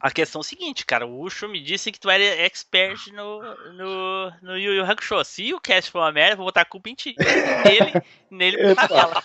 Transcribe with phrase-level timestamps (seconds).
[0.00, 3.42] A questão é o seguinte, cara, o Ucho me disse que tu era expert no,
[3.72, 5.22] no, no Yu Yu Hakusho.
[5.24, 8.74] Se o cast for uma merda, eu vou botar a culpa em ti, nele, nele
[8.74, 9.22] por tabela.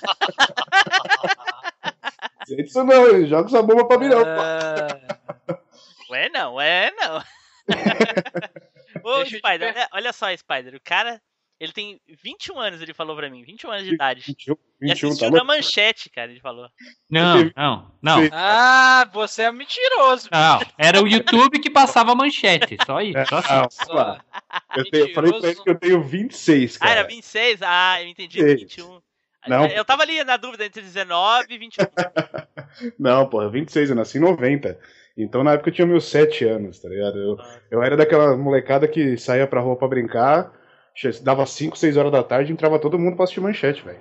[2.59, 4.21] Isso não, ele joga essa bomba pra mim não.
[4.21, 5.57] Uh...
[6.11, 7.23] Ué não, é não.
[9.03, 11.21] Ô, Spider, olha, olha só, Spider, o cara,
[11.65, 14.21] ele tem 21 anos, ele falou pra mim, 21 anos de idade.
[14.25, 15.37] 21, E 21 tá assistiu louco?
[15.37, 16.69] na manchete, cara, ele falou.
[17.09, 18.21] Não, não, não.
[18.23, 18.29] Sim.
[18.31, 20.29] Ah, você é mentiroso.
[20.31, 23.17] Não, era o YouTube que passava a manchete, só isso.
[23.17, 23.53] É, Só assim.
[23.53, 24.17] não, Só.
[24.77, 26.91] Eu, tenho- eu falei pra ele que eu tenho 26, Ah, cara.
[26.99, 27.59] era 26?
[27.61, 28.61] Ah, eu entendi, 26.
[28.61, 29.01] 21.
[29.47, 29.65] Não.
[29.67, 31.85] Eu tava ali na dúvida entre 19 e 21.
[32.99, 34.79] Não, porra, 26, eu nasci em 90.
[35.17, 37.17] Então na época eu tinha meus 7 anos, tá ligado?
[37.17, 37.37] Eu,
[37.71, 40.51] eu era daquela molecada que saía pra rua pra brincar,
[41.23, 43.99] dava 5, 6 horas da tarde e entrava todo mundo pra assistir manchete, velho.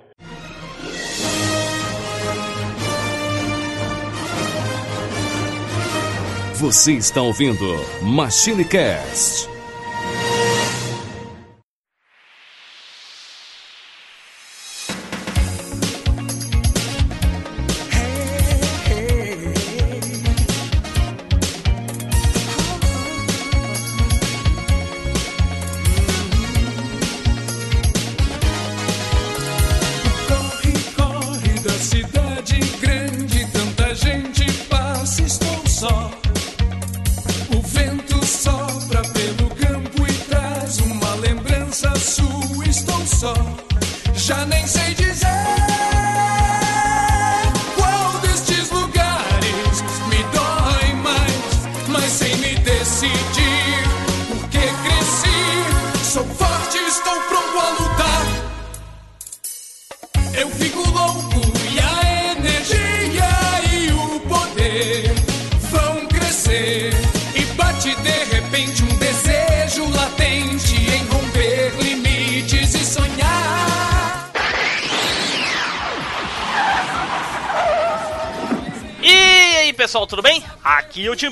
[6.55, 7.65] Você está ouvindo
[8.01, 9.47] MachineCast.
[9.47, 9.54] Corre,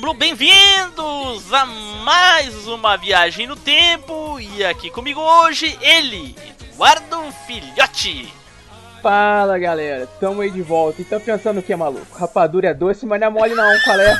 [0.04, 4.38] Blue, bem-vindos a mais uma viagem no tempo.
[4.38, 8.30] E aqui comigo hoje, ele, Eduardo Filhote.
[9.00, 11.00] Fala galera, tamo aí de volta.
[11.00, 12.18] E tá pensando o que, maluco?
[12.18, 14.14] Rapadura é doce, mas não é mole não, qual é?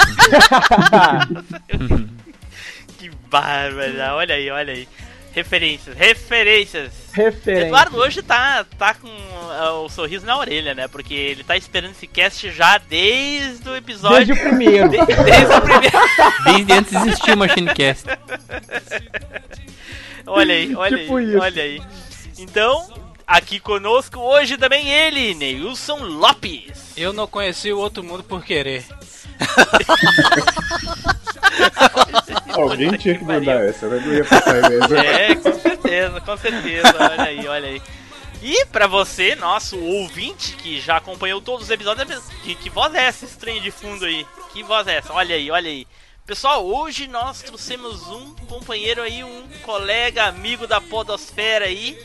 [2.96, 4.88] Que bárbaro, olha aí, olha aí.
[5.34, 7.03] Referências, referências.
[7.14, 7.66] Referência.
[7.66, 9.08] Eduardo hoje tá, tá com
[9.52, 10.88] ah, o sorriso na orelha, né?
[10.88, 14.26] Porque ele tá esperando esse cast já desde o episódio.
[14.26, 14.88] Desde o primeiro.
[14.90, 15.98] de- desde o primeiro.
[16.44, 18.04] Desde antes de existir o MachineCast.
[20.26, 21.38] Olha aí, olha Tipo aí, isso.
[21.38, 21.82] olha aí.
[22.38, 22.88] Então,
[23.34, 26.92] aqui conosco hoje também ele, Neilson Lopes.
[26.96, 28.86] Eu não conheci o outro mundo por querer.
[32.54, 34.00] Alguém tinha que mandar essa, né?
[34.06, 34.94] Não ia passar mesmo.
[35.04, 36.94] É, com certeza, com certeza.
[36.96, 37.82] Olha aí, olha aí.
[38.40, 43.06] E pra você, nosso ouvinte, que já acompanhou todos os episódios, que, que voz é
[43.06, 44.24] essa estranha de fundo aí?
[44.52, 45.12] Que voz é essa?
[45.12, 45.88] Olha aí, olha aí.
[46.24, 51.98] Pessoal, hoje nós trouxemos um companheiro aí, um colega, amigo da podosfera aí,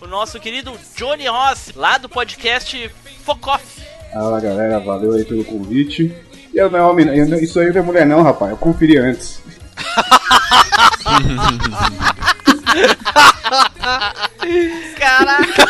[0.00, 2.90] o nosso querido Johnny Ross, lá do podcast
[3.24, 3.64] Focoff.
[4.12, 6.14] Fala galera, valeu aí pelo convite.
[6.52, 8.50] E eu não é homem, eu não- isso aí não é mulher não, rapaz.
[8.50, 9.40] Eu conferi antes.
[14.98, 15.66] Caraca!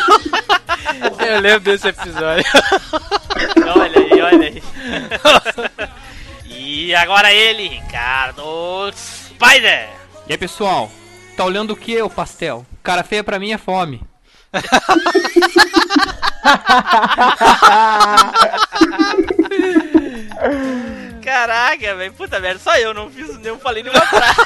[1.25, 2.43] Eu lembro desse episódio.
[3.75, 4.63] Olha aí, olha aí.
[6.47, 9.89] E agora ele, Ricardo Spider.
[10.27, 10.91] E aí, pessoal?
[11.35, 12.65] Tá olhando o que, o pastel?
[12.83, 14.01] Cara feia pra mim é fome.
[21.23, 24.41] Caraca, velho, puta merda, só eu não fiz, não falei nenhuma frase.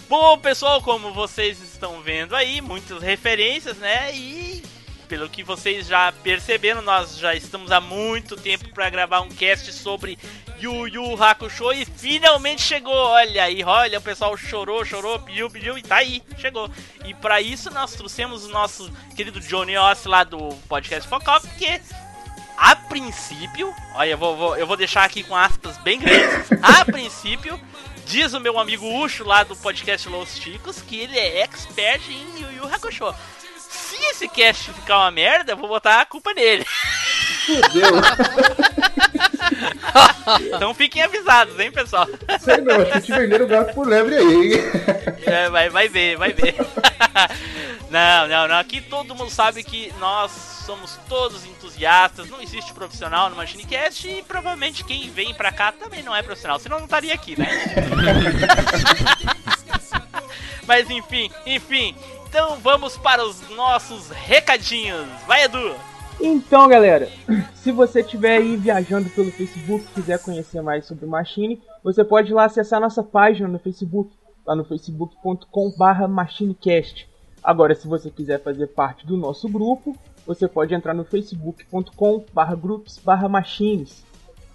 [0.09, 4.15] Bom, pessoal, como vocês estão vendo aí, muitas referências, né?
[4.15, 4.63] E
[5.09, 9.73] pelo que vocês já perceberam, nós já estamos há muito tempo para gravar um cast
[9.73, 10.19] sobre
[10.63, 12.95] Yu Yu Hakusho e finalmente chegou.
[12.95, 16.71] Olha aí, olha, o pessoal chorou, chorou, pediu, pediu e tá aí, chegou.
[17.05, 20.39] E para isso nós trouxemos o nosso querido Johnny Oss lá do
[20.69, 21.81] podcast Focal, que
[22.57, 26.49] a princípio, olha, eu vou, vou- eu vou deixar aqui com aspas bem grandes.
[26.63, 27.59] A princípio,
[28.07, 32.41] diz o meu amigo Ucho lá do podcast Los Chicos que ele é expert em
[32.41, 33.13] Yu Yu Hakusho.
[33.59, 36.65] Se esse cast ficar uma merda, eu vou botar a culpa nele.
[40.55, 42.07] então fiquem avisados, hein, pessoal?
[42.41, 44.61] Sei não, acho que te venderam o gato por lebre aí, hein?
[45.25, 46.55] É, vai, vai ver, vai ver.
[47.91, 48.59] não, não, não.
[48.59, 50.31] Aqui todo mundo sabe que nós
[50.67, 56.03] somos todos entusiastas, não existe profissional no MachineCast e provavelmente quem vem pra cá também
[56.03, 57.49] não é profissional, senão não estaria aqui, né?
[60.67, 61.97] Mas enfim, enfim.
[62.29, 65.07] Então vamos para os nossos recadinhos.
[65.27, 65.77] Vai, Edu!
[66.25, 67.09] Então, galera,
[67.53, 72.05] se você estiver aí viajando pelo Facebook e quiser conhecer mais sobre o Machine, você
[72.05, 74.15] pode ir lá acessar nossa página no Facebook,
[74.47, 77.09] lá no facebook.com.br machinecast.
[77.43, 84.05] Agora, se você quiser fazer parte do nosso grupo, você pode entrar no facebook.com.br groups/machines.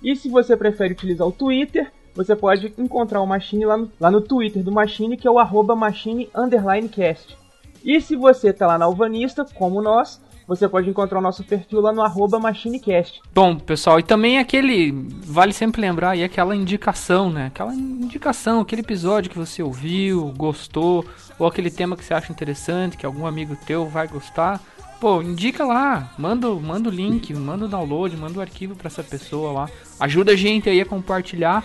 [0.02, 4.10] E se você prefere utilizar o Twitter, você pode encontrar o Machine lá no, lá
[4.10, 7.38] no Twitter do Machine, que é o arroba machine underline cast.
[7.84, 11.82] E se você tá lá na Alvanista, como nós, você pode encontrar o nosso perfil
[11.82, 13.22] lá no arroba machinecast.
[13.34, 14.92] Bom, pessoal, e também aquele.
[15.26, 17.48] Vale sempre lembrar aí aquela indicação, né?
[17.48, 21.06] Aquela indicação, aquele episódio que você ouviu, gostou,
[21.38, 24.62] ou aquele tema que você acha interessante, que algum amigo teu vai gostar.
[25.02, 29.04] Pô, indica lá, manda, manda o link, manda o download, manda o arquivo para essa
[29.04, 29.70] pessoa lá.
[30.00, 31.64] Ajuda a gente aí a compartilhar,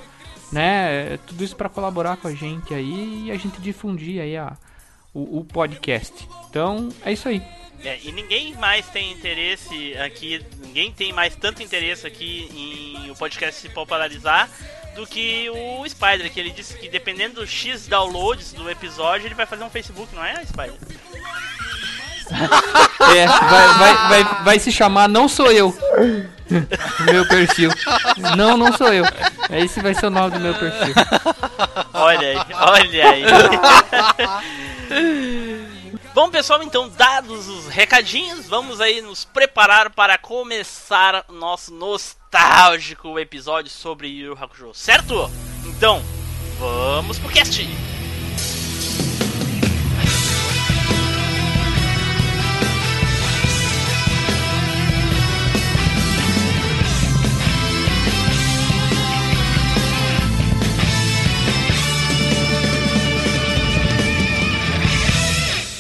[0.50, 1.16] né?
[1.26, 4.54] Tudo isso para colaborar com a gente aí e a gente difundir aí a,
[5.14, 6.28] o, o podcast.
[6.50, 7.40] Então, é isso aí.
[7.84, 13.16] É, e ninguém mais tem interesse aqui, ninguém tem mais tanto interesse aqui em o
[13.16, 14.48] podcast se popularizar
[14.94, 19.34] do que o Spider, que ele disse que dependendo do X downloads do episódio, ele
[19.34, 20.74] vai fazer um Facebook, não é, Spider?
[23.14, 25.76] É, vai, vai, vai, vai se chamar Não Sou Eu.
[27.10, 27.70] meu perfil.
[28.36, 29.04] Não, não sou eu.
[29.50, 30.94] Esse vai ser o nome do meu perfil.
[31.92, 33.22] Olha aí, olha aí.
[36.14, 43.70] Bom, pessoal, então, dados os recadinhos, vamos aí nos preparar para começar nosso nostálgico episódio
[43.70, 45.30] sobre Yu Hakusho, certo?
[45.64, 46.02] Então,
[46.58, 47.66] vamos pro cast!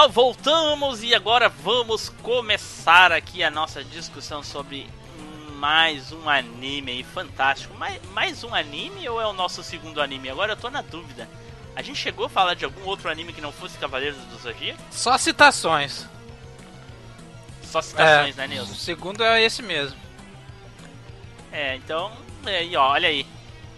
[0.00, 4.88] Pessoal, voltamos e agora vamos começar aqui a nossa discussão sobre
[5.56, 7.74] mais um anime aí fantástico.
[7.76, 10.30] Mais, mais um anime ou é o nosso segundo anime?
[10.30, 11.28] Agora eu tô na dúvida.
[11.76, 14.80] A gente chegou a falar de algum outro anime que não fosse Cavaleiros do Zodíaco?
[14.90, 16.06] Só citações.
[17.62, 18.40] Só citações, É.
[18.40, 18.72] né, Nilson?
[18.72, 19.98] O segundo é esse mesmo.
[21.52, 22.10] É, então,
[22.76, 23.26] ó, olha aí.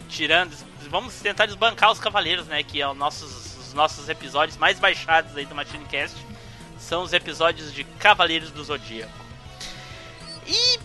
[0.09, 0.55] Tirando,
[0.89, 2.63] vamos tentar desbancar os Cavaleiros, né?
[2.63, 3.42] Que é o nossos,
[3.73, 6.17] os nossos episódios mais baixados aí do MachineCast.
[6.79, 9.13] São os episódios de Cavaleiros do Zodíaco.
[10.47, 10.79] E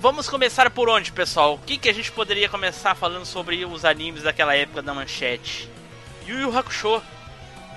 [0.00, 1.54] vamos começar por onde, pessoal?
[1.54, 5.68] O que, que a gente poderia começar falando sobre os animes daquela época da manchete?
[6.26, 7.02] Yu Yu Hakusho.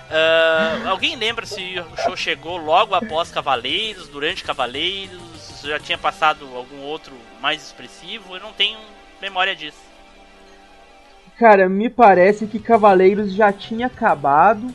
[0.10, 5.62] Ah, alguém lembra se Yu Hakusho chegou logo após Cavaleiros, durante Cavaleiros?
[5.62, 8.36] Já tinha passado algum outro mais expressivo?
[8.36, 8.80] Eu não tenho
[9.22, 9.91] memória disso.
[11.42, 14.68] Cara, me parece que Cavaleiros já tinha acabado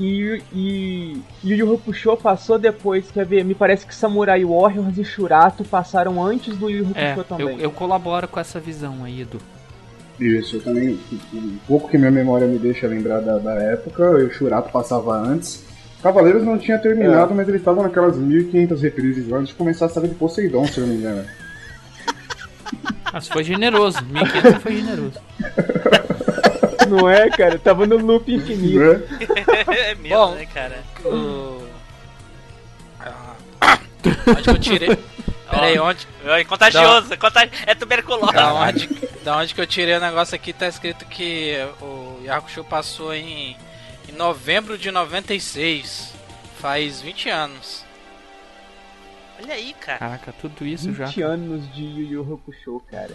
[0.00, 3.44] e, e, e Yu Yu Hakusho passou depois, quer ver?
[3.44, 7.24] Me parece que Samurai Warriors e Shurato passaram antes do Yu Yu É, Hakusho eu,
[7.24, 7.60] também.
[7.60, 9.38] eu colaboro com essa visão aí, Edu.
[10.18, 10.98] Isso, eu também.
[11.34, 15.62] Um pouco que minha memória me deixa lembrar da, da época, o Shurato passava antes.
[16.02, 20.08] Cavaleiros não tinha terminado, mas eles estavam naquelas 1500 reprises antes de começar a saga
[20.08, 21.22] de Poseidon, se eu não me engano.
[23.12, 23.98] Mas foi generoso.
[23.98, 25.20] 1.500 foi generoso.
[26.88, 27.58] Não é, cara?
[27.58, 28.78] Tava no loop infinito.
[28.78, 29.02] Né?
[29.68, 30.34] é mesmo, Bom.
[30.34, 30.82] né, cara?
[31.04, 31.62] O...
[34.28, 34.98] Onde que eu tirei?
[35.52, 37.50] Peraí, onde, É contagioso, contagi...
[37.66, 38.32] é tuberculose.
[38.32, 38.88] da, onde,
[39.22, 43.54] da onde que eu tirei o negócio aqui tá escrito que o Yakusho passou em,
[44.08, 46.14] em novembro de 96.
[46.58, 47.84] Faz 20 anos.
[49.42, 49.98] Olha aí, cara.
[49.98, 51.06] Caraca, tudo isso já.
[51.06, 53.10] 20 anos de Yu Yu Hakusho, cara.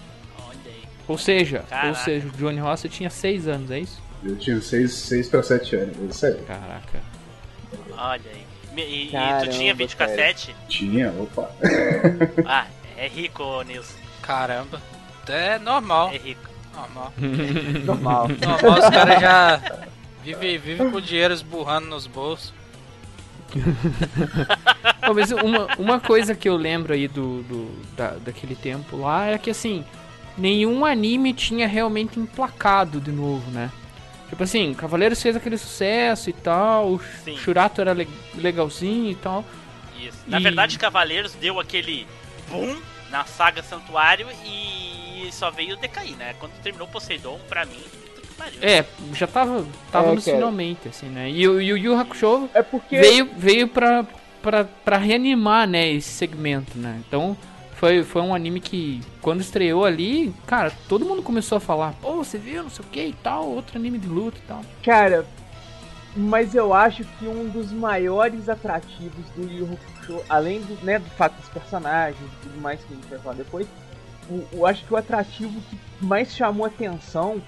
[0.48, 0.84] Olha aí.
[1.08, 1.88] Ou seja, Caraca.
[1.90, 4.02] ou seja, o Johnny Rossi tinha 6 anos, é isso?
[4.24, 6.44] Eu tinha 6 seis pra 7 anos, é sério.
[6.46, 7.00] Caraca.
[7.98, 8.46] Olha aí.
[8.76, 10.56] E, e- e tu Caramba, tinha videocassete?
[10.68, 11.50] Tinha, opa.
[12.46, 12.68] Ah,
[12.98, 13.98] é rico, Nilson.
[14.22, 14.82] Caramba.
[15.28, 16.12] É normal.
[16.14, 16.48] É rico.
[16.76, 17.14] Normal.
[17.86, 18.28] Normal.
[18.28, 19.62] Normal, os caras já
[20.24, 22.54] vivem vive com o dinheiro esburrando nos bolsos.
[25.06, 29.28] Pô, mas uma, uma coisa que eu lembro aí do, do da, daquele tempo lá
[29.28, 29.86] é que assim,
[30.38, 33.72] nenhum anime tinha realmente emplacado de novo, né?
[34.30, 37.38] Tipo assim, Cavaleiros fez aquele sucesso e tal, o Sim.
[37.38, 39.46] Shurato era le- legalzinho e tal.
[39.98, 40.18] Isso.
[40.28, 42.06] Na E- verdade, Cavaleiros deu aquele
[42.50, 42.76] boom
[43.10, 46.36] na saga Santuário e só veio decair, né?
[46.40, 47.82] Quando terminou Poseidon, pra mim,
[48.38, 48.60] pariu.
[48.62, 50.38] É, já tava, tava É, nos cara.
[50.38, 51.30] finalmente, assim, né?
[51.30, 52.98] E o e o Yu Yu Hakusho É porque.
[52.98, 54.06] veio, veio pra,
[54.42, 57.02] pra, pra reanimar, né, esse segmento, né?
[57.08, 57.36] Então,
[57.76, 62.16] foi, foi um anime que, quando estreou ali, cara, todo mundo começou a falar, pô,
[62.16, 64.62] você viu, não sei o que e tal, outro anime de luta e tal.
[64.84, 65.26] Cara,
[66.16, 71.10] mas eu acho que um dos maiores atrativos do Yu Hakusho, além do, né, do
[71.12, 73.68] fato dos personagens e tudo mais que a gente vai falar depois,
[74.30, 77.40] o- eu acho que o atrativo que mais chamou atenção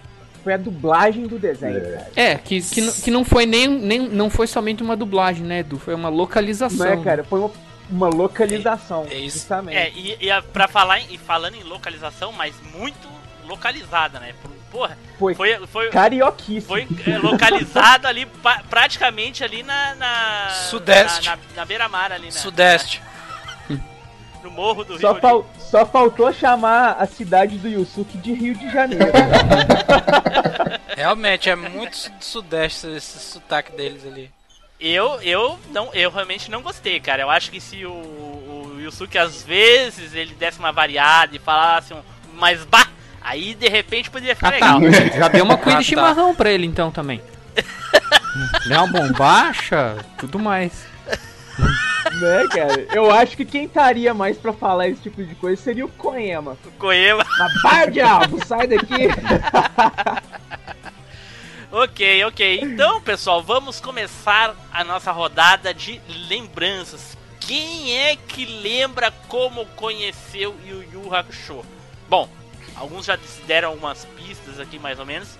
[0.43, 1.81] foi a dublagem do desenho, É.
[1.91, 2.11] cara.
[2.15, 5.59] É, que, que, n- que não foi nem, nem não foi somente uma dublagem, né,
[5.59, 5.77] Edu?
[5.79, 6.85] Foi uma localização.
[6.85, 7.23] Não é, cara?
[7.23, 7.51] Foi uma,
[7.89, 9.37] uma localização, É- é isso.
[9.39, 9.77] justamente.
[9.77, 13.07] É, e, e a- pra falar em, e falando em localização, mas muito
[13.47, 14.33] localizada, né?
[14.41, 16.67] Por- Porra, Foi foi, foi, carioquíssimo.
[16.67, 18.27] foi é, localizado ali,
[18.69, 19.95] praticamente ali na.
[19.95, 21.25] na Sudeste.
[21.27, 22.31] Na, na, na beira-mar ali, né?
[22.31, 23.01] Sudeste.
[24.43, 25.21] No morro do Só, Rio.
[25.21, 29.05] fal- só faltou chamar a cidade do Yusuke de Rio de Janeiro.
[30.95, 34.29] Realmente, é muito su- sudeste esse sotaque deles ali.
[34.79, 37.21] Eu, eu, não, eu realmente não gostei, cara.
[37.23, 41.93] Eu acho que se o, o Yusuke às vezes ele desse uma variada e falasse
[41.93, 42.01] um
[42.35, 42.87] mais bah,
[43.21, 44.79] aí de repente poderia ficar legal.
[45.17, 45.89] Já deu uma cuia Ah, de tá.
[45.89, 47.21] chimarrão pra ele então também.
[48.67, 50.71] Deu uma bombacha, tudo mais.
[52.11, 52.87] Né, cara?
[52.93, 56.57] Eu acho que quem estaria mais pra falar esse tipo de coisa seria o Koema.
[56.77, 57.25] Koema.
[57.37, 59.07] Mas vai, diabo, sai daqui!
[61.71, 62.61] Ok, ok.
[62.63, 67.15] Então, pessoal, vamos começar a nossa rodada de lembranças.
[67.39, 71.63] Quem é que lembra como conheceu Yu Yu Hakusho?
[72.09, 72.27] Bom,
[72.75, 75.37] alguns já deram algumas pistas aqui, mais ou menos.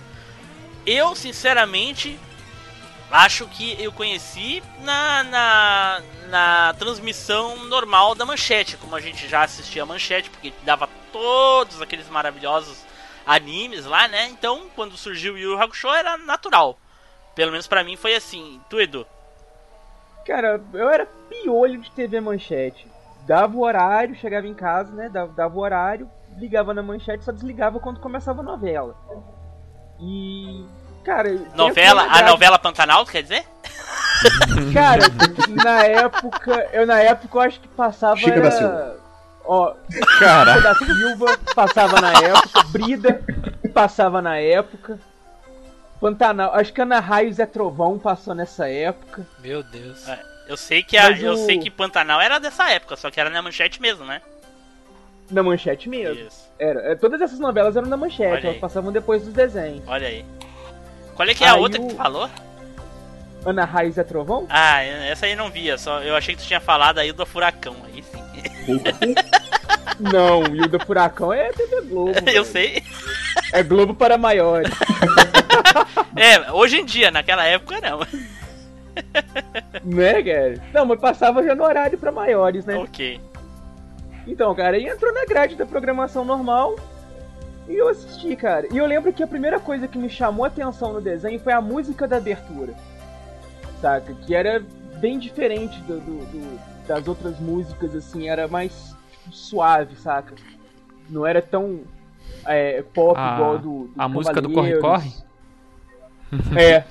[0.85, 2.19] Eu, sinceramente,
[3.12, 9.44] acho que eu conheci na, na, na transmissão normal da Manchete, como a gente já
[9.44, 12.86] assistia a Manchete, porque dava todos aqueles maravilhosos
[13.25, 14.28] animes lá, né?
[14.30, 16.78] Então, quando surgiu o Yu Hakusho era natural.
[17.36, 18.60] Pelo menos pra mim foi assim.
[18.70, 19.06] Tu, Edu?
[20.25, 22.88] Cara, eu era piolho de TV Manchete.
[23.25, 25.08] Dava o horário, chegava em casa, né?
[25.10, 28.96] Dava, dava o horário, ligava na manchete, só desligava quando começava a novela.
[30.00, 30.66] E.
[31.03, 31.29] Cara.
[31.56, 32.03] Novela?
[32.03, 33.44] A novela Pantanal, tu quer dizer?
[34.74, 35.03] Cara,
[35.63, 36.70] na época.
[36.74, 38.18] Eu na época eu acho que passava.
[38.18, 38.96] Chica era- da Silva.
[39.46, 39.74] Ó,
[40.20, 43.22] Cara, Chica da Silva passava na época, Brida
[43.74, 45.00] passava na época.
[46.00, 49.25] Pantanal, acho que Ana Raio e Zé Trovão passou nessa época.
[49.39, 50.08] Meu Deus.
[50.08, 50.20] É.
[50.48, 53.20] Eu sei que a, Mas eu o- sei que Pantanal era dessa época, só que
[53.20, 54.22] era na manchete mesmo, né?
[55.29, 56.25] Na manchete mesmo.
[56.25, 56.50] Isso.
[56.58, 56.91] Era.
[56.91, 58.46] é, Todas essas novelas eram na manchete, Olha aí.
[58.48, 59.84] elas passavam depois dos desenhos.
[59.88, 60.25] Olha aí.
[61.19, 62.29] Qual é que é a Aí outra o- que tu falou?
[63.45, 64.45] Ana Raio e Zé Trovão?
[64.49, 67.75] Ah, essa aí não via, só eu achei que tu tinha falado aí do Furacão,
[67.93, 68.23] aí sim.
[69.99, 72.11] Não, e o do Furacão é TV Globo.
[72.23, 72.45] eu velho.
[72.45, 72.81] sei.
[73.51, 74.71] É Globo para maiores.
[76.15, 77.99] É, hoje em dia, naquela época não.
[79.83, 80.61] né, cara?
[80.73, 82.75] Não, mas passava já no horário para maiores, né?
[82.75, 83.19] ok.
[84.27, 86.75] Então, cara, aí entrou na grade da programação normal
[87.69, 88.67] e eu assisti, cara.
[88.73, 91.53] E eu lembro que a primeira coisa que me chamou a atenção no desenho foi
[91.53, 92.73] a música da abertura.
[93.79, 94.13] Saca?
[94.25, 94.61] Que era
[94.99, 100.33] bem diferente do, do- do- das outras músicas, assim, era mais tipo, suave, saca?
[101.09, 101.81] Não era tão
[102.45, 104.81] é, pop A- igual do, do a música do Cavaleiros.
[104.81, 105.13] Corre-Corre?
[106.59, 106.83] É.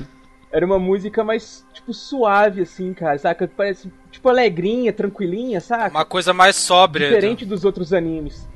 [0.50, 3.46] Era uma música mais, tipo, suave, assim, cara, saca?
[3.54, 5.90] Parece, tipo, alegrinha, tranquilinha, saca?
[5.94, 7.08] Uma coisa mais sóbria.
[7.08, 8.48] Diferente dos outros animes.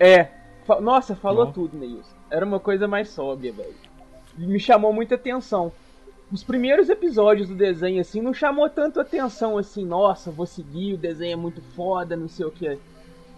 [0.00, 0.28] É.
[0.68, 1.52] Fa- Nossa, falou Não.
[1.52, 2.14] tudo, Neilson.
[2.30, 3.74] Era uma coisa mais sóbria, velho.
[4.36, 5.72] Me chamou muita atenção.
[6.30, 10.98] Os primeiros episódios do desenho, assim, não chamou tanto atenção, assim, nossa, vou seguir, o
[10.98, 12.78] desenho é muito foda, não sei o que.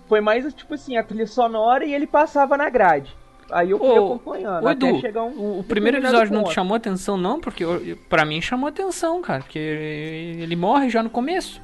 [0.09, 3.17] Foi mais, tipo assim, a trilha sonora e ele passava na grade.
[3.49, 5.61] Aí eu fui Ô, acompanhando, Ô, até Edu, chegar um...
[5.61, 7.39] o, primeiro episódio não te chamou atenção, não?
[7.41, 9.43] Porque eu- pra mim chamou atenção, cara.
[9.43, 11.61] Porque ele morre já no começo.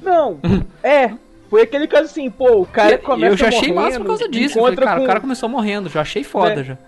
[0.00, 0.38] Não,
[0.82, 1.12] é.
[1.52, 4.06] Foi aquele caso assim, pô, o cara E- começa eu já achei morrendo, massa por
[4.06, 4.58] causa disso.
[4.58, 6.64] Falei, cara, com- o cara começou morrendo, já achei foda É.
[6.64, 6.78] já.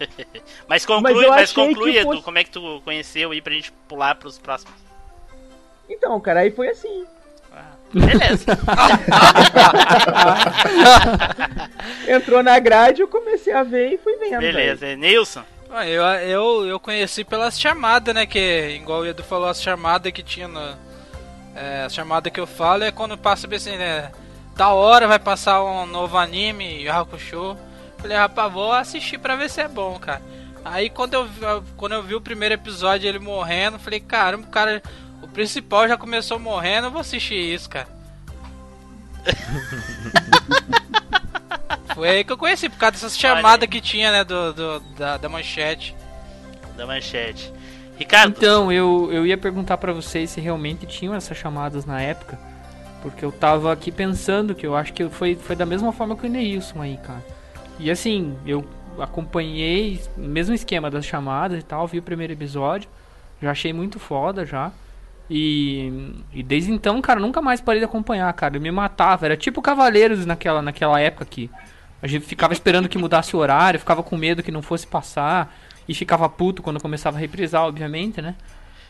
[0.66, 3.70] Mas conclui, Mas mas, conclui Edu, fosse- como é que tu conheceu aí pra gente
[3.86, 4.74] pular pros próximos.
[5.90, 7.04] Então, cara, aí foi assim.
[7.92, 8.46] Beleza.
[12.08, 14.40] Entrou na grade, eu comecei a ver e fui vendo.
[14.40, 14.96] Beleza.
[14.96, 15.42] Nilson.
[15.70, 18.24] Ah, Eu, eu, eu conheci pelas chamadas, né?
[18.26, 20.74] Que, igual o Edu falou, as chamadas que tinha no.
[21.54, 24.10] É, as chamadas que eu falo é quando passa assim, né?
[24.56, 27.56] Da hora vai passar um novo anime, Hakusho.
[27.98, 30.22] Falei, rapaz, vou assistir pra ver se é bom, cara.
[30.64, 31.40] Aí quando eu, vi-
[31.76, 34.82] quando eu vi o primeiro episódio ele morrendo, falei, caramba, o cara.
[35.22, 37.88] O principal já começou morrendo, eu vou assistir isso, cara.
[41.94, 45.16] Foi aí que eu conheci, por causa dessas chamadas que tinha, né, do, do- da,
[45.16, 45.94] da manchete.
[46.76, 47.52] Da manchete.
[47.96, 48.34] Ricardo.
[48.36, 52.38] Então, eu, eu ia perguntar pra vocês se realmente tinham essas chamadas na época.
[53.02, 56.26] Porque eu tava aqui pensando que eu acho que foi, foi da mesma forma que
[56.26, 57.22] o Neilson aí, cara.
[57.78, 58.64] E assim, eu
[58.98, 62.88] acompanhei mesmo esquema das chamadas e tal, vi o primeiro episódio.
[63.42, 64.72] Já achei muito foda já.
[65.28, 68.56] E, e desde então, cara, nunca mais parei de acompanhar, cara.
[68.56, 69.26] Eu me matava.
[69.26, 71.50] Era tipo Cavaleiros naquela, naquela época aqui.
[72.02, 75.54] A gente ficava esperando que mudasse o horário, ficava com medo que não fosse passar.
[75.88, 78.34] E ficava puto quando começava a reprisar, obviamente, né?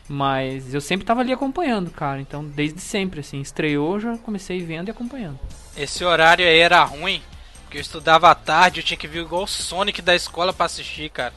[0.07, 2.21] Mas eu sempre tava ali acompanhando, cara.
[2.21, 5.39] Então, desde sempre, assim, estreou, já comecei vendo e acompanhando.
[5.75, 7.21] Esse horário aí era ruim,
[7.63, 10.67] porque eu estudava à tarde, eu tinha que vir igual o Sonic da escola pra
[10.67, 11.33] assistir, cara.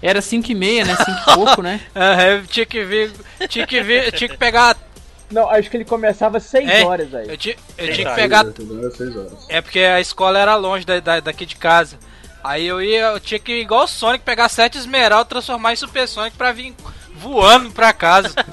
[0.00, 0.94] Era 5 e meia, né?
[0.96, 1.80] 5 e pouco, né?
[1.94, 3.12] Aham, eu tinha que vir,
[3.48, 4.76] tinha que vir, eu tinha que pegar,
[5.30, 7.28] Não, acho que ele começava às 6 É, horas aí.
[7.28, 8.44] eu tinha, eu tinha que pegar,
[9.48, 11.98] é porque a escola era longe da, da- daqui de casa.
[12.44, 15.76] Aí eu ia, eu tinha que ir igual o Sonic, pegar sete esmeraldas, transformar em
[15.76, 16.74] Super Sonic pra vir
[17.14, 18.34] voando pra casa.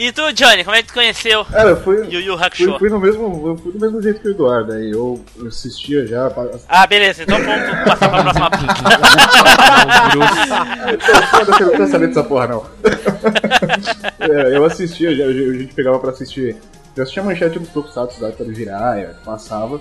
[0.00, 2.78] E tu, Johnny, como é que tu conheceu Cara, eu fui, Yu Yu fui, Hakusho?
[2.78, 4.72] fui no mesmo, eu fui do mesmo jeito que o Eduardo.
[4.72, 6.30] Aí eu assistia já.
[6.68, 7.24] Ah, beleza.
[7.24, 8.48] Então vamos passar pra próxima
[11.32, 12.64] Foda-se, eu não quero saber dessa porra, não.
[14.20, 16.54] É, eu assistia, já, a gente pegava pra assistir.
[16.94, 19.80] Eu assistia a manchete dos Tokusatsu da Jiraiya, passava.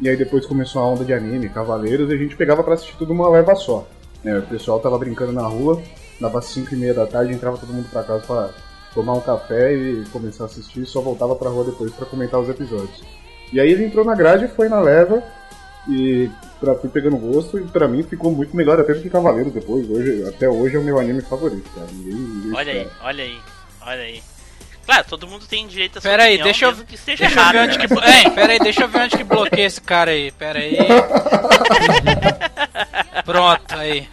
[0.00, 2.96] E aí depois começou a onda de anime, Cavaleiros, e a gente pegava pra assistir
[2.96, 3.86] tudo uma leva só.
[4.24, 5.80] É, o pessoal tava brincando na rua,
[6.20, 8.50] dava 5 e meia da tarde, entrava todo mundo pra casa pra
[8.92, 12.40] tomar um café e começar a assistir, e só voltava pra rua depois pra comentar
[12.40, 13.02] os episódios.
[13.52, 15.22] E aí ele entrou na grade, foi na leva,
[15.88, 16.30] e
[16.60, 19.88] pra, fui pegando gosto, e pra mim ficou muito melhor até do que Cavaleiros depois.
[19.88, 21.86] Hoje, até hoje é o meu anime favorito, cara.
[21.92, 22.96] Ninguém, ninguém Olha aí, espera.
[23.04, 23.38] olha aí,
[23.82, 24.22] olha aí.
[24.86, 27.24] Claro, todo mundo tem direito a sua Pera aí, opinião, deixa eu- mesmo que esteja
[27.24, 27.88] Deixa eu errado, ver onde né?
[27.88, 27.94] que.
[27.94, 30.30] blo- Ei, pera aí, deixa eu ver onde que bloqueia esse cara aí.
[30.30, 30.76] Pera aí.
[33.24, 34.08] Pronto, aí.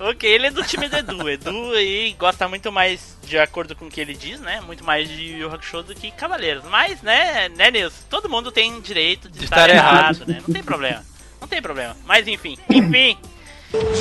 [0.00, 1.28] Ok, ele é do time do Edu.
[1.30, 4.60] Edu aí gosta muito mais, de acordo com o que ele diz, né?
[4.60, 6.64] Muito mais de Yu Yu Hakusho do que Cavaleiros.
[6.64, 7.96] Mas, né, né, Nilson?
[8.10, 10.26] Todo mundo tem direito de, De estar, estar errado, errado.
[10.26, 10.42] né?
[10.46, 11.04] Não tem problema.
[11.40, 11.96] Não tem problema.
[12.04, 13.16] Mas enfim, enfim.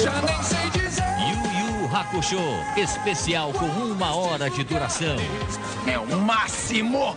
[0.04, 1.04] Já nem sei dizer.
[1.94, 2.40] Hakusho,
[2.76, 5.16] especial com uma hora de duração.
[5.86, 7.16] É o máximo.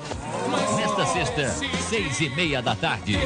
[0.76, 1.48] Nesta sexta,
[1.88, 3.18] seis e meia da tarde.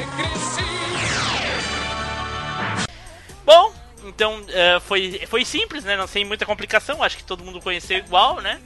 [3.45, 3.73] Bom,
[4.05, 5.97] então eh, foi, foi simples, né?
[5.97, 7.03] Não sem muita complicação.
[7.03, 8.59] Acho que todo mundo conheceu igual, né?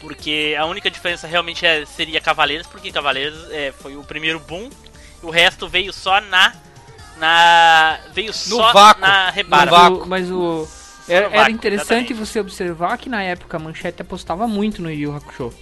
[0.00, 4.68] Porque a única diferença realmente é, seria Cavaleiros, porque Cavaleiros eh, foi o primeiro boom.
[5.22, 6.52] O resto veio só na.
[7.16, 7.98] Na.
[8.12, 9.70] Veio só vácuo, na repara.
[9.70, 10.02] no vácuo.
[10.02, 10.68] O- mas o.
[11.08, 12.14] Era, era interessante exatamente.
[12.14, 15.52] você observar que na época a manchete apostava muito no Yu Yu Hakusho.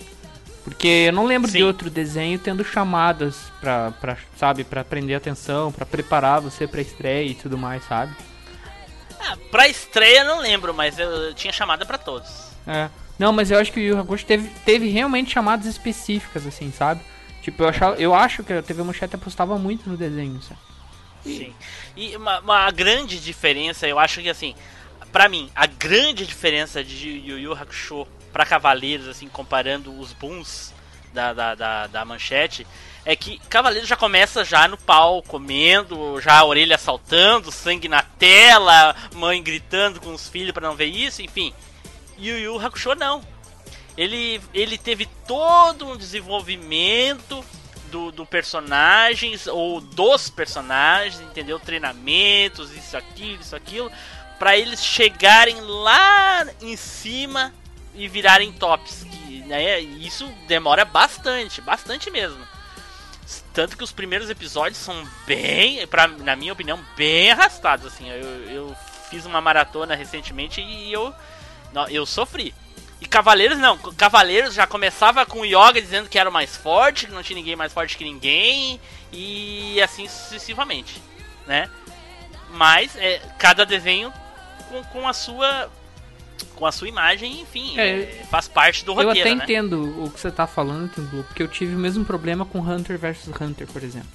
[0.65, 1.65] Porque eu não lembro de Sim.
[1.65, 7.27] outro desenho tendo chamadas pra, pra sabe, pra prender atenção, pra preparar você pra estreia
[7.27, 8.15] e tudo mais, sabe?
[9.19, 12.29] Ah, pra estreia eu não lembro, mas eu tinha chamada pra todos.
[12.67, 12.89] É.
[13.19, 17.01] Não, mas eu acho que o Yu Hakusho teve, teve realmente chamadas específicas, assim, sabe?
[17.43, 20.61] Tipo, eu, achava, eu acho que a TV Manchete apostava muito no desenho, sabe?
[21.25, 21.53] Sim.
[21.97, 24.55] E uma, uma grande diferença, eu acho que assim,
[25.13, 30.73] pra mim, a grande diferença de Yu Yu Hakusho pra Cavaleiros, assim, comparando os booms
[31.13, 32.67] da, da, da, da manchete,
[33.05, 38.03] é que Cavaleiros já começa já no pau, comendo, já a orelha saltando, sangue na
[38.03, 41.53] tela, mãe gritando com os filhos pra não ver isso, enfim.
[42.19, 43.23] Yu Yu Hakusho não.
[43.97, 47.45] Ele, ele teve todo um desenvolvimento
[47.91, 51.61] do, do personagens ou dos personagens, entendeu?
[51.61, 53.93] Treinamentos, isso, aquilo, isso, aquilo,
[54.43, 57.55] para eles chegarem lá em cima
[57.95, 59.05] e virarem tops.
[59.05, 62.45] Que, né, isso demora bastante, bastante mesmo.
[63.55, 67.87] Tanto que os primeiros episódios são bem, pra, na minha opinião, bem arrastados.
[67.87, 68.77] Assim, eu, eu
[69.09, 71.15] fiz uma maratona recentemente e eu,
[71.89, 72.53] eu sofri.
[73.01, 77.07] E Cavaleiros não, Cavaleiros já começava com o Yoga dizendo que era o mais forte,
[77.07, 78.81] que não tinha ninguém mais forte que ninguém,
[79.13, 81.01] e assim sucessivamente,
[81.47, 81.71] né?
[82.51, 84.13] Mas é, cada desenho
[84.73, 85.69] com, com a sua
[86.57, 89.45] com a sua imagem, enfim, É, é, faz parte do Eu roteiro, até né?
[89.45, 92.59] entendo o que você tá falando, Tim Blue, porque eu tive o mesmo problema com
[92.61, 94.09] Hunter vs Hunter, por exemplo.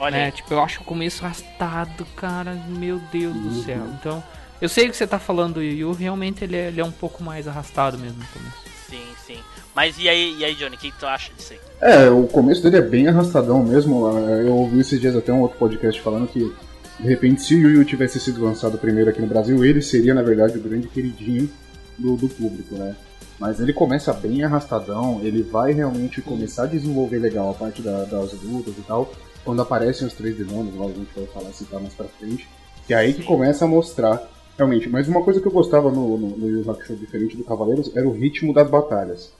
[0.00, 3.42] Olha É, tipo, eu acho o começo arrastado, cara, meu Deus Uhum.
[3.48, 3.86] do céu.
[3.98, 4.22] Então,
[4.60, 6.92] eu sei o que você tá falando do Yu realmente ele é, ele é um
[6.92, 8.56] pouco mais arrastado mesmo no começo.
[8.88, 9.38] Sim, sim.
[9.74, 11.60] Mas e aí, e aí Johnny, o que, que tu acha disso aí?
[11.80, 14.08] É, o começo dele é bem arrastadão mesmo.
[14.08, 16.52] Eu ouvi esses dias até um outro podcast falando que,
[16.98, 20.14] de repente, se o Yu Yu tivesse sido lançado primeiro aqui no Brasil, ele seria,
[20.14, 21.48] na verdade, o grande queridinho
[21.96, 22.94] do, do público, né?
[23.38, 28.04] Mas ele começa bem arrastadão, ele vai realmente começar a desenvolver legal a parte da-
[28.04, 29.12] das lutas e tal,
[29.44, 32.48] quando aparecem os três demônios, lá a gente vai falar citar mais pra frente,
[32.86, 34.20] que é aí que começa a mostrar,
[34.56, 34.88] realmente.
[34.88, 37.94] Mas uma coisa que eu gostava no, no, no Yu Yu Hakusho, diferente do Cavaleiros,
[37.96, 39.32] era o ritmo das batalhas.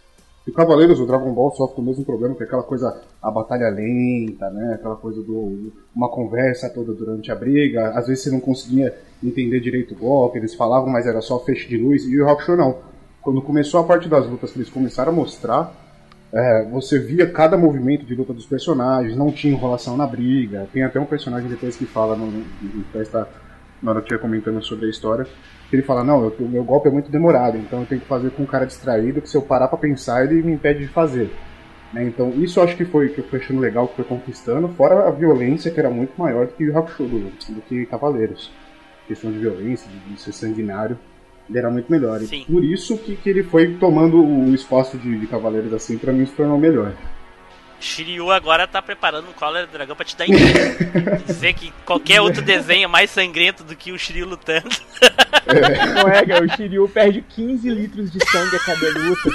[0.48, 3.68] E Cavaleiros, o Dragon Ball sofre o mesmo problema, que é aquela coisa, a batalha
[3.68, 4.76] lenta, né?
[4.76, 5.70] Aquela coisa do.
[5.94, 7.90] uma conversa toda durante a briga.
[7.90, 11.68] Às vezes você não conseguia entender direito o golpe, eles falavam, mas era só feixe
[11.68, 12.02] de luz.
[12.04, 12.78] E o Hakusho não.
[13.20, 15.70] Quando começou a parte das lutas que eles começaram a mostrar,
[16.32, 20.66] é, você via cada movimento de luta dos personagens, não tinha enrolação na briga.
[20.72, 23.26] Tem até um personagem depois que fala, no, no, no
[23.82, 25.26] na hora que ia comentando sobre a história,
[25.68, 28.30] que ele fala, não, o meu golpe é muito demorado, então eu tenho que fazer
[28.30, 31.30] com um cara distraído, que se eu parar pra pensar, ele me impede de fazer.
[31.92, 34.68] Né, Então, isso eu acho que foi que eu fui achando legal, que foi conquistando,
[34.68, 37.18] fora a violência, que era muito maior do que o Hakusho, do,
[37.54, 38.50] do que Cavaleiros.
[39.06, 40.98] questão de violência, de, de ser sanguinário,
[41.48, 42.20] ele era muito melhor.
[42.20, 42.42] Sim.
[42.42, 46.12] E por isso que, que ele foi tomando o espaço de, de Cavaleiros assim, pra
[46.12, 46.92] mim se tornou melhor.
[47.80, 49.32] Shiryu agora tá preparando um
[49.66, 50.76] do Dragão pra te dar inveja.
[51.26, 54.68] Dizer que qualquer outro desenho é mais sangrento do que o Shiryu lutando.
[55.94, 59.30] Não é, cara, o Shiryu perde 15 litros de sangue a cada luta.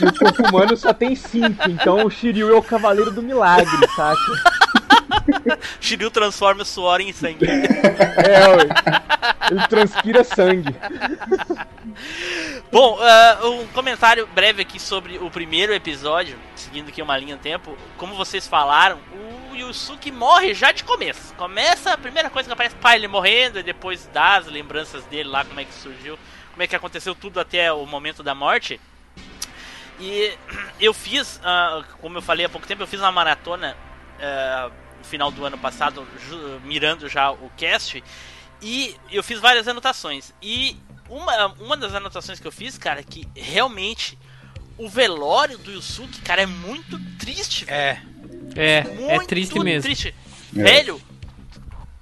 [0.00, 1.70] E o corpo humano só tem 5.
[1.70, 4.18] Então o Shiryu é o cavaleiro do milagre, saca?
[5.80, 7.46] Shiryu transforma o suor em sangue.
[7.46, 8.68] É, ué.
[9.50, 10.74] Ele transpira sangue.
[12.70, 17.40] Bom, ah, um comentário breve aqui sobre o primeiro episódio, seguindo aqui uma linha do
[17.40, 17.74] tempo.
[17.96, 19.00] Como vocês falaram,
[19.50, 21.32] o Yusuke morre já de começo.
[21.36, 25.30] Começa a primeira coisa que aparece, pai, ele morrendo, e depois dá as lembranças dele
[25.30, 26.18] lá, como é que surgiu,
[26.50, 28.78] como é que aconteceu tudo até o momento da morte.
[29.98, 30.36] E
[30.78, 33.74] eu fiz, ah, como eu falei há pouco tempo, eu fiz uma maratona
[34.20, 36.06] ah, no final do ano passado,
[36.64, 38.04] mirando já o cast,
[38.60, 40.34] e eu fiz várias anotações.
[40.42, 40.76] E
[41.08, 44.18] uma, uma das anotações que eu fiz, cara, é que realmente
[44.76, 47.98] o velório do Yusuke, cara, é muito triste, velho.
[47.98, 48.18] É.
[48.56, 49.82] É, Muito é triste mesmo.
[49.82, 50.14] triste.
[50.56, 50.62] É.
[50.62, 51.00] Velho,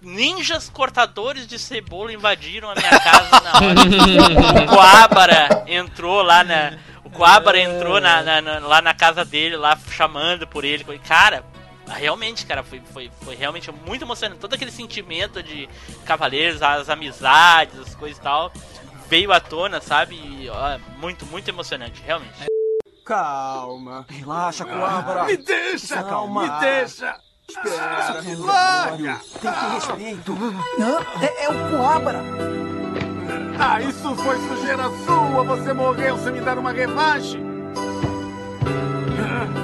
[0.01, 4.63] ninjas cortadores de cebola invadiram a minha casa na hora.
[4.65, 6.79] o Coabara entrou lá na.
[7.05, 10.85] O Coabara entrou na, na- na- lá na casa dele, lá chamando por ele.
[11.07, 11.45] Cara,
[11.89, 14.41] realmente, cara, foi, foi, foi realmente muito emocionante.
[14.41, 15.69] Todo aquele sentimento de
[16.05, 18.53] cavaleiros, as amizades, as coisas e tal,
[19.09, 20.15] veio à tona, sabe?
[20.17, 22.47] E, ó, muito, muito emocionante, realmente.
[23.05, 24.05] Calma.
[24.09, 25.25] Relaxa, Coabra.
[25.25, 26.43] Me deixa, Calma.
[26.43, 27.17] me deixa.
[27.49, 29.21] Espera, Larga.
[29.41, 30.33] Tem que ter respeito.
[30.79, 32.21] Não, é, é o Coabra.
[33.59, 35.45] Ah, isso foi sujeira sua.
[35.45, 37.39] Você morreu sem me dar uma revanche.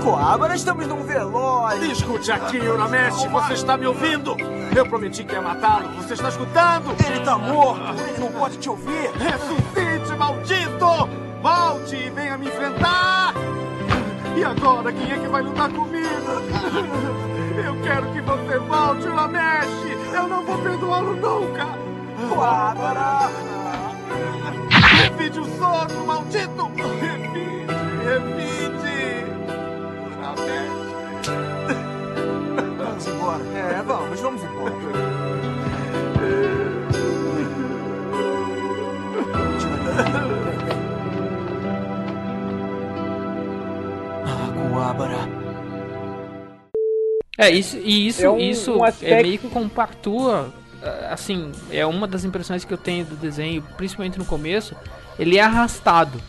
[0.02, 1.84] Coabra, estamos num velório.
[1.90, 3.24] Escute aqui, Uramesh.
[3.24, 4.36] Você está me ouvindo?
[4.74, 5.88] Eu prometi que ia matá-lo.
[5.96, 6.94] Você está escutando?
[7.06, 7.82] Ele tá morto.
[8.08, 9.10] Ele não pode te ouvir.
[9.12, 11.08] Ressuscite, maldito!
[11.42, 13.34] Volte e venha me enfrentar!
[14.36, 16.08] E agora, quem é que vai lutar comigo?
[17.64, 19.68] Eu quero que você volte, Uramesh!
[20.14, 21.66] Eu não vou perdoá-lo nunca!
[22.28, 23.30] Coabra.
[25.02, 26.70] Repite o sopro, maldito!
[27.00, 27.66] Repite,
[28.04, 28.91] repite!
[30.32, 30.82] Uramesh!
[32.78, 33.42] Vamos embora.
[33.54, 34.72] É, vamos, vamos embora.
[44.70, 45.18] Coabra.
[47.38, 51.50] É, isso, e isso, É um- isso um é aspecto- meio que compactua, ah, assim,
[51.70, 54.76] é uma das impressões que eu tenho do desenho, principalmente no começo,
[55.18, 56.20] ele é arrastado.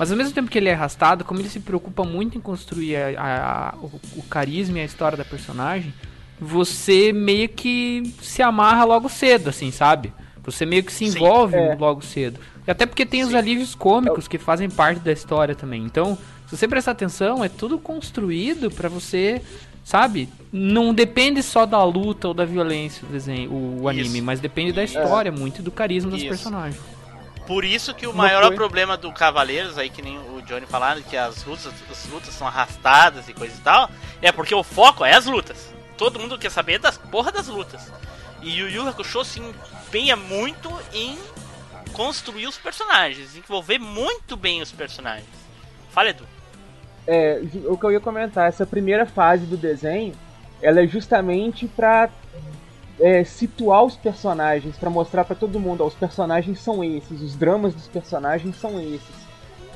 [0.00, 2.96] Mas ao mesmo tempo que ele é arrastado, como ele se preocupa muito em construir
[2.96, 5.92] a, a- a- o, o carisma e a história da personagem,
[6.40, 10.10] você meio que se amarra logo cedo, assim, sabe?
[10.42, 11.18] Você meio que se Sim.
[11.18, 11.74] envolve É.
[11.78, 12.40] logo cedo.
[12.66, 15.82] E até porque tem os alívios cômicos que fazem parte da história também.
[15.84, 19.42] Então, se você prestar atenção, é tudo construído pra você,
[19.84, 20.30] sabe?
[20.50, 24.22] Não depende só da luta ou da violência o desenho, o, anime, Isso.
[24.24, 26.28] mas depende da história, muito e do carisma dos Isso.
[26.30, 26.80] personagens.
[27.50, 31.16] Por isso que o maior problema do Cavaleiros, aí que nem o Johnny falaram, que
[31.16, 33.90] as lutas, as lutas são arrastadas e coisa e tal,
[34.22, 35.74] é porque o foco é as lutas.
[35.98, 37.92] Todo mundo quer saber das porra das lutas.
[38.40, 41.18] E o Yu Hakusho se empenha muito em
[41.92, 45.26] construir os personagens, envolver muito bem os personagens.
[45.90, 46.24] Fala, Edu.
[47.04, 50.14] É, o que eu ia comentar, essa primeira fase do desenho,
[50.62, 52.10] ela é justamente pra
[53.00, 57.34] é, situar os personagens, pra mostrar pra todo mundo, ó, os personagens são esses, os
[57.34, 59.20] dramas dos personagens são esses.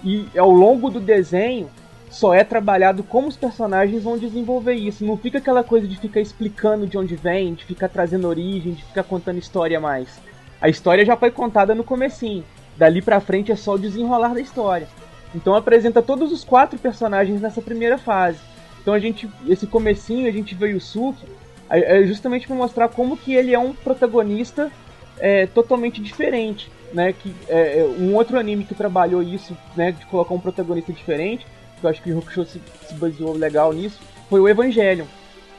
[0.04, 1.70] E ao longo do desenho,
[2.10, 5.04] só é trabalhado como os personagens vão desenvolver isso.
[5.04, 8.84] Não fica aquela coisa de ficar explicando de onde vem, de ficar trazendo origem, de
[8.84, 10.20] ficar contando história mais.
[10.60, 12.44] A história já foi contada no comecinho.
[12.76, 14.86] Dali pra frente é só o desenrolar da história.
[15.34, 18.38] Então apresenta todos os quatro personagens nessa primeira fase.
[18.80, 21.26] Então a gente, esse comecinho, a gente vê o Yusuke
[21.70, 24.70] é é justamente para mostrar como que ele é um protagonista
[25.18, 27.12] é, totalmente diferente, né?
[27.12, 31.46] Que é, é, um outro anime que trabalhou isso, né, de colocar um protagonista diferente,
[31.78, 35.06] que eu acho que o Hakusho se, se baseou legal nisso, foi o Evangelion.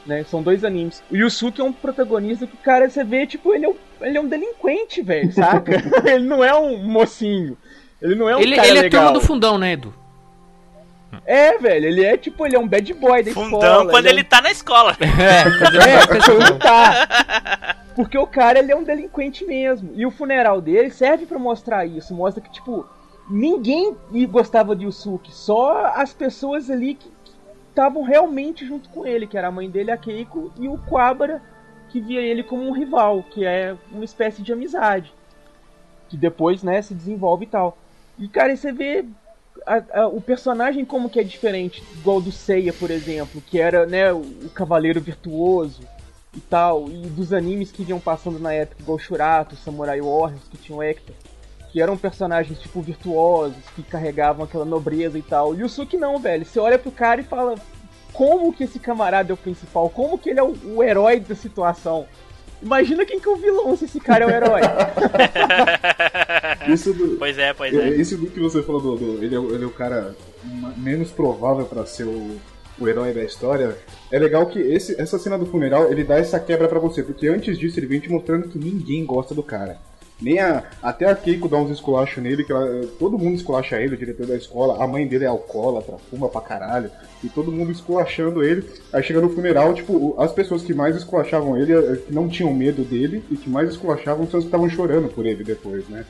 [0.06, 1.02] Né, são dois animes.
[1.10, 4.20] O Yusuke é um protagonista que, cara, você vê, tipo, ele é um, ele é
[4.20, 5.82] um delinquente, velho, saca?
[6.08, 7.58] ele não é um mocinho.
[8.00, 9.06] Ele não é um ele cara ele é legal.
[9.06, 9.92] turma do fundão, né, Edu?
[11.24, 13.90] É, velho, ele é tipo, ele é um bad boy da Fundão escola.
[13.90, 14.96] quando é um- ele tá na escola.
[15.00, 16.58] É, quando ele É, quando escola.
[16.58, 17.76] tá.
[17.94, 19.90] Porque o cara, ele é um delinquente mesmo.
[19.94, 22.14] E o funeral dele serve pra mostrar isso.
[22.14, 22.86] Mostra que, tipo,
[23.30, 23.96] ninguém
[24.30, 25.32] gostava de Yusuke.
[25.34, 27.10] Só as pessoas ali que
[27.70, 29.26] estavam realmente junto com ele.
[29.26, 31.40] Que era a mãe dele, a Keiko, e o Quabara,
[31.88, 33.22] que via ele como um rival.
[33.30, 35.10] Que é uma espécie de amizade.
[36.10, 37.78] Que depois, né, se desenvolve e tal.
[38.18, 39.06] E, cara, aí você vê
[39.64, 43.86] a- a- o personagem como que é diferente, igual do Seiya, por exemplo, que era,
[43.86, 45.82] né, o, o cavaleiro virtuoso
[46.34, 50.58] e tal, e dos animes que iam passando na época, igual Shurato, Samurai Warriors, que
[50.58, 51.14] tinham Hector,
[51.72, 55.54] que eram personagens, tipo, virtuosos, que carregavam aquela nobreza e tal.
[55.54, 57.54] E o Yusuke não, velho, você olha pro cara e fala,
[58.12, 59.88] como que esse camarada é o principal?
[59.90, 62.06] Como que ele é o, o herói da situação?
[62.66, 64.60] Imagina quem que é o vilão se esse cara é o herói.
[66.68, 67.94] Isso do, Pois é, pois é, é.
[67.94, 68.96] Isso do que você falou do.
[68.96, 70.14] do- ele, é, o- ele é o cara
[70.76, 72.36] menos provável pra ser o,
[72.78, 73.76] o herói da história.
[74.10, 77.28] É legal que esse, essa cena do funeral ele dá essa quebra pra você, porque
[77.28, 79.78] antes disso ele vem te mostrando que ninguém gosta do cara.
[80.20, 83.94] Nem a, até a Keiko dá uns esculachos nele, que ela- todo mundo esculacha ele,
[83.94, 86.90] o diretor da escola, a mãe dele é alcoólatra, fuma pra caralho,
[87.22, 88.64] e todo mundo esculachando ele.
[88.92, 92.54] Aí chega no funeral, tipo, as pessoas que mais esculachavam ele, eh, que não tinham
[92.54, 96.04] medo dele, e que mais esculachavam são as que estavam chorando por ele depois, né?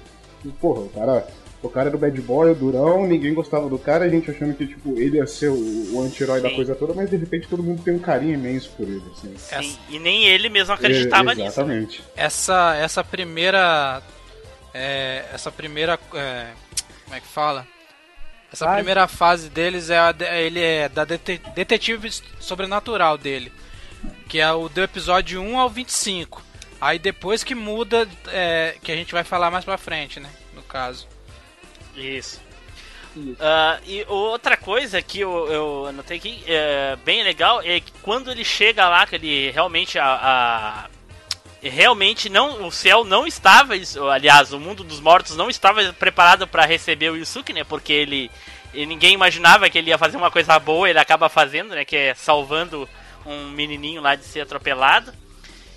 [0.61, 1.27] Porra, o cara,
[1.66, 4.55] o cara era o bad boy, o durão, ninguém gostava do cara, a gente achando
[4.55, 7.62] que, tipo, ele ia ser o, o anti-herói da coisa toda, mas de repente todo
[7.62, 9.35] mundo tem um carinho imenso por ele, assim.
[9.37, 11.46] Sim, e nem ele mesmo acreditava É, nisso.
[11.61, 12.02] Exatamente.
[12.16, 14.02] essa essa primeira
[14.74, 16.46] é, essa primeira é,
[17.05, 17.66] como é que fala
[18.52, 23.52] essa primeira fase deles é a de- ele é da dete- detetive sobrenatural dele
[24.29, 26.42] que é o do episódio 1 ao 25
[26.81, 30.62] aí depois que muda é, que a gente vai falar mais pra frente né no
[30.62, 31.07] caso
[31.97, 32.41] Isso.
[33.41, 38.31] Ah, e outra coisa que eu, eu anotei aqui, é, bem legal, é que quando
[38.31, 40.91] ele chega lá, que ele realmente a, a-
[41.63, 43.73] realmente não o céu não estava,
[44.13, 47.65] aliás, o mundo dos mortos não estava preparado para receber o Yusuke, né?
[47.65, 48.31] Porque ele,
[48.75, 51.87] ninguém imaginava que ele ia fazer uma coisa boa, ele acaba fazendo, né?
[51.87, 52.87] Que é salvando
[53.25, 55.11] um menininho lá de ser atropelado.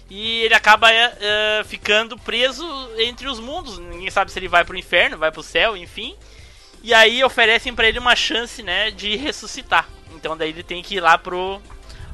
[0.10, 2.66] E ele acaba é, ficando preso
[2.98, 3.78] entre os mundos.
[3.78, 6.16] Ninguém sabe se ele vai pro inferno, vai pro céu, enfim.
[6.82, 9.88] E aí oferecem pra ele uma chance, né, de ressuscitar.
[10.16, 11.62] Então daí ele tem que ir lá pro.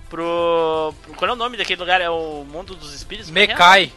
[0.10, 0.94] pro.
[1.04, 2.02] pro- qual é o nome daquele lugar?
[2.02, 3.30] É o mundo dos espíritos?
[3.30, 3.48] Como é?
[3.48, 3.94] Mekai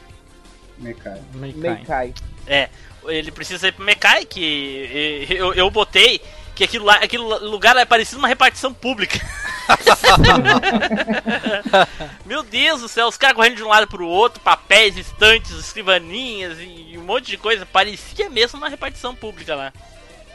[0.79, 1.21] Mekai.
[1.35, 2.15] Meikai.
[2.47, 2.69] É,
[3.07, 6.21] ele precisa ir pro Mekai, que eu, eu botei
[6.59, 9.21] que aquilo lá, aquele lugar é parecido uma repartição pública.
[12.27, 16.59] Meu Deus do céu, os caras correndo de um lado pro outro, papéis, estantes, escrivaninhas
[16.61, 17.65] e um monte de coisa.
[17.65, 19.73] Parecia mesmo uma repartição pública lá.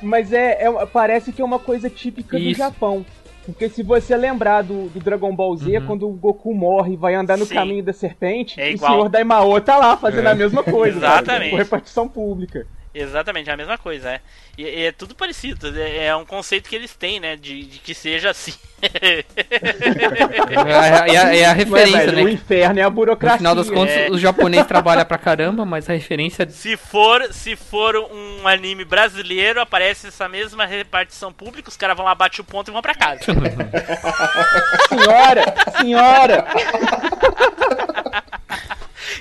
[0.01, 2.59] Mas é, é- parece que é uma coisa típica do Isso.
[2.59, 3.05] Japão.
[3.45, 5.85] Porque se você lembrar do, do Dragon Ball Z, Uhum.
[5.85, 7.55] quando o Goku morre e vai andar no Sim.
[7.55, 10.31] caminho da serpente, É o senhor Daimao tá lá fazendo É.
[10.31, 10.95] a mesma coisa.
[10.99, 11.25] Exatamente.
[11.27, 12.65] Cara, com repartição pública.
[12.95, 14.21] Exatamente, é a mesma coisa, é.
[14.55, 17.35] E, e é tudo parecido, é, é um conceito que eles têm, né?
[17.35, 18.53] De, de que seja assim.
[18.83, 19.23] É,
[20.71, 22.31] a- é a, é a Ué, referência, velho, O né?
[22.33, 23.37] inferno é a No burocracia.
[23.37, 24.09] final das contas, É.
[24.11, 29.59] os japoneses trabalham pra caramba, mas a referência se for se for um anime brasileiro,
[29.61, 32.93] aparece essa mesma repartição pública, os caras vão lá, bate o ponto e vão pra
[32.93, 33.21] casa.
[34.89, 36.45] Senhora, senhora.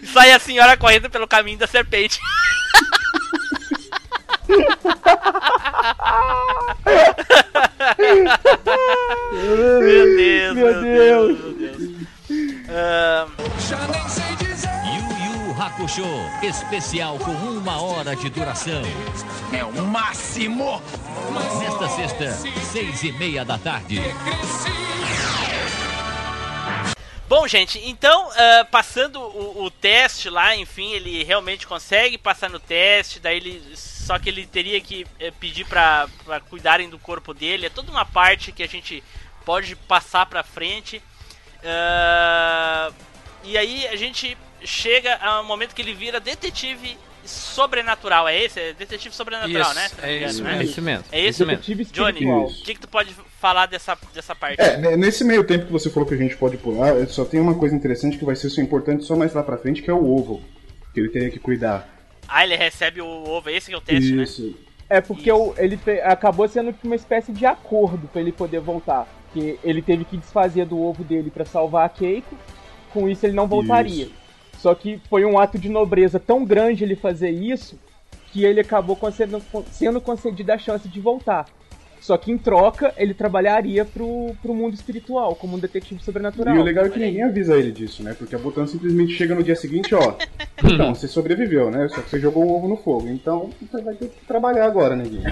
[0.02, 2.18] E sai a senhora correndo pelo caminho da serpente.
[9.32, 11.92] meu Deus, Meu meu Deus, meu Deus.
[12.68, 13.26] Ah,
[13.58, 14.70] Já nem sei dizer.
[14.86, 15.02] Yu
[15.52, 16.04] Yu Hakusho,
[16.42, 18.82] especial com uma hora de duração.
[19.52, 20.80] É o máximo!
[21.60, 22.32] Nesta sexta,
[22.72, 24.00] seis e meia da tarde.
[27.32, 32.60] Bom, gente, então, ah, passando o, o teste lá, enfim, ele realmente consegue passar no
[32.60, 33.62] teste, daí ele.
[33.74, 37.64] Só que ele teria que eh, pedir pra, pra cuidarem do corpo dele.
[37.64, 39.02] É toda uma parte que a gente
[39.46, 41.00] pode passar pra frente.
[41.64, 42.92] Ah,
[43.44, 48.28] e aí a gente chega ao momento que ele vira detetive sobrenatural.
[48.28, 48.60] É esse?
[48.60, 49.90] É detetive sobrenatural, Isso, né?
[50.02, 50.58] É engano, isso né?
[50.58, 51.04] é isso mesmo.
[51.10, 51.84] É isso mesmo.
[51.92, 54.60] Johnny, o que, que tu pode falar dessa, dessa parte?
[54.62, 57.40] É, né, nesse meio tempo que você falou que a gente pode pular, só tem
[57.40, 60.04] uma coisa interessante que vai ser importante só mais lá pra frente, que é o
[60.08, 60.40] ovo.
[60.94, 61.88] Que ele teria que cuidar.
[62.28, 64.22] Ah, ele recebe o ovo, esse que é o teste, né?
[64.22, 64.54] Isso.
[64.88, 69.08] É porque o- ele acabou sendo uma espécie de acordo pra ele poder voltar.
[69.32, 72.36] Que ele teve que desfazer do ovo dele pra salvar a Keiko.
[72.92, 74.04] Com isso ele não voltaria.
[74.04, 74.12] Isso.
[74.58, 77.76] Só que foi um ato de nobreza tão grande ele fazer isso
[78.30, 81.46] que ele acabou concedendo- sendo concedida a chance de voltar.
[82.02, 86.56] Só que em troca ele trabalharia pro, pro mundo espiritual, como um detetive sobrenatural.
[86.56, 88.12] E o legal é que ninguém avisa ele disso, né?
[88.18, 90.14] Porque a Botan simplesmente chega no dia seguinte, ó.
[90.64, 91.88] Então, você sobreviveu, né?
[91.88, 93.08] Só que você jogou o ovo no fogo.
[93.08, 95.24] Então, você vai ter que trabalhar agora, neguinho.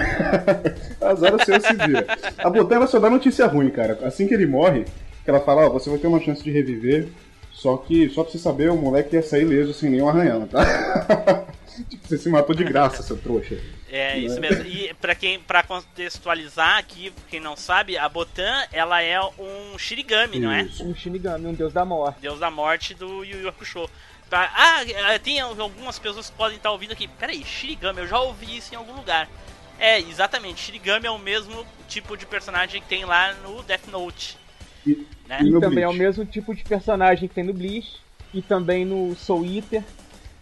[0.99, 2.05] Azar o seu se vira.
[2.37, 3.97] A Botan, ela só dá notícia ruim, cara.
[4.03, 4.83] Assim que ele morre,
[5.23, 7.07] que ela fala, ó, você vai ter uma chance de reviver.
[7.53, 11.45] Só que, só pra você saber, o moleque ia sair leso sem nenhum arranhão, tá?
[11.89, 13.57] tipo, você se matou de graça, seu trouxa.
[13.91, 14.65] É, isso mesmo.
[14.65, 20.39] E pra quem para contextualizar aqui, quem não sabe, a Botan, ela é um Shirigami,
[20.39, 20.61] não é?
[20.63, 20.83] Isso.
[20.85, 22.21] Um Shinigami, um deus da morte.
[22.21, 23.89] Deus da morte do Yu Yu Hakusho.
[24.29, 27.05] Tá, Ah, é, tem algumas pessoas que podem estar ouvindo aqui.
[27.07, 29.27] Peraí, Shirigami, eu já ouvi isso em algum lugar.
[29.77, 30.61] É, exatamente.
[30.61, 34.37] Shirigami é o mesmo tipo de personagem que tem lá no Death Note.
[34.87, 35.39] E- Né?
[35.41, 35.97] E E também é o Bleach?
[35.99, 37.97] mesmo tipo de personagem que tem no Bleach.
[38.33, 39.83] E também no Soul Eater.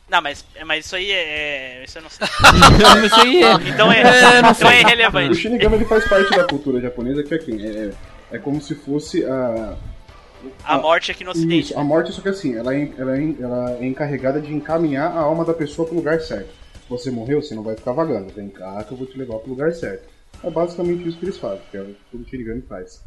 [0.09, 1.83] Não, mas, mas isso aí é.
[1.85, 2.25] Isso eu não sei.
[3.05, 3.53] Isso aí é.
[3.69, 4.01] Então é,
[4.37, 5.35] É, não então é O irrelevante.
[5.35, 7.63] Shinigami ele faz parte da cultura japonesa, que é quem?
[7.63, 7.91] É,
[8.31, 9.77] é como se fosse a,
[10.63, 11.71] A morte aqui no ocidente.
[11.71, 15.11] Isso, a morte, só que assim, ela é, ela, é, ela é encarregada de encaminhar
[15.11, 16.49] a alma da pessoa pro lugar certo.
[16.73, 18.33] Se você morreu, você não vai ficar vagando.
[18.33, 20.09] Vem cá que eu vou te levar pro lugar certo.
[20.43, 23.03] É basicamente isso que eles fazem, que é o que todo Shinigami faz.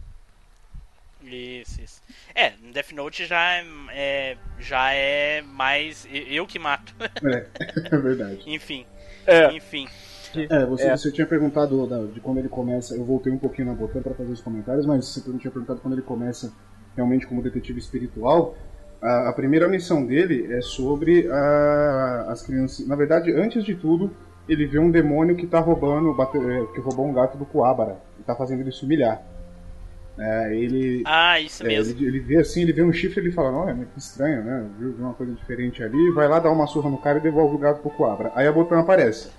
[1.24, 2.02] Isso, isso.
[2.34, 6.94] É, Death Note já é, é- já é mais eu que mato.
[7.24, 7.46] É,
[7.94, 8.42] é verdade.
[8.46, 8.86] enfim,
[9.26, 9.52] É.
[9.52, 9.86] enfim.
[10.48, 10.96] É, você, É.
[10.96, 12.94] você tinha perguntado da- de quando ele começa.
[12.94, 15.80] Eu voltei um pouquinho na Botan pra fazer os comentários, mas você não tinha perguntado
[15.80, 16.50] quando ele começa
[16.96, 18.56] realmente como detetive espiritual.
[19.02, 22.86] A, a primeira missão dele é sobre a- as crianças.
[22.88, 24.16] Na verdade, antes de tudo,
[24.48, 27.98] ele vê um demônio que tá roubando, bate- é, que roubou um gato do Coabara
[28.18, 29.22] e tá fazendo ele se humilhar.
[30.18, 31.96] É, ele, Ah, isso é, mesmo.
[31.98, 34.44] ele, ele vê assim, ele vê um chifre e ele fala, olha, mas que estranho,
[34.44, 34.66] né?
[34.78, 37.58] Viu, uma coisa diferente ali, vai lá dar uma surra no cara e devolve o
[37.58, 38.30] gato pro Coabra.
[38.34, 39.30] Aí a Botan aparece.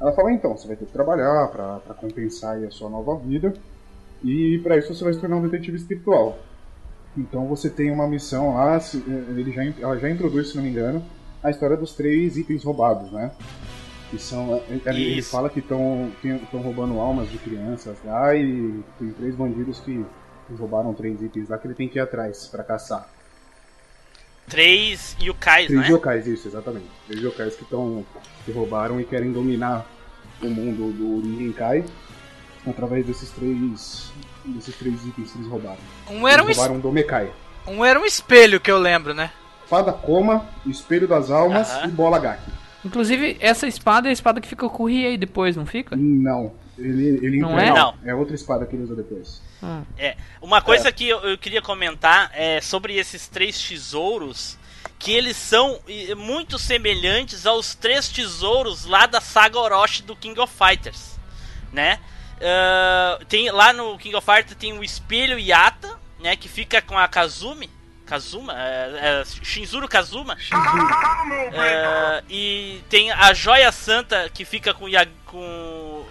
[0.00, 3.52] Ela fala, então, você vai ter que trabalhar pra, pra compensar a sua nova vida.
[4.22, 6.38] E pra isso você vai se tornar um detetive espiritual.
[7.16, 10.68] Então você tem uma missão lá, se- ele já, ela já introduz, se não me
[10.70, 11.02] engano,
[11.42, 13.30] a história dos três itens roubados, né?
[14.10, 14.60] Que são.
[14.68, 15.30] Ele, ele Isso.
[15.30, 16.10] fala que estão
[16.52, 20.04] roubando almas de crianças lá e tem três bandidos que
[20.58, 23.08] roubaram três itens lá que ele tem que ir atrás pra caçar.
[24.48, 25.88] Três yokais, Três né?
[25.90, 26.86] yokais, isso, exatamente.
[27.06, 28.04] Três yokais que estão.
[28.44, 29.86] que roubaram e querem dominar
[30.42, 31.84] o mundo do Ninkai
[32.66, 34.10] através desses três.
[34.44, 35.78] desses três itens que eles roubaram.
[36.10, 37.30] Um era um, eles es- roubaram do Mekai.
[37.66, 39.30] um era um espelho que eu lembro, né?
[39.68, 41.86] Fada Coma, Espelho das Almas Aham.
[41.86, 42.50] e Bola Gaki.
[42.84, 45.96] Inclusive, essa espada é a espada que fica com o Riei depois, não fica?
[45.96, 46.52] Não.
[46.78, 47.70] Ele, ele Não é?
[47.70, 47.94] Não.
[48.04, 49.42] É outra espada que ele usa depois.
[49.98, 50.16] É.
[50.40, 54.58] Uma coisa que eu, eu queria comentar é sobre esses três tesouros.
[54.98, 55.80] Que eles são
[56.16, 61.18] muito semelhantes aos três tesouros lá da saga Orochi do King of Fighters.
[61.72, 61.98] Né?
[62.40, 66.36] Ah, tem, lá no King of Fighters tem o espelho Yata, né?
[66.36, 67.68] Que fica com a Kazumi.
[68.10, 70.36] Kazuma, é, é, Shinzuru Kazuma.
[71.52, 76.04] É, e tem a joia santa que fica com, Ya- com,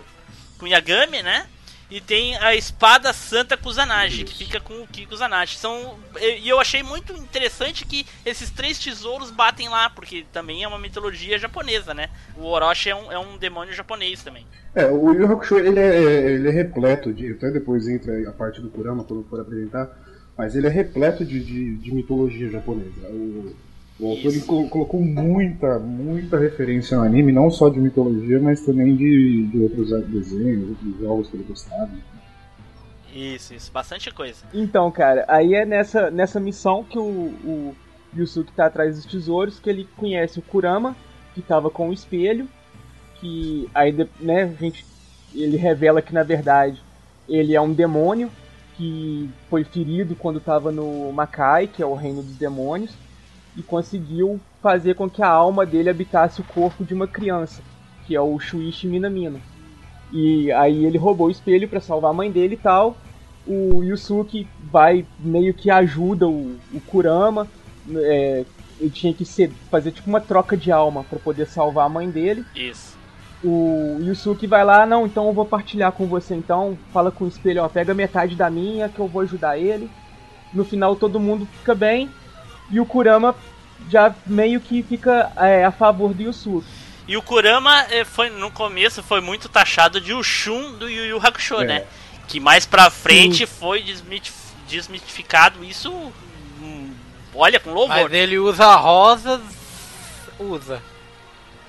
[0.57, 1.45] com Yagami, né?
[1.91, 5.57] E tem a espada santa Kusanagi, que fica com o Ki Kusanagi.
[5.57, 10.67] São, e eu achei muito interessante que esses três tesouros batem lá, porque também é
[10.67, 12.09] uma mitologia japonesa, né?
[12.37, 14.45] O Orochi é um, é um demônio japonês também.
[14.75, 17.31] É, o Yu Hakusho ele é, ele é repleto de.
[17.31, 19.89] Até depois entra a parte do Kurama quando for apresentar.
[20.39, 23.09] Mas ele é repleto de, de, de mitologia japonesa.
[23.09, 23.53] O,
[23.99, 28.61] o autor ele colo- colocou muita, muita referência no anime, não só de mitologia, mas
[28.61, 31.89] também de, de outros desenhos, outros jogos que ele gostava.
[33.13, 34.45] Isso, isso, bastante coisa.
[34.53, 37.75] Então, cara, aí é nessa, nessa missão que o, o
[38.15, 40.95] Yusuke tá atrás dos tesouros, que ele conhece o Kurama,
[41.35, 42.47] que tava com o espelho,
[43.19, 44.85] que aí, né, a gente,
[45.35, 46.81] ele revela que, na verdade,
[47.27, 48.31] ele é um demônio
[48.79, 52.91] que foi ferido quando tava no Makai, que é o reino dos demônios,
[53.57, 57.61] e conseguiu fazer com que a alma dele habitasse o corpo de uma criança,
[58.07, 59.41] que é o Shuichi Minamino.
[60.13, 62.95] E aí ele roubou o espelho pra salvar a mãe dele e tal.
[63.45, 67.47] O Yusuke vai meio que ajuda o, o Kurama.
[67.97, 68.45] é,
[68.79, 72.09] ele tinha que ser, fazer tipo uma troca de alma pra poder salvar a mãe
[72.09, 72.45] dele.
[72.55, 72.98] Isso.
[73.43, 76.77] O Yusuke vai lá, não, então eu vou partilhar com você então.
[76.93, 79.89] Fala com o espelho, ó, pega metade da minha que eu vou ajudar ele.
[80.53, 82.09] No final todo mundo fica bem.
[82.69, 83.33] E o Kurama
[83.89, 86.67] já meio que fica é, a favor do Yusuke.
[87.07, 91.17] E o Kurama eh, foi no começo foi muito taxado de Ushun do Yu Yu
[91.25, 91.65] Hakusho, É.
[91.65, 91.83] né?
[92.27, 95.91] Que mais pra frente foi desmitif- desmitificado isso.
[96.61, 96.91] hum,
[97.33, 97.95] olha, com louvor.
[98.03, 99.41] Mas ele usa rosas.
[100.39, 100.81] Usa.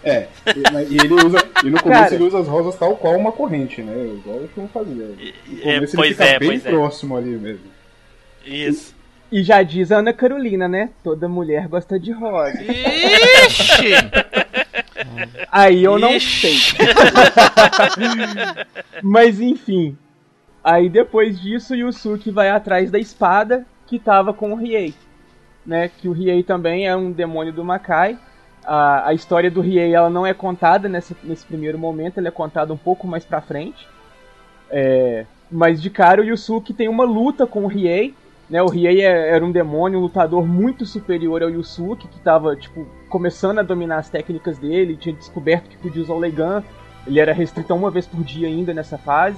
[0.03, 1.39] É, e, e ele usa.
[1.65, 2.15] E no começo Cara.
[2.15, 3.93] ele usa as rosas tal qual uma corrente, né?
[4.15, 4.95] Igual o Shun fazia.
[5.07, 6.71] No É, começo pois ele fica é, bem pois é.
[6.71, 7.67] próximo ali mesmo.
[8.45, 8.95] Isso.
[9.31, 10.91] E já diz a Ana Carolina, né?
[11.05, 12.61] Toda mulher gosta de rosa.
[12.63, 13.93] Ixi!
[15.53, 16.59] Aí eu não Ixi.
[16.59, 16.77] sei.
[19.03, 19.97] Mas enfim.
[20.63, 24.95] Aí depois disso, Yusuke vai atrás da espada que tava com o Riei.
[25.65, 25.91] Né?
[26.01, 28.19] Que o Riei também é um demônio do Makai.
[28.65, 32.33] A, a história do Riei ela não é contada nesse, nesse primeiro momento, ela é
[32.33, 33.89] contada um pouco mais pra frente.
[34.71, 38.15] É, mas de cara o Yusuke tem uma luta com o Riei.
[38.49, 42.57] Né, o Riei é- era um demônio, um lutador muito superior ao Yusuke, que tava,
[42.57, 46.65] tipo, começando a dominar as técnicas dele, tinha descoberto que podia usar o Legan.
[47.07, 49.37] Ele era restrito a uma vez por dia ainda nessa fase.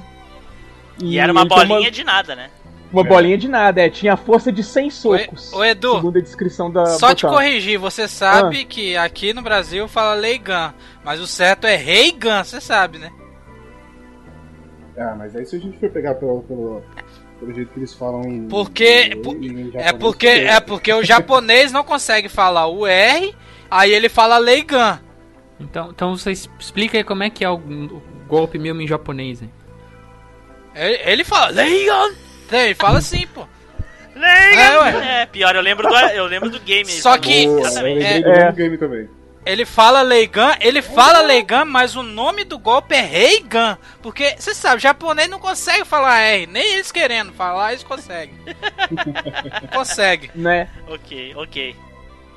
[1.03, 2.51] E era uma bolinha de nada, né?
[2.93, 3.89] Uma bolinha de nada, é.
[3.89, 5.53] Tinha a força de 100 socos.
[5.53, 7.39] ô, Edu, Segundo a descrição da Só te botão.
[7.39, 12.61] corrigir, você sabe que aqui no Brasil fala Leigan, mas o certo é Reigan, você
[12.61, 13.11] sabe, né?
[14.99, 16.83] Ah, mas aí se a gente for pegar pelo, pelo,
[17.41, 18.47] pelo jeito que eles falam em.
[18.49, 23.35] Porque- em- por- em É porque, é porque o japonês não consegue falar o R,
[23.71, 25.01] aí ele fala Leigan.
[25.59, 29.41] Então, então você explica aí como é que é o, o golpe mesmo em japonês,
[29.41, 29.51] hein?
[30.75, 32.11] Ele, ele fala Leigan.
[32.51, 33.47] Ele fala assim, pô.
[34.15, 34.83] É, Legal!
[34.83, 35.23] ué.
[35.23, 36.85] É, pior, eu lembro do, eu lembro do game.
[36.91, 38.53] Só que- lembrei do É.
[38.53, 39.09] game também.
[39.45, 43.77] Ele fala Leigan, ele fala Leigan, mas o nome do golpe é Reigan.
[44.01, 48.35] Porque, você sabe, japonês não consegue falar R, nem eles querendo falar, eles conseguem.
[49.63, 50.31] Não consegue.
[50.33, 50.69] Né?
[50.87, 51.75] Ok, ok.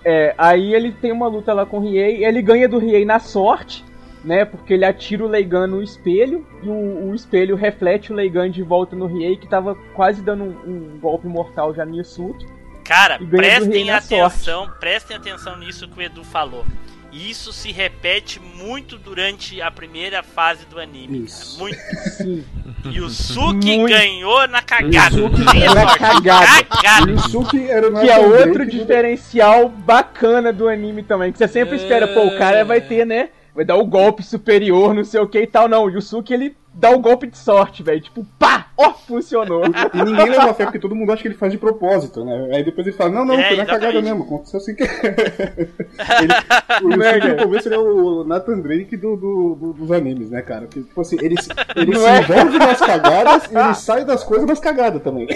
[0.04, 3.20] É, aí ele tem uma luta lá com o Riei, ele ganha do Riei na
[3.20, 3.86] sorte,
[4.26, 4.44] né?
[4.44, 8.62] Porque ele atira o Leigan no espelho e o, o espelho reflete o Leigan de
[8.64, 10.58] volta no Riei, que tava quase dando um,
[10.96, 12.46] um golpe mortal já no Yusuke.
[12.84, 16.66] Cara, E prestem atenção, prestem atenção nisso que o Edu falou.
[17.12, 21.24] Isso se repete muito durante a primeira fase do anime.
[21.24, 21.58] Isso.
[21.58, 21.64] Cara.
[21.64, 22.10] Muito.
[22.18, 22.44] Sim.
[22.92, 23.90] Yusuke Muito.
[23.90, 25.16] ganhou na cagada.
[25.16, 26.64] Yusuke é na cagada.
[26.66, 27.06] cagada.
[27.08, 31.32] O Yusuke era o Que é outro do- diferencial bacana do anime também.
[31.32, 33.30] Que você sempre espera, pô, o cara vai ter, né?
[33.56, 35.70] Vai dar o golpe superior, não sei o que e tal.
[35.70, 38.02] Não, o Yusuke ele dá o golpe de sorte, velho.
[38.02, 38.68] Tipo, pá!
[38.78, 39.64] Ó, funcionou.
[39.94, 42.50] E ninguém leva fé, porque todo mundo acha que ele faz de propósito, né?
[42.54, 44.84] Aí depois ele fala, não, não, É, foi na cagada mesmo, aconteceu assim que...
[44.84, 46.34] ele,
[46.84, 50.42] o Yusuke no começo ele é o Nathan Drake do, do- do- dos animes, né,
[50.42, 50.64] cara?
[50.64, 52.20] Porque, tipo assim, ele, se- ele Não se é?
[52.20, 55.28] envolve nas cagadas e ele sai das coisas nas cagadas também.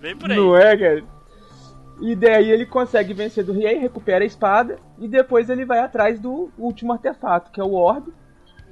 [0.00, 0.36] Vem por aí.
[0.36, 1.02] Não é, cara?
[2.00, 6.18] E daí ele consegue vencer do Riei, recupera a espada e depois ele vai atrás
[6.18, 8.12] do último artefato, que é o Orbe.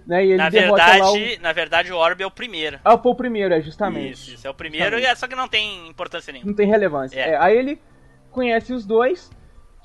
[0.07, 0.25] Né?
[0.25, 1.15] E ele Na derrota lá o.
[1.15, 2.81] verdade, na verdade, o Orb é o primeiro.
[2.85, 4.13] Ah, o primeiro, é justamente.
[4.13, 6.51] Isso, isso é o primeiro, e é- só que não tem importância nenhuma.
[6.51, 7.19] Não tem relevância.
[7.19, 7.31] É.
[7.31, 7.81] É, aí ele
[8.31, 9.31] conhece os dois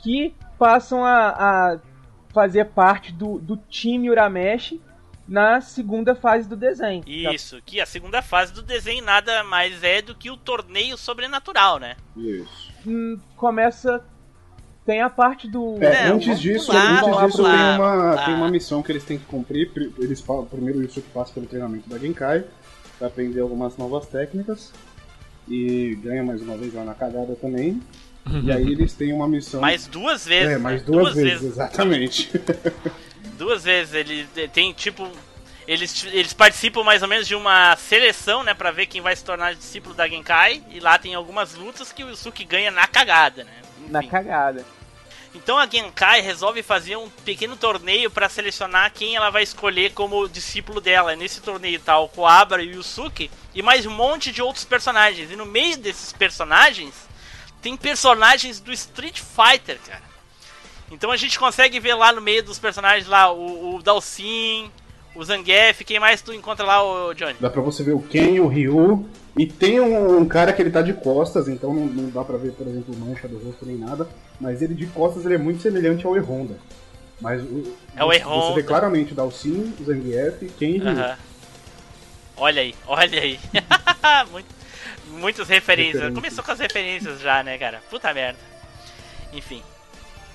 [0.02, 1.80] que passam a, a
[2.34, 4.82] fazer parte do, do time Urameshi
[5.28, 7.04] na segunda fase do desenho.
[7.06, 11.80] Isso, que a segunda fase do desenho nada mais é do que o torneio sobrenatural,
[11.80, 11.96] né?
[12.16, 12.67] Isso.
[12.88, 14.02] Hum, começa.
[14.86, 15.76] Tem a parte do.
[15.84, 18.26] É, Não, antes disso, pular, antes disso pular, tem, uma, pular.
[18.26, 19.70] tem uma missão que eles têm que cumprir.
[19.74, 22.46] Pri- Eles falam, primeiro o Yusuke passa pelo treinamento da Genkai
[22.98, 24.72] pra aprender algumas novas técnicas.
[25.48, 27.82] E ganha mais uma vez lá na cagada também.
[28.44, 29.60] E aí eles têm uma missão.
[29.62, 30.54] Mais duas vezes.
[30.54, 30.86] é, mais né?
[30.86, 32.32] duas, vezes, exatamente.
[33.38, 33.94] Duas vezes.
[33.94, 35.08] Ele tem tipo.
[35.68, 38.54] Eles, eles participam mais ou menos de uma seleção, né?
[38.54, 40.64] Pra ver quem vai se tornar discípulo da Genkai.
[40.70, 43.52] E lá tem algumas lutas que o Yusuke ganha na cagada, né?
[43.90, 44.10] Na Enfim.
[44.10, 44.66] cagada.
[45.36, 50.28] Então a Genkai resolve fazer um pequeno torneio pra selecionar quem ela vai escolher como
[50.30, 51.16] discípulo dela.
[51.18, 55.30] Nesse torneio tá o Koabara e o Yusuke e mais um monte de outros personagens.
[55.30, 56.96] E no meio desses personagens
[57.62, 60.04] tem personagens do Street Fighter, cara.
[60.90, 64.72] Então a gente consegue ver lá no meio dos personagens lá o, o Dalsin,
[65.18, 67.36] o Zangief, quem mais tu encontra lá, o Johnny?
[67.40, 69.06] Dá pra você ver o Ken, o Ryu.
[69.38, 72.38] E tem um, um cara que ele tá de costas, então não, não dá pra
[72.38, 74.08] ver, por exemplo, mancha do rosto nem nada.
[74.40, 76.58] Mas ele de costas ele é muito semelhante ao E-Honda.
[77.22, 78.20] Mas o, É o você-.
[78.24, 80.90] Você vê claramente o Dalsin, o Zangief, Ken e Ryu.
[80.90, 81.18] Aham.
[82.38, 83.40] Olha aí, olha aí.
[84.32, 84.56] Muito-
[85.10, 86.14] muitas referências.
[86.14, 87.82] Começou com as referências já, né, cara?
[87.90, 88.38] Puta merda.
[89.34, 89.62] Enfim.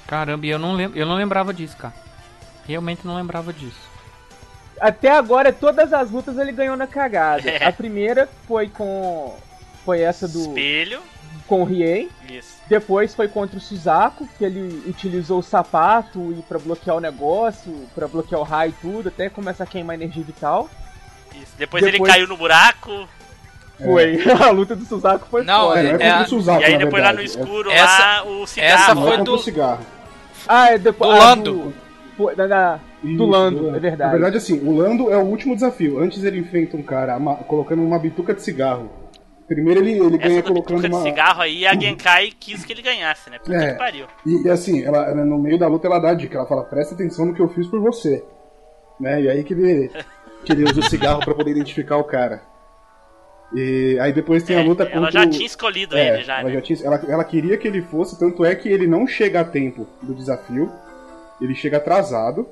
[0.06, 1.94] Caramba, e eu não, lem eu não lembrava disso, cara.
[2.66, 3.91] Realmente não lembrava disso.
[4.80, 7.48] Até agora, todas as lutas ele ganhou na cagada.
[7.48, 7.64] É.
[7.66, 9.36] A primeira foi com.
[9.84, 10.40] Foi essa do.
[10.40, 11.00] Espelho.
[11.46, 12.08] Com o Rien.
[12.28, 12.54] Isso.
[12.68, 17.86] Depois foi contra o Suzaku, que ele utilizou o sapato e pra bloquear o negócio,
[17.94, 20.70] pra bloquear o raio e tudo, até começar a queimar energia vital.
[21.34, 21.52] Isso.
[21.58, 23.08] Depois, ele Depois- caiu no buraco.
[23.82, 24.22] Foi.
[24.40, 25.80] A luta do Suzaku foi Não, foda.
[25.80, 28.72] É, não é É, Suzaku, e aí depois lá no escuro, Essa- lá, o cigarro.
[28.74, 29.86] essa É, foi é do- o cigarro.
[30.46, 31.10] Ah, é depois.
[31.10, 31.52] Do ah, Lando.
[31.52, 31.74] do-
[32.16, 34.02] foi- da- da- Isso, do Lando, é verdade.
[34.02, 35.98] Na verdade, assim, o Lando é o último desafio.
[35.98, 38.90] Antes ele enfrenta um cara ama- colocando uma bituca de cigarro.
[39.48, 41.02] Primeiro ele, ele ganha Essa colocando bituca de uma.
[41.02, 43.38] cigarro aí, a Genkai quis que ele ganhasse, né?
[43.38, 43.72] Puta É.
[43.72, 44.06] que pariu.
[44.24, 46.62] E, e assim, ela, ela- no meio da luta ela dá a dica, ela fala,
[46.64, 48.24] presta atenção no que eu fiz por você.
[49.00, 49.22] Né?
[49.22, 49.90] E aí que ele,
[50.44, 52.40] que ele usa o cigarro pra poder identificar o cara.
[53.54, 56.22] E aí depois tem a É, luta ela contra já o- tinha escolhido É, ele,
[56.24, 56.54] já, ela, né?
[56.54, 59.44] já tinha, ela, ela queria que ele fosse, tanto é que ele não chega a
[59.44, 60.70] tempo do desafio.
[61.40, 62.46] Ele chega atrasado.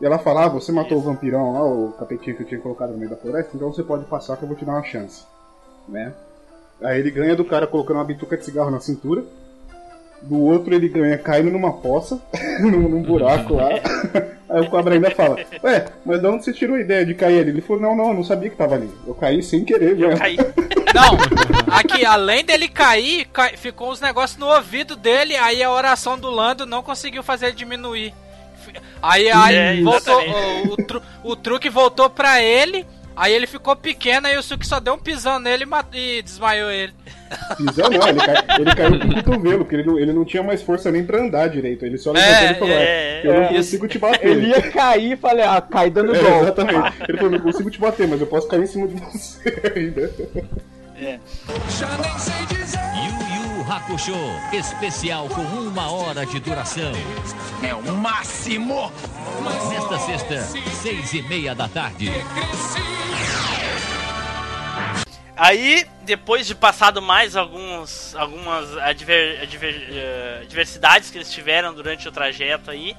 [0.00, 2.90] E ela fala, ah, você matou o vampirão lá, o capetinho que eu tinha colocado
[2.90, 5.24] no meio da floresta, então você pode passar que eu vou te dar uma chance.
[5.88, 6.12] Né?
[6.82, 9.24] Aí ele ganha do cara colocando uma bituca de cigarro na cintura.
[10.22, 12.20] Do outro ele ganha caindo numa poça,
[12.60, 13.68] num, num buraco lá.
[14.48, 17.40] Aí o cobra ainda fala, ué, mas de onde você tirou a ideia de cair
[17.40, 17.50] ali?
[17.50, 18.88] Ele falou, não, não, eu não sabia que tava ali.
[19.06, 20.16] Eu caí sem querer, velho.
[20.94, 21.18] Não,
[21.74, 26.30] aqui, além dele cair, cai- ficou uns negócios no ouvido dele, aí a oração do
[26.30, 28.14] Lando não conseguiu fazer ele diminuir.
[29.02, 32.84] Aí, aí É, voltou, o, o, tru- o truque voltou pra ele,
[33.14, 36.70] aí ele ficou pequeno, aí o Suki só deu um pisão nele e, e desmaiou
[36.70, 36.92] ele.
[37.56, 40.42] Pisão não, ele, cai- ele caiu com o cotovelo, porque ele não, ele não tinha
[40.42, 41.84] mais força nem pra andar direito.
[41.84, 43.48] Ele só levantou É, e falou: é, é, Eu não é.
[43.48, 44.28] consigo te bater.
[44.30, 46.42] Ele ia cair e falei, ah, cai dando É, golpe.
[46.44, 46.94] exatamente.
[47.08, 50.12] Ele falou: Não consigo te bater, mas eu posso cair em cima de você ainda.
[51.78, 52.65] Já nem sei dizer.
[53.66, 54.14] Yu Hakusho,
[54.52, 56.92] especial com uma hora de duração.
[57.62, 58.92] É o máximo!
[59.68, 60.42] Nesta sexta,
[60.80, 62.10] seis e meia da tarde.
[65.36, 72.08] Aí, depois de passado mais alguns, algumas adver, adver- eh, adversidades que eles tiveram durante
[72.08, 72.96] o trajeto aí,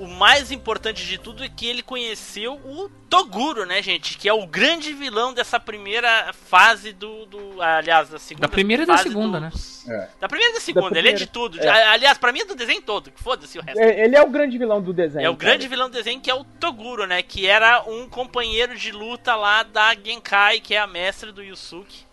[0.00, 4.16] o mais importante de tudo é que ele conheceu o Toguro, né, gente?
[4.16, 7.26] Que é o grande vilão dessa primeira fase do.
[7.26, 8.46] do aliás, da segunda.
[8.46, 9.52] Da primeira e da segunda, do- né?
[9.88, 10.08] É.
[10.20, 11.60] Da primeira e da segunda, ele é de tudo.
[11.60, 11.68] é.
[11.88, 13.80] Aliás, pra mim é do desenho todo, que foda-se o resto.
[13.80, 15.26] É, Ele é o grande vilão do desenho.
[15.26, 15.50] É o cara.
[15.50, 17.22] grande vilão do desenho que é o Toguro, né?
[17.22, 22.04] Que era um companheiro de luta lá da Genkai, que é a mestra do Yusuke,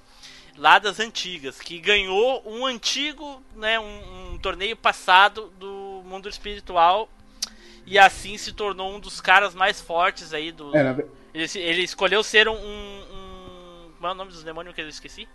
[0.58, 3.80] lá das antigas, que ganhou um antigo, né?
[3.80, 7.08] Um, um torneio passado do mundo espiritual
[7.88, 10.76] e assim se tornou um dos caras mais fortes aí do.
[10.76, 10.92] É, na,
[11.34, 13.92] Ele, ele escolheu ser um, um.
[14.00, 15.28] Qual é o nome dos demônios que eu esqueci?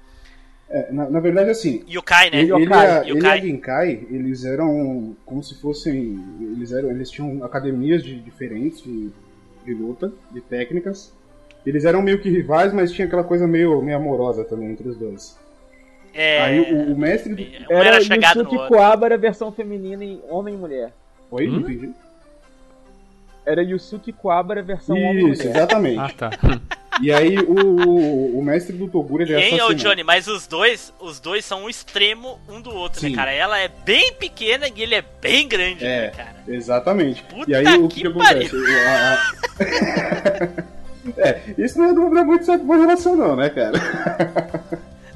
[0.69, 1.85] é, na, na verdade, assim.
[1.89, 2.41] Yukai, né?
[2.41, 3.39] Ele, ele, e a- ele e Yokai.
[3.39, 6.23] a Genkai, eles eram como se fossem.
[6.41, 9.11] Eles, eram, eles tinham academias de, diferentes de,
[9.65, 11.13] de luta, de técnicas.
[11.65, 14.97] Eles eram meio que rivais, mas tinha aquela coisa meio, meio amorosa também entre os
[14.97, 15.39] dois.
[16.15, 17.35] É, Aí o, o mestre.
[17.35, 17.43] Do...
[17.43, 18.69] um Era, era chegado Yusuke.
[18.69, 20.93] Kuwabara versão feminina e homem e mulher.
[21.31, 21.49] Oi?
[21.49, 21.53] Hum?
[21.53, 21.91] Não entendi.
[23.45, 25.57] Era Yusuke Kuwabara versão homem Isso, mulher.
[25.57, 25.99] exatamente.
[25.99, 26.31] Ah, tá.
[27.01, 29.75] E aí o, o, o mestre do Toguro ele é Quem é o.
[29.75, 30.05] Johnny?
[30.05, 33.11] Mas os dois, os dois são um extremo um do outro, Sim.
[33.11, 33.33] né, cara?
[33.33, 36.37] Ela é bem pequena e ele é bem grande, né, É, cara?
[36.47, 37.23] exatamente.
[37.25, 38.53] Puta e aí o que que, acontece?
[41.17, 43.73] É, isso não é, não é muito certo boa relação não, né, cara?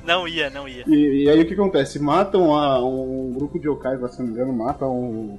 [0.05, 0.83] Não ia, não ia.
[0.87, 1.99] E, e aí o que acontece?
[2.01, 5.39] Matam a, um grupo de yokais, lá, se não me engano, matam, um,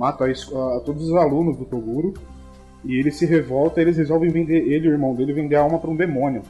[0.00, 2.14] matam a, a todos os alunos do Toguro.
[2.82, 5.78] E ele se revolta, eles resolvem vender, ele e o irmão dele, vender a alma
[5.78, 6.42] pra um demônio.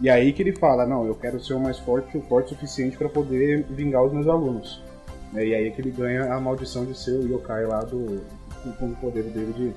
[0.00, 2.48] E aí que ele fala, não, eu quero ser o mais forte, o forte o
[2.54, 4.82] suficiente pra poder vingar os meus alunos.
[5.32, 8.22] Né, E aí é que ele ganha a maldição de ser o yokai lá do.
[8.78, 9.68] com, o poder dele de,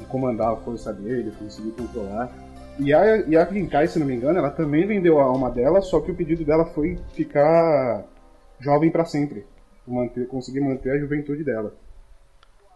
[0.00, 2.32] de comandar a força dele, conseguir controlar.
[2.80, 5.80] E a, e a Genkai, se não me engano, ela também vendeu a alma dela,
[5.80, 8.04] só que o pedido dela foi ficar
[8.58, 9.46] jovem pra sempre.
[9.86, 11.74] Manter, conseguir manter a juventude dela.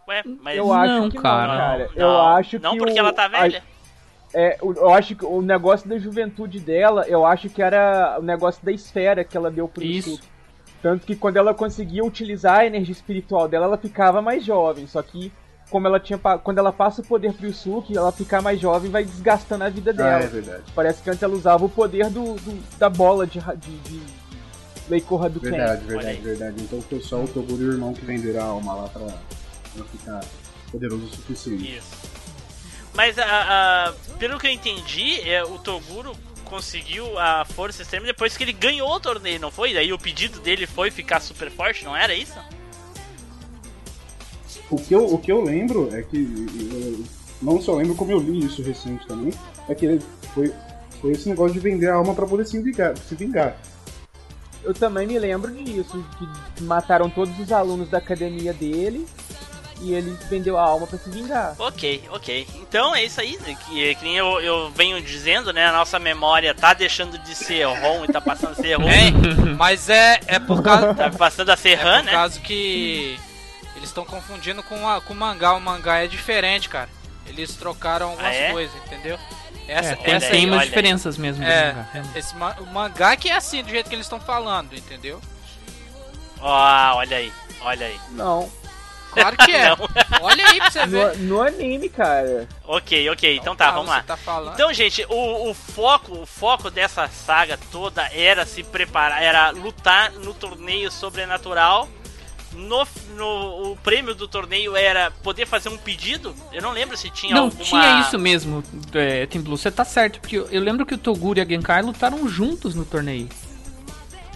[0.07, 0.57] Ué, mas.
[0.57, 1.47] Eu acho Não, que cara.
[1.53, 1.89] não, cara.
[1.95, 3.63] Não, eu acho não que porque o- ela tá a- velha.
[4.33, 8.63] É, eu acho que o negócio da juventude dela, eu acho que era o negócio
[8.63, 10.09] da esfera que ela deu pro Isso.
[10.09, 10.27] Yusuke.
[10.81, 14.85] Tanto que quando ela conseguia utilizar a energia espiritual dela, ela ficava mais jovem.
[14.85, 15.31] Só que
[15.71, 19.03] como ela tinha quando ela passa o poder pro Yusuke, ela ficar mais jovem vai
[19.03, 20.23] desgastando a vida Ah, dela.
[20.23, 20.63] é verdade.
[20.75, 24.01] Parece que antes ela usava o poder do, do- da bola de, de, de
[24.89, 25.51] Leikorra do Ken.
[25.51, 26.61] Verdade, verdade, verdade.
[26.63, 29.01] Então foi só o Toguro e o irmão que venderam a alma lá pra,
[29.75, 30.25] pra ficar
[30.71, 31.77] poderoso o suficiente.
[31.77, 31.87] Isso.
[32.93, 36.15] Mas, a, a- pelo que eu entendi, é, o Toguro
[36.45, 39.73] conseguiu a força extrema depois que ele ganhou o torneio, não foi?
[39.73, 42.33] Daí o pedido dele foi ficar super forte, não era isso?
[44.69, 46.17] O que, eu, o que eu lembro é que.
[46.17, 47.03] eu
[47.41, 49.31] não só lembro como eu li isso recente também.
[49.69, 50.01] É que ele
[50.33, 50.53] foi,
[51.01, 52.97] foi esse negócio de vender a alma pra poder se vingar.
[52.97, 53.57] Se vingar.
[54.63, 59.05] Eu também me lembro disso, que mataram todos os alunos da academia dele
[59.81, 61.55] e ele vendeu a alma pra se vingar.
[61.59, 62.47] Ok, ok.
[62.55, 65.67] Então é isso aí, né, que, que nem eu, eu venho dizendo, né?
[65.67, 68.89] A nossa memória tá deixando de ser ROM e tá passando a ser ROM.
[68.89, 69.13] Hein?
[69.57, 70.93] Mas é, é por causa.
[70.93, 72.11] Tá passando a ser É RAM, por né?
[72.11, 73.19] causa que
[73.75, 75.53] eles estão confundindo com, a, com o mangá.
[75.53, 76.89] O mangá é diferente, cara.
[77.27, 78.51] Eles trocaram algumas Ah, é?
[78.51, 79.19] coisas, entendeu?
[79.67, 81.43] Essa, É, tem, essa tem aí, umas diferenças mesmo.
[81.43, 81.75] É,
[82.15, 85.19] esse ma- o mangá que é assim, do jeito que eles estão falando, entendeu?
[86.39, 87.99] Ó, olha aí, olha aí.
[88.11, 88.49] Não.
[89.19, 89.69] Claro que é.
[89.75, 89.77] Não.
[90.21, 91.17] Olha aí pra você ver.
[91.17, 92.47] No, no anime, cara.
[92.65, 94.03] Ok, ok, então tá, vamos lá.
[94.03, 94.17] Tá.
[94.53, 100.11] Então, gente, o, o foco, o foco dessa saga toda era se preparar, era lutar
[100.11, 101.87] no torneio sobrenatural.
[102.53, 106.33] No, no o prêmio do torneio era poder fazer um pedido.
[106.51, 107.63] Eu não lembro se tinha Não, alguma.
[107.63, 108.63] tinha isso mesmo,
[108.93, 109.57] é, Tim Blue.
[109.57, 112.73] Você tá certo, porque eu, eu lembro que o Toguro e a Genkai lutaram juntos
[112.73, 113.29] no torneio.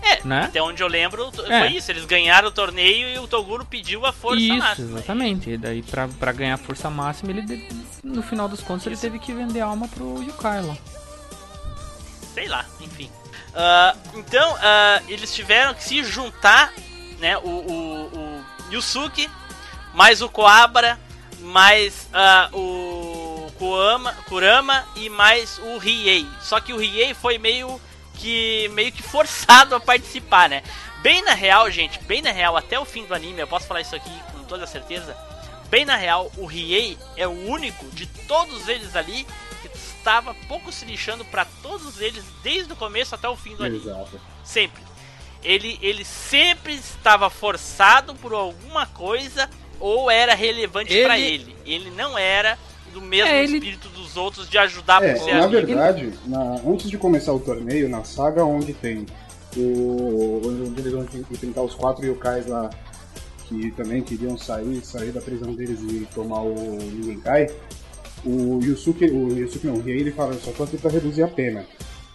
[0.04, 0.44] É, né?
[0.46, 1.60] até onde eu lembro, É.
[1.60, 1.92] foi isso.
[1.92, 4.98] Eles ganharam o torneio e o Toguro pediu a força Isso, máxima.
[4.98, 5.50] exatamente.
[5.52, 7.68] E daí, pra, pra ganhar força máxima, ele
[8.04, 10.76] no final dos contos, ele teve que vender a alma pro Yukai lá.
[12.34, 13.10] sei lá, enfim.
[13.54, 16.74] Ah, então, ah, eles tiveram que se juntar,
[17.20, 17.38] né?
[17.38, 19.30] O, o, o Yusuke,
[19.94, 20.98] mais o Koabara,
[21.42, 26.26] mais ah, o Kurama, Kurama e mais o Riei.
[26.42, 27.80] Só que o Riei foi meio
[28.16, 30.64] que meio que forçado a participar, né?
[31.02, 33.82] Bem na real, gente, bem na real, até o fim do anime, eu posso falar
[33.82, 35.16] isso aqui com toda certeza.
[35.70, 39.26] Bem na real, o Riei é o único de todos eles ali
[39.62, 43.64] que estava pouco se lixando pra todos eles desde o começo até o fim do
[43.64, 43.82] anime.
[43.84, 44.20] Exato.
[44.44, 44.84] Sempre.
[45.44, 49.50] Ele, ele sempre estava forçado por alguma coisa
[49.80, 51.56] ou era relevante Ele- pra ele.
[51.66, 52.60] Ele não era
[52.92, 55.66] do mesmo É, ele- espírito dos outros de ajudar É, por ser na amigo.
[55.68, 59.06] verdade, na- antes de começar o torneio, na saga onde tem
[59.58, 60.42] o.
[60.46, 62.70] onde eles vão enfrentar os quatro yokais lá
[63.48, 67.50] que também queriam sair, sair da prisão deles e tomar o Ningenkai,
[68.26, 71.28] o Yusuke, o Yusuke não, o Riei ele fala, só tô aqui pra reduzir a
[71.28, 71.66] pena.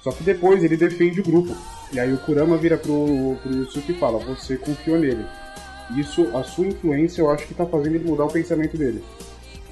[0.02, 1.54] Só que depois ele defende o grupo.
[1.92, 5.26] E aí o Kurama vira pro, pro Yusuke e fala, você confiou nele.
[5.96, 9.04] Isso, a sua influência, eu acho que tá fazendo ele mudar o pensamento dele.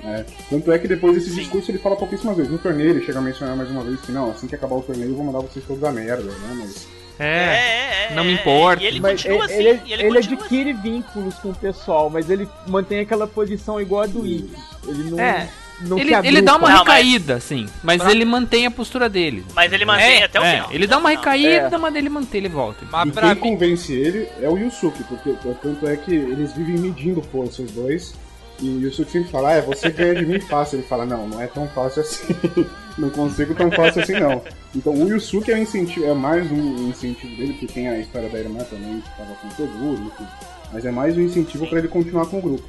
[0.05, 0.25] Né?
[0.51, 1.37] Tanto é que depois desse Sim.
[1.41, 2.53] discurso ele fala pouquíssimas vezes.
[2.53, 4.83] No torneio ele chega a mencionar mais uma vez que não, assim que acabar o
[4.83, 6.57] torneio eu vou mandar vocês todos a merda, né?
[6.61, 6.87] Mas
[7.19, 8.83] É, É, é, é, não me é, importa.
[8.83, 9.55] E ele Mas ele, assim.
[9.55, 14.03] ele, ele, ele continua adquire vínculos com o pessoal, mas ele mantém aquela posição igual
[14.03, 14.51] a do Ikki.
[14.89, 15.49] Ele não, É,
[15.83, 19.45] não ele, ele dá uma Não, mas- recaída, sim, mas ele mantém a postura dele.
[19.55, 20.73] Mas ele mantém É, até o É, final.
[20.73, 21.79] ele dá uma recaída, É.
[21.79, 22.85] mas ele mantém, ele volta.
[22.91, 23.41] Mas e pra quem mim.
[23.41, 28.13] convence ele é o Yusuke, porque tanto é que eles vivem medindo força os dois.
[28.65, 30.77] E o Yusuke sempre fala, ah, é, você ganha de mim fácil.
[30.77, 32.35] Ele fala, não, não é tão fácil assim.
[32.97, 34.43] não consigo tão fácil assim não.
[34.75, 38.27] Então o Yusuke é, um incentivo, é mais um incentivo dele, porque tem a história
[38.31, 40.27] da irmã também, que tava com o Toguro, enfim.
[40.73, 42.65] Mas é mais um incentivo pra ele continuar com o grupo.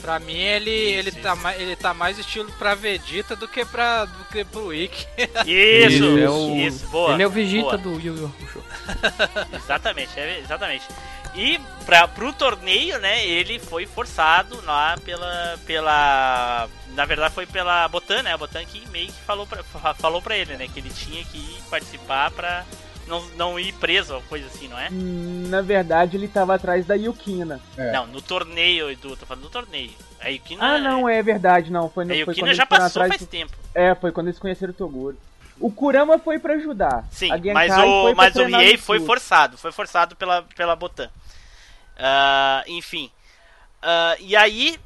[0.00, 4.04] Pra mim ele, ele, tá, ma- ele tá mais estilo pra Vegeta do que, pra,
[4.04, 5.06] do que pro Ikki.
[5.46, 7.12] Isso, Ele é isso, o- boa.
[7.14, 7.78] ele é o Vegeta boa.
[7.78, 8.64] do Yu Yu Hakusho.
[9.52, 10.84] Exatamente, é, exatamente.
[11.34, 15.58] E pra, pro torneio, né, ele foi forçado lá pela.
[15.66, 16.68] pela.
[16.94, 18.32] Na verdade foi pela Botan, né?
[18.32, 20.68] A Botan que meio que falou pra, fa- falou pra ele, né?
[20.72, 22.64] Que ele tinha que participar pra
[23.08, 24.88] não, não ir preso ou coisa assim, não é?
[24.90, 27.60] Na verdade, ele tava atrás da Yukina.
[27.76, 27.90] É.
[27.92, 29.90] Não, no torneio, Edu, tô falando do torneio.
[30.20, 31.88] A Yukina, Ah, não, é verdade, não.
[31.88, 33.52] Foi, no, a foi Yukina quando já passou atrás faz tempo.
[33.74, 35.16] É, foi quando eles conheceram o Toguro.
[35.60, 37.04] O Kurama foi pra ajudar.
[37.10, 41.10] Sim, mas foi o, mas o Riei foi forçado, foi forçado pela, pela Botan.
[41.98, 43.10] Ah, enfim.
[43.82, 44.78] Ah, e aí,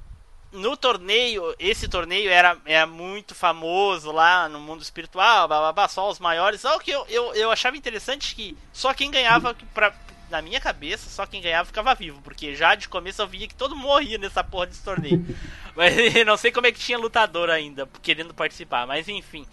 [0.53, 5.89] no torneio, esse torneio era, era muito famoso lá no mundo espiritual, blá, blá, blá,
[5.89, 6.61] só os maiores.
[6.61, 9.95] Só que eu, eu, eu achava interessante que só quem ganhava, pra,
[10.31, 13.55] na minha cabeça, só quem ganhava ficava vivo, porque já de começo eu via que
[13.55, 15.25] todo mundo morria nessa porra desse torneio.
[15.75, 15.95] mas
[16.27, 19.47] não sei como é que tinha lutador ainda querendo participar, mas enfim.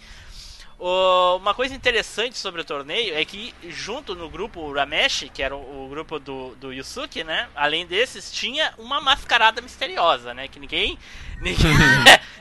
[0.79, 5.85] Uma coisa interessante sobre o torneio é que junto no grupo Ramesh, que era o,
[5.85, 7.49] o grupo do, do Yusuke, né?
[7.53, 10.47] Além desses, tinha uma mascarada misteriosa, né?
[10.47, 10.97] Que ninguém.
[11.39, 11.71] Ninguém,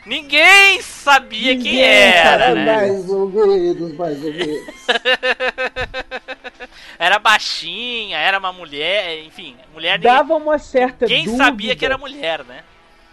[0.05, 2.65] ninguém sabia quem era, né?
[2.65, 4.59] Mais ou menos, mais ou menos.
[6.99, 11.45] Era baixinha, era uma mulher, enfim, mulher ninguém, Dava uma certa ninguém dúvida.
[11.45, 12.65] sabia que era mulher, né?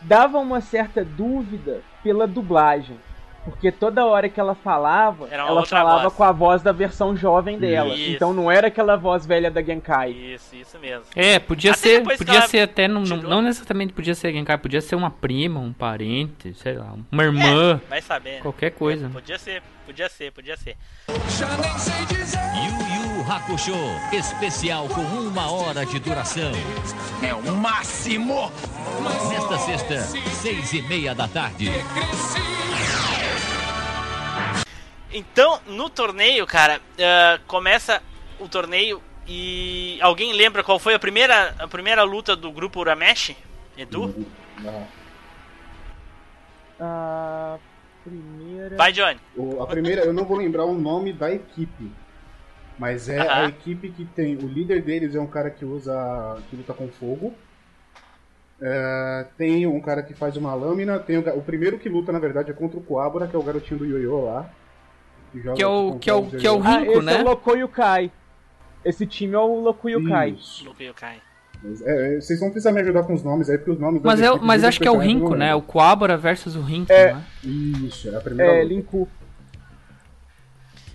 [0.01, 2.99] Dava uma certa dúvida pela dublagem.
[3.45, 6.13] Porque toda hora que ela falava, ela falava voz.
[6.15, 7.93] com a voz da versão jovem dela.
[7.93, 8.11] Isso.
[8.11, 10.09] Então não era aquela voz velha da Genkai.
[10.11, 11.05] Isso, isso mesmo.
[11.15, 13.29] É, podia Até ser, podia ser até, não, não, tirou.
[13.29, 17.79] não necessariamente podia ser Genkai, podia ser uma prima, um parente, sei lá, uma irmã,
[17.87, 18.31] Vai saber.
[18.35, 18.39] né?
[18.41, 19.09] qualquer coisa.
[19.09, 20.75] Podia ser, podia ser, podia ser.
[21.37, 22.39] Já nem sei dizer.
[22.55, 23.75] Yu Yu Hakusho,
[24.11, 26.51] especial com uma hora de duração.
[27.21, 28.51] É o máximo!
[29.29, 29.99] Nesta sexta,
[30.31, 31.69] seis e meia da tarde.
[35.13, 38.01] Então, no torneio, cara, ah, começa
[38.39, 43.35] o torneio e alguém lembra qual foi a primeira, a primeira luta do grupo Uramesh?
[43.77, 44.13] Edu?
[44.59, 44.87] Não.
[46.79, 47.57] A
[48.03, 48.75] primeira.
[48.75, 49.19] Vai, Johnny.
[49.35, 51.91] O- a primeira, eu não vou lembrar o nome da equipe.
[52.77, 53.45] Mas é Aham.
[53.45, 54.35] a equipe que tem.
[54.35, 56.41] O líder deles é um cara que usa.
[56.49, 57.33] que luta com fogo.
[58.61, 60.97] É, tem um cara que faz uma lâmina.
[60.99, 63.43] Tem o, o primeiro que luta, na verdade, é contra o Coabra, que é o
[63.43, 64.49] garotinho do Yoyo lá.
[65.35, 66.63] joga Que é o- contra que é o- que é o Yoyo.
[66.65, 67.13] Ah, Rinko, esse né?
[67.17, 68.11] é o Loco Yukai.
[68.85, 70.29] Esse time é o Loco Yukai.
[70.31, 70.63] Isso.
[70.65, 71.17] Luke Yokai.
[71.63, 74.01] Mas, é, vocês vão precisar me ajudar com os nomes aí, porque os nomes.
[74.03, 75.53] Mas, é, mas acho que é o Rinko, né?
[75.55, 75.61] O.
[75.61, 77.13] Coabra versus o Rinko, É.
[77.13, 77.23] né?
[77.43, 78.51] Isso, é a primeira.
[78.53, 78.73] É, luta.
[78.73, 79.09] Linku.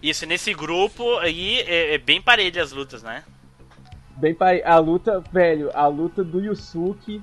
[0.02, 3.22] Isso, nesse grupo aí é, é bem parede as lutas, né?
[4.16, 4.62] Bem pare...
[4.64, 7.22] A luta, velho, a luta do Yusuke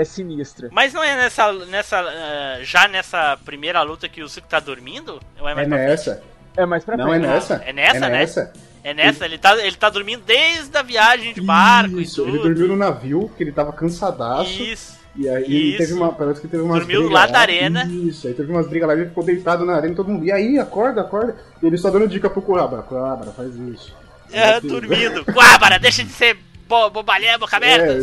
[0.00, 0.68] é sinistra.
[0.70, 1.52] Mas não é nessa.
[1.66, 5.20] nessa ah, já nessa primeira luta que o Suki tá dormindo?
[5.40, 5.88] Ou é mais É frente?
[5.88, 6.22] nessa.
[6.56, 7.62] É mais pra Não, é nessa.
[7.66, 8.08] É nessa, né?
[8.08, 8.52] nessa.
[8.82, 12.38] É nessa, ele tá, ele tá dormindo desde a viagem de barco Isso, e ele
[12.38, 14.62] dormiu no navio, que ele tava cansadaço.
[14.62, 14.96] Isso.
[15.16, 15.78] E aí ele Isso.
[15.78, 16.12] teve uma.
[16.12, 17.84] Parece que teve umas Dormiu brigas lá da arena.
[17.84, 20.24] Isso, aí teve umas brigas lá e ele ficou deitado na arena, todo mundo.
[20.24, 21.34] E aí, acorda, acorda.
[21.60, 22.82] E ele só dando dica pro Kurabara.
[22.82, 23.92] Kurabara, faz isso.
[24.30, 25.24] É, dormindo.
[25.24, 26.36] Guábara, deixa de ser
[26.68, 27.92] bo bobalhé, boca aberta.
[27.92, 27.96] É.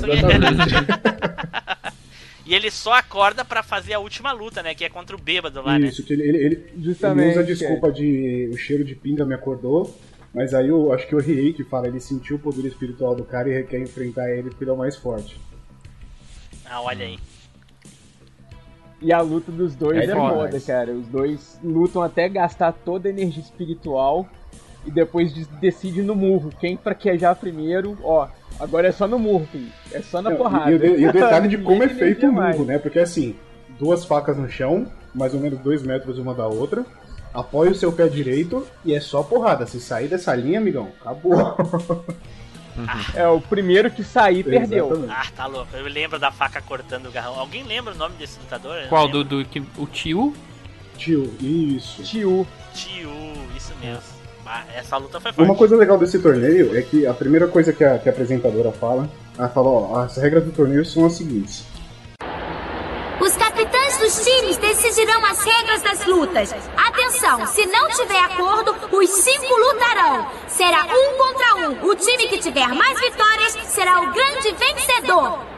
[2.45, 4.75] E ele só acorda pra fazer a última luta, né?
[4.75, 5.87] Que é contra o bêbado lá, né?
[5.87, 7.21] Isso, que ele, ele, ele, Justamente.
[7.21, 9.95] ele usa a desculpa de o cheiro de pinga me acordou.
[10.33, 13.23] Mas aí eu acho que o Riei que fala, ele sentiu o poder espiritual do
[13.23, 15.39] cara e quer enfrentar ele porque ele é o mais forte.
[16.65, 17.19] Ah, olha aí.
[18.99, 20.91] E a luta dos dois É é, foda, cara.
[20.91, 24.27] Os dois lutam até gastar toda a energia espiritual
[24.85, 26.51] e depois de- decidem no murro.
[26.59, 28.27] Quem fraquejar primeiro, ó,
[28.59, 29.71] agora é só no murro, filho.
[29.91, 30.71] É só na Não, porrada.
[30.71, 32.77] E, o de- e o detalhe de como é feito o murro, né?
[32.77, 33.35] Porque assim,
[33.79, 36.85] duas facas no chão, mais ou menos dois metros uma da outra.
[37.33, 39.65] Apoia o seu pé direito e é só porrada.
[39.65, 41.33] Se sair dessa linha, amigão, acabou.
[43.13, 44.87] É, o primeiro que sair perdeu.
[44.87, 45.13] Exatamente.
[45.15, 45.75] Ah, tá louco.
[45.75, 47.39] Eu lembro da faca cortando o garrão.
[47.39, 48.75] Alguém lembra o nome desse lutador?
[48.77, 49.07] Eu Qual?
[49.07, 50.33] Do, do que- o tio?
[50.97, 52.01] Tio, isso.
[52.01, 52.47] Tio.
[52.73, 53.11] Tio,
[53.55, 54.01] isso mesmo.
[54.75, 55.49] Essa luta foi forte.
[55.49, 58.71] Uma coisa legal desse torneio é que a primeira coisa que a, que a apresentadora
[58.71, 61.63] fala, ela fala, ó, as regras do torneio são as seguintes.
[63.21, 66.53] Os capitães dos times decidirão as regras das lutas.
[66.75, 70.27] Atenção, se não tiver acordo, os cinco lutarão.
[70.47, 71.89] Será um contra um.
[71.89, 75.52] O time que tiver mais vitórias será o grande vencedor.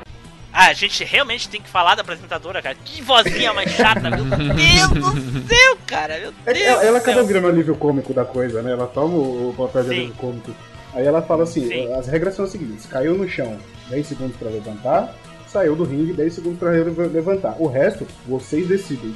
[0.57, 2.75] Ah, a gente realmente tem que falar da apresentadora, cara.
[2.85, 6.17] Que vozinha mais chata, meu Deus do céu, cara.
[6.17, 7.25] Meu É Deus que ela, ela céu.
[7.25, 8.71] virando alívio cômico da coisa, né?
[8.71, 10.55] Ela toma o, o papel de alívio cômico.
[10.93, 11.93] Aí ela fala assim, Sim.
[11.93, 13.57] as regras são as seguintes, caiu no chão,
[13.89, 15.13] 10 segundos pra levantar,
[15.45, 17.57] saiu do ringue, 10 segundos pra le- levantar.
[17.59, 19.13] O resto, vocês decidem.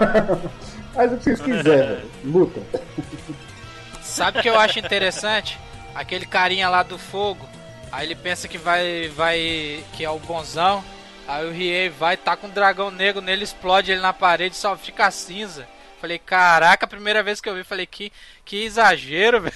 [0.92, 1.62] Faz o que vocês quiserem,
[1.96, 2.10] velho.
[2.26, 2.60] luta.
[4.02, 5.58] Sabe o que eu acho interessante?
[5.94, 7.48] Aquele carinha lá do fogo.
[7.94, 9.08] Aí ele pensa que vai.
[9.14, 9.84] vai.
[9.92, 10.84] que é o bonzão.
[11.26, 14.76] Aí o Riei vai, tá com um dragão negro nele, explode ele na parede só
[14.76, 15.66] fica cinza.
[16.00, 18.12] Falei, caraca, a primeira vez que eu vi, falei, que,
[18.44, 19.54] que exagero, velho.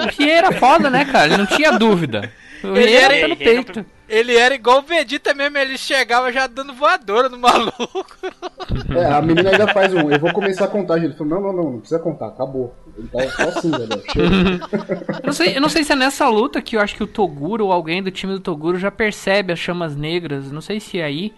[0.00, 1.26] O Rie era foda, né, cara?
[1.26, 2.32] Ele não tinha dúvida.
[2.62, 3.86] O Ele Rie era era- pelo peito.
[4.06, 8.04] Ele era igual o Vegeta mesmo, ele chegava já dando voadora no maluco.
[8.96, 10.10] É, a menina ainda faz um.
[10.10, 11.04] Eu vou começar a contagem.
[11.06, 12.74] Ele falou: não, não, não, não precisa contar, acabou.
[12.96, 13.88] Ele tá só assim, velho.
[15.22, 17.06] Eu não, sei, eu não sei se é nessa luta que eu acho que o
[17.06, 20.50] Toguro ou alguém do time do Toguro já percebe as chamas negras.
[20.50, 21.32] Não sei se é aí.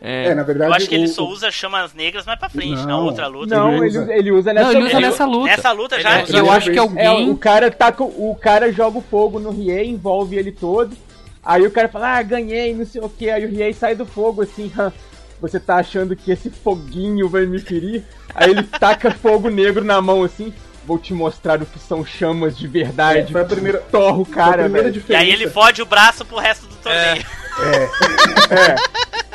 [0.00, 0.70] É, na verdade.
[0.70, 3.04] Eu acho que ele o- só usa chamas negras mais pra frente, na Não.
[3.06, 3.56] outra luta.
[3.56, 5.44] Não, Ele usa- ele usa nessa Não, ele usa ele- nessa luta.
[5.50, 6.22] Nessa luta já.
[6.22, 7.30] E eu acho que É, alguém.
[7.30, 10.96] o cara tá com, o cara joga o fogo no Riei, envolve ele todo.
[11.44, 13.30] Aí o cara fala: "Ah, ganhei, não sei o que".
[13.30, 14.92] Aí o Riei sai do fogo assim, "Hã,
[15.40, 18.04] você tá achando que esse foguinho vai me ferir?
[18.34, 20.52] Aí ele taca fogo negro na mão assim.
[20.84, 23.30] Vou te mostrar o que são chamas de É, verdade.
[23.32, 23.78] foi a primeira.
[23.78, 24.96] Torra o foi a cara, primeira velho.
[24.96, 25.22] E diferença.
[25.24, 27.24] aí ele fode o braço pro resto do torneio.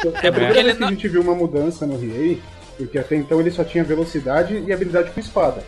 [0.01, 2.41] Foi a primeira porque ele vez que a gente viu uma mudança no Riei,
[2.77, 5.63] porque até então ele só tinha velocidade e habilidade com espada.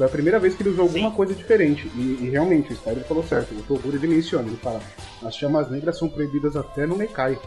[0.00, 1.86] Foi a primeira vez que ele usou alguma coisa diferente.
[1.94, 3.54] E, e realmente, o Spider falou certo.
[3.54, 4.80] O Toguro ele menciona, ele fala:
[5.22, 7.38] as chamas negras são proibidas até no Nekai.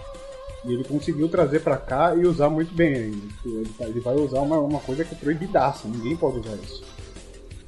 [0.64, 3.18] E ele conseguiu trazer pra cá e usar muito bem ainda.
[3.44, 6.84] Ele, ele vai usar uma, uma coisa que é proibidaça, ninguém pode usar isso.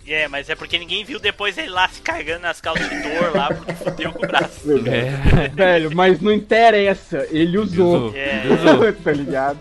[0.08, 3.36] É, mas é porque ninguém viu depois ele lá se carregando nas calças de dor
[3.36, 4.62] lá, porque fudeu com o braço.
[4.88, 8.08] É, Velho, mas não interessa, ele usou.
[8.08, 8.16] usou.
[8.16, 8.91] É.
[9.03, 9.60] tá ligado?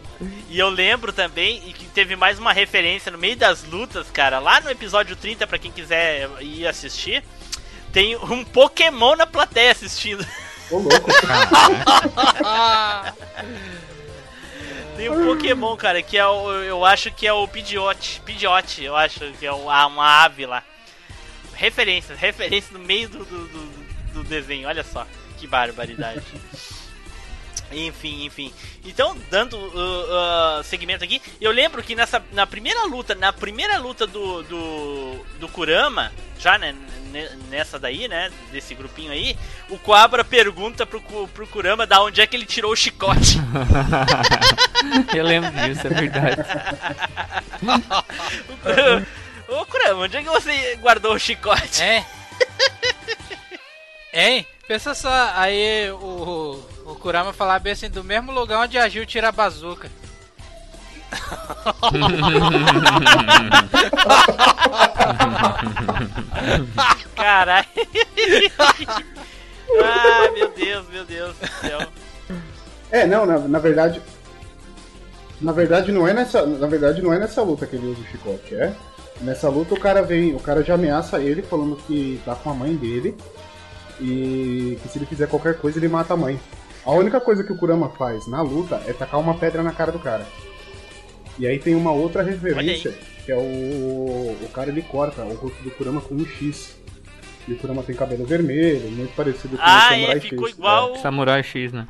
[0.51, 4.39] E eu lembro também e que teve mais uma referência no meio das lutas, cara.
[4.39, 7.25] Lá no episódio 30, pra quem quiser ir assistir,
[7.93, 10.27] tem um Pokémon na plateia assistindo.
[10.71, 11.11] Ô louco,
[14.97, 16.51] Tem um Pokémon, cara, que é o.
[16.63, 18.23] Eu acho que é o Pidgeot.
[18.25, 20.63] Pidgeot, eu acho que é uma ave lá.
[21.55, 23.85] Referências, referências no meio do, do, do-
[24.15, 25.07] do desenho, olha só.
[25.39, 26.23] Que barbaridade.
[27.75, 28.53] Enfim, enfim.
[28.85, 33.79] Então, dando uh, uh, segmento aqui, eu lembro que nessa na primeira luta, na primeira
[33.79, 36.75] luta do do, do Kurama, já né,
[37.11, 39.37] ne- nessa daí, né, desse grupinho aí,
[39.71, 43.39] o Quabra pergunta pro, pro Kurama da onde é que ele tirou o chicote.
[45.15, 46.43] eu lembro disso, é verdade.
[49.49, 51.83] Ô Kurama, onde é que você guardou o chicote?
[51.83, 52.05] É.
[54.13, 54.47] Hein?
[54.67, 59.07] Pensa só, aí o, o Kurama falar bem assim, do mesmo lugar onde a Gil
[59.07, 59.91] tira a bazuca.
[67.15, 67.67] Caralho.
[69.83, 71.79] ah, meu Deus, meu Deus do céu.
[72.91, 74.03] É, não, na, na verdade.
[75.41, 76.45] Na verdade não é nessa.
[76.47, 78.73] Na verdade não é nessa luta que ele usa o chicote, é?
[79.21, 80.35] Nessa luta o cara vem.
[80.35, 83.17] O cara já ameaça ele falando que tá com a mãe dele.
[84.01, 86.41] E que se ele fizer qualquer coisa ele mata a mãe.
[86.85, 89.91] A única coisa que o Kurama faz na luta é tacar uma pedra na cara
[89.93, 90.27] do cara.
[91.39, 92.93] E aí tem uma outra referência,
[93.25, 93.41] que é o.
[94.43, 96.77] O cara ele corta o rosto do Kurama com um X.
[97.49, 100.57] E o Kurama tem cabelo vermelho, muito parecido com o Ah, Samurai é, ficou X.
[100.57, 100.97] igual.
[100.97, 101.87] Samurai X, né?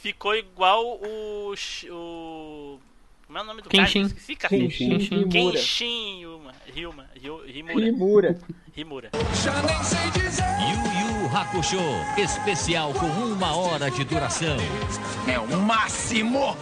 [0.00, 1.54] Ficou igual o.
[1.90, 2.78] o
[3.26, 4.08] como é o nome do Kenshin.
[4.08, 4.36] cara?
[4.38, 4.56] Cara.
[4.56, 5.28] Kenshin Himura.
[5.30, 6.37] Kenshin Yuma.
[6.74, 7.06] Ryuma.
[7.14, 7.84] Ryu- Rimura.
[7.84, 8.38] Rimura.
[8.74, 9.10] Rimura.
[9.42, 10.44] Já nem sei dizer.
[10.44, 11.78] Yu Yu Hakusho,
[12.16, 14.56] especial com uma hora de duração.
[15.26, 16.56] É o máximo!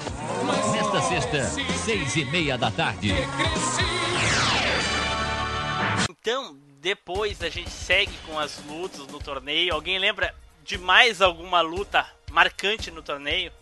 [0.73, 1.45] Nesta sexta,
[1.85, 3.13] seis e meia da tarde.
[6.11, 9.75] Então, depois a gente segue com as lutas no torneio.
[9.75, 10.35] Alguém lembra
[10.65, 13.53] de mais alguma luta marcante no torneio?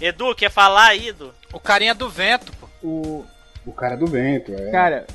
[0.00, 1.34] Edu, quer falar aí, Edu?
[1.52, 2.68] O carinha do vento, pô.
[2.82, 3.26] O.
[3.68, 4.70] O cara do vento, é.
[4.70, 5.06] Cara,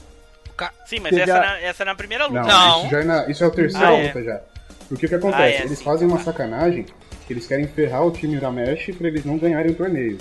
[0.85, 2.41] Sim, mas essa, já- é na, essa é na primeira luta.
[2.41, 2.81] Não, Não.
[2.81, 4.07] Isso, já é na- isso é o terceiro Ah, é.
[4.07, 4.41] luta já.
[4.87, 5.41] Porque o que acontece?
[5.41, 6.13] Ah, é, eles sim, fazem tá.
[6.13, 6.85] uma sacanagem
[7.25, 10.17] que eles querem ferrar o time Uramesh pra eles não ganharem o torneio.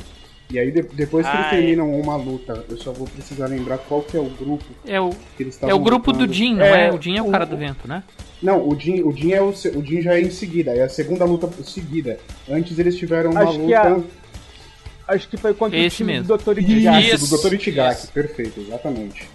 [0.50, 1.50] E aí de- depois que Ah, eles é.
[1.50, 5.10] terminam uma luta, eu só vou precisar lembrar qual que é o grupo É o,
[5.36, 6.32] que eles é o grupo do lutando.
[6.32, 6.86] Jin, não é?
[6.88, 8.02] É, O Jin é o o- cara do vento, né?
[8.42, 9.52] Não, o Jin, o Jin é o, o
[9.84, 12.18] Jin já é em seguida, é a segunda luta seguida.
[12.50, 14.00] Antes eles tiveram uma Acho que luta a-
[15.12, 16.36] acho que foi contra Esse o time mesmo.
[16.36, 16.58] do Dr.
[16.58, 17.08] Itigaki.
[17.10, 17.54] Isso, do Dr.
[17.54, 19.28] Itigaki, perfeito, exatamente.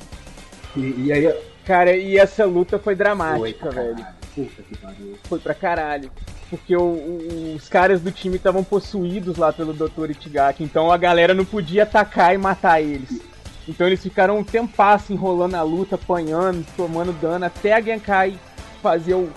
[0.76, 1.34] E, e aí
[1.66, 4.06] Cara, e essa luta foi Foi dramática, pra velho.
[4.34, 5.18] Puta que pariu.
[5.24, 6.10] Foi pra caralho.
[6.50, 10.12] Porque o- o- os caras do time estavam possuídos lá pelo Dr.
[10.12, 13.20] Itigaki, então a galera não podia atacar e matar eles.
[13.68, 18.40] Então eles ficaram um tempasso enrolando a luta, apanhando, tomando dano, até a Genkai
[18.82, 19.30] fazer o.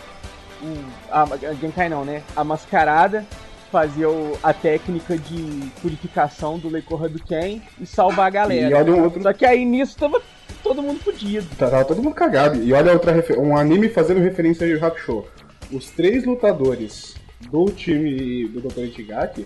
[0.62, 2.22] o- a, a Genkai não, né?
[2.36, 3.26] A mascarada,
[3.70, 8.68] fazer o- a técnica de purificação do Leikorra do Ken e salvar a galera.
[8.70, 9.22] E olha um outro.
[9.22, 10.20] Só que aí nisso tava
[10.62, 11.46] todo mundo fudido.
[11.56, 12.62] Tá- Tava todo mundo cagado.
[12.62, 15.24] E olha outra refer- um anime fazendo referência ao Yu Hakusho.
[15.72, 17.14] Os três lutadores
[17.50, 18.80] do time do Dr.
[18.86, 19.44] Itigaki,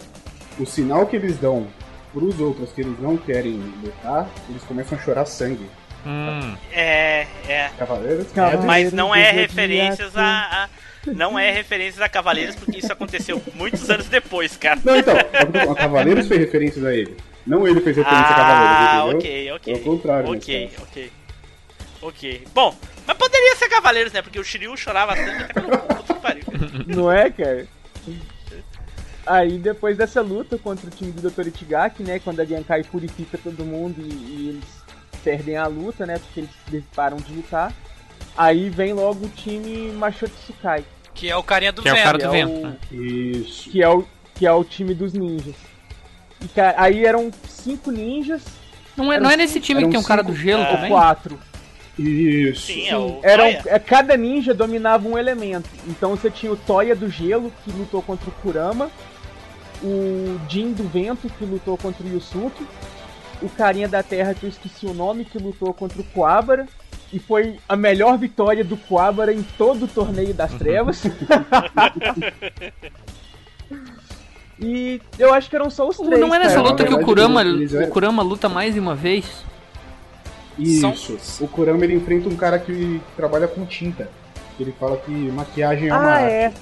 [0.59, 1.66] o sinal que eles dão
[2.12, 5.68] pros outros que eles não querem lutar, eles começam a chorar sangue.
[6.07, 6.55] Hum.
[6.72, 7.70] É, é.
[7.79, 8.31] Cavaleiros?
[8.33, 10.22] Cavaleiros Mas não é referências a,
[10.64, 10.68] a-
[11.07, 14.81] Não é referências a Cavaleiros, porque isso aconteceu muitos anos depois, cara.
[14.85, 15.15] Não, então,
[15.71, 17.17] a Cavaleiros fez referências a ele.
[17.47, 19.75] Não ele fez referência a Cavaleiros, Ah, ok, ok.
[19.75, 21.13] É o contrário, nesse Ok, ok.
[22.03, 22.45] Ok.
[22.55, 22.75] Bom,
[23.07, 24.23] mas poderia ser Cavaleiros, né?
[24.23, 26.45] Porque o Shiryu chorava sangue até pelo cu, puta que pariu.
[26.87, 27.67] Não é, cara?
[29.27, 31.49] Aí depois dessa luta contra o time do Dr.
[31.49, 32.19] Itigaki, né?
[32.19, 34.65] Quando a Genkai purifica todo mundo e, e eles
[35.23, 36.19] perdem a luta, né?
[36.19, 37.73] Porque eles param de lutar.
[38.37, 40.85] Aí vem logo o time Machotsukai.
[41.15, 42.05] Que é o carinha do Que é o vento.
[42.05, 42.77] cara que do é vento, o- né?
[42.91, 43.71] Isso.
[43.71, 44.05] Que é o,
[44.35, 45.55] que é o time dos ninjas.
[46.43, 48.43] E, ca- aí eram cinco ninjas,
[48.97, 50.91] Não é, não é nesse time que tem um cara do gelo também?
[50.91, 51.39] quatro.
[51.97, 52.67] Isso.
[52.67, 55.71] Sim, é o eram, é, cada ninja dominava um elemento.
[55.87, 58.91] Então você tinha o Toya do gelo, que lutou contra o Kurama,
[59.83, 62.67] o Jin do vento, que lutou contra o Yusuke,
[63.41, 66.67] o carinha da terra, que eu esqueci o nome, que lutou contra o Kuwabara,
[67.15, 71.05] e foi a melhor vitória do Kuwabara em todo o torneio das trevas.
[74.59, 76.21] e eu acho que eram só os três.
[76.21, 76.69] Não é nessa cara.
[76.71, 79.45] luta que o Kurama, o Kurama luta mais de uma vez?
[80.59, 81.17] Isso.
[81.41, 84.11] O Kurama ele enfrenta um cara que trabalha com tinta.
[84.59, 86.33] Ele fala que maquiagem é uma Ah, arte.
[86.33, 86.53] é.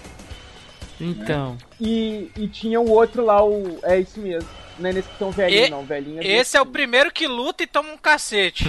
[1.00, 1.56] Então.
[1.80, 3.78] E, e tinha o outro lá, o.
[3.82, 4.48] É isso mesmo.
[4.82, 5.84] Não é nesse que E- não.
[5.84, 8.64] Velhinho é Esse é o primeiro que luta e toma um cacete.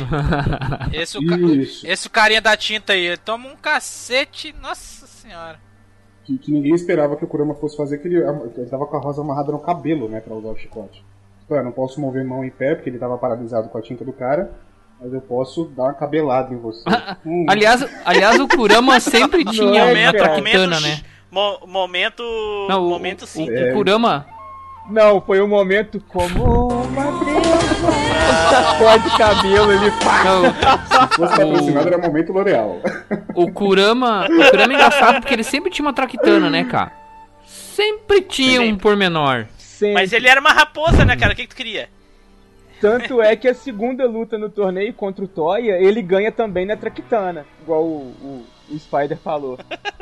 [0.94, 1.36] Esse, o ca-
[1.84, 5.60] esse o carinha da tinta aí, ele toma um cacete, nossa senhora.
[6.24, 9.00] Que, que ninguém esperava que o Kurama fosse fazer, que ele, ele tava com a
[9.00, 11.04] rosa amarrada no cabelo, né, pra usar o chicote.
[11.42, 14.06] Tipo, eu não posso mover mão em pé, porque ele tava paralisado com a tinta
[14.06, 14.52] do cara,
[15.02, 16.84] mas eu posso dar uma cabelada em você.
[17.26, 20.18] Hum, Aliás, aliás, o Kurama sempre tinha é, uma cara.
[20.36, 21.02] traquitana, né?
[21.32, 22.22] Mo- momento.
[22.70, 23.50] Não, o, momento o, sim.
[23.50, 23.74] o É.
[23.74, 24.26] Kurama.
[24.90, 27.74] Não, foi um momento como uma deusa.
[28.50, 30.24] Sacode cabelo, ele pá.
[30.24, 30.44] não,
[31.10, 32.80] se fosse patrocinado, era momento L'Oreal.
[33.34, 34.26] o Kurama.
[34.26, 36.92] O Kurama é engraçado porque ele sempre tinha uma traquitana, né, cara?
[37.46, 38.82] Sempre tinha um Sempre.
[38.82, 39.46] pormenor.
[39.58, 39.94] Sempre.
[39.96, 41.34] Mas ele era uma raposa, né, cara?
[41.34, 41.90] O que, que tu queria?
[42.80, 46.76] Tanto é que a segunda luta no torneio contra o Toya, ele ganha também na
[46.76, 47.46] Traquitana.
[47.62, 49.58] Igual o, o, o Spider falou.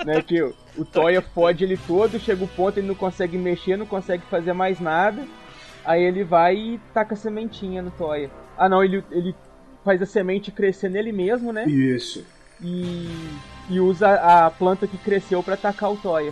[0.06, 0.22] né?
[0.22, 3.86] Que o, o Toya fode ele todo, chega o ponto, ele não consegue mexer, não
[3.86, 5.26] consegue fazer mais nada.
[5.84, 8.30] Aí ele vai e taca a sementinha no Toya.
[8.58, 9.36] Ah não, ele, ele
[9.84, 11.66] faz a semente crescer nele mesmo, né?
[11.66, 12.24] Isso.
[12.62, 13.10] E,
[13.70, 16.32] e usa a planta que cresceu pra atacar o Toya.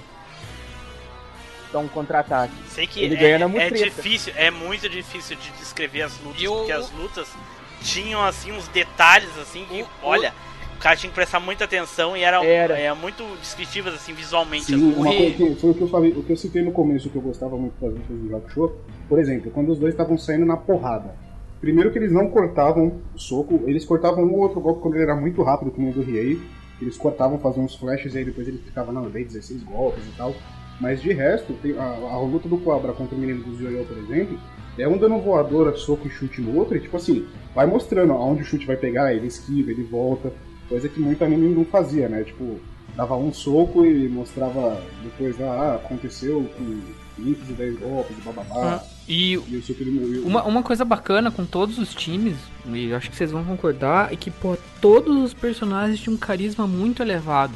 [1.71, 2.53] Dá um contra-ataque.
[2.67, 6.41] Sei que Ele é, ganha na é difícil, é muito difícil de descrever as lutas,
[6.41, 7.27] E o- porque as lutas
[7.81, 10.48] tinham assim uns detalhes assim que, O- olha, o
[10.79, 12.77] cara tinha que prestar muita atenção e eram Era.
[12.77, 16.23] é, muito descritivas assim visualmente Sim, uma coisa que foi o que eu falei, o
[16.23, 18.75] que eu citei no começo, que eu gostava muito das lutas do Hakusho,
[19.07, 21.15] por exemplo, quando os dois estavam saindo na porrada.
[21.59, 25.03] Primeiro que eles não cortavam o soco, eles cortavam um ou outro golpe quando ele
[25.03, 26.39] era muito rápido, como o do Riei.
[26.81, 30.01] Eles cortavam, faziam uns flashes e aí depois ele ficava, não, eu dei 16 golpes
[30.05, 30.33] e tal.
[30.79, 34.39] Mas de resto, a, a luta do Cobra contra o menino do Yoyo, por exemplo,
[34.77, 38.43] é um dando voadora, soco e chute no outro, e tipo assim, vai mostrando aonde
[38.43, 40.31] o chute vai pegar, ele esquiva, ele volta.
[40.69, 42.23] Coisa que muito anime não fazia, né?
[42.23, 42.59] Tipo,
[42.95, 46.81] dava um soco e mostrava depois, ah, aconteceu com
[47.15, 48.75] 5 e 10 golpes, bababá.
[48.75, 50.25] Ah, E E o soco diminuiu.
[50.25, 54.15] Uma, uma coisa bacana com todos os times, e acho que vocês vão concordar, é
[54.15, 57.53] que, pô, todos os personagens tinham um carisma muito elevado.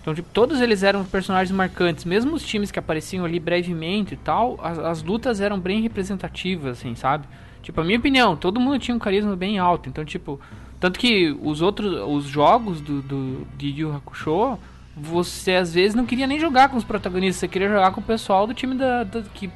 [0.00, 2.06] Então, tipo, todos eles eram personagens marcantes.
[2.06, 6.78] Mesmo os times que apareciam ali brevemente e tal, as, as lutas eram bem representativas,
[6.78, 7.26] assim, sabe?
[7.62, 9.88] Tipo, a minha opinião, todo mundo tinha um carisma bem alto.
[9.88, 10.40] Então, tipo,
[10.80, 14.58] tanto que os outros, os jogos do, do de Yu Hakusho,
[14.96, 18.04] você às vezes não queria nem jogar com os protagonistas, você queria jogar com o
[18.04, 19.50] pessoal do time da, da- que,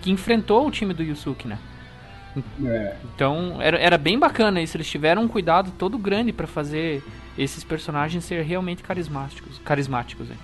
[0.00, 1.58] que, enfrentou o time do Yusuke, né?
[2.64, 4.76] É, Então era, era bem bacana isso.
[4.76, 7.02] Eles tiveram um cuidado todo grande pra fazer
[7.36, 9.58] esses personagens ser realmente carismáticos.
[9.64, 10.36] carismáticos né?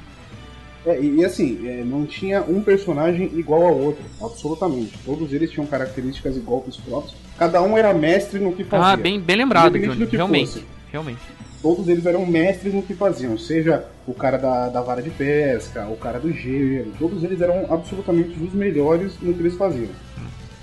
[0.89, 4.99] É, e, e assim, é, não tinha um personagem igual ao outro, absolutamente.
[5.05, 7.15] Todos eles tinham características e golpes próprios.
[7.37, 8.87] Cada um era mestre no que fazia.
[8.87, 9.77] Ah, bem, bem lembrado,
[10.11, 10.53] Realmente.
[10.53, 10.65] fosse.
[10.91, 11.21] Realmente.
[11.61, 15.87] Todos eles eram mestres no que faziam, seja o cara da, da vara de pesca,
[15.89, 19.91] o cara do gelo, todos eles eram absolutamente os melhores no que eles faziam.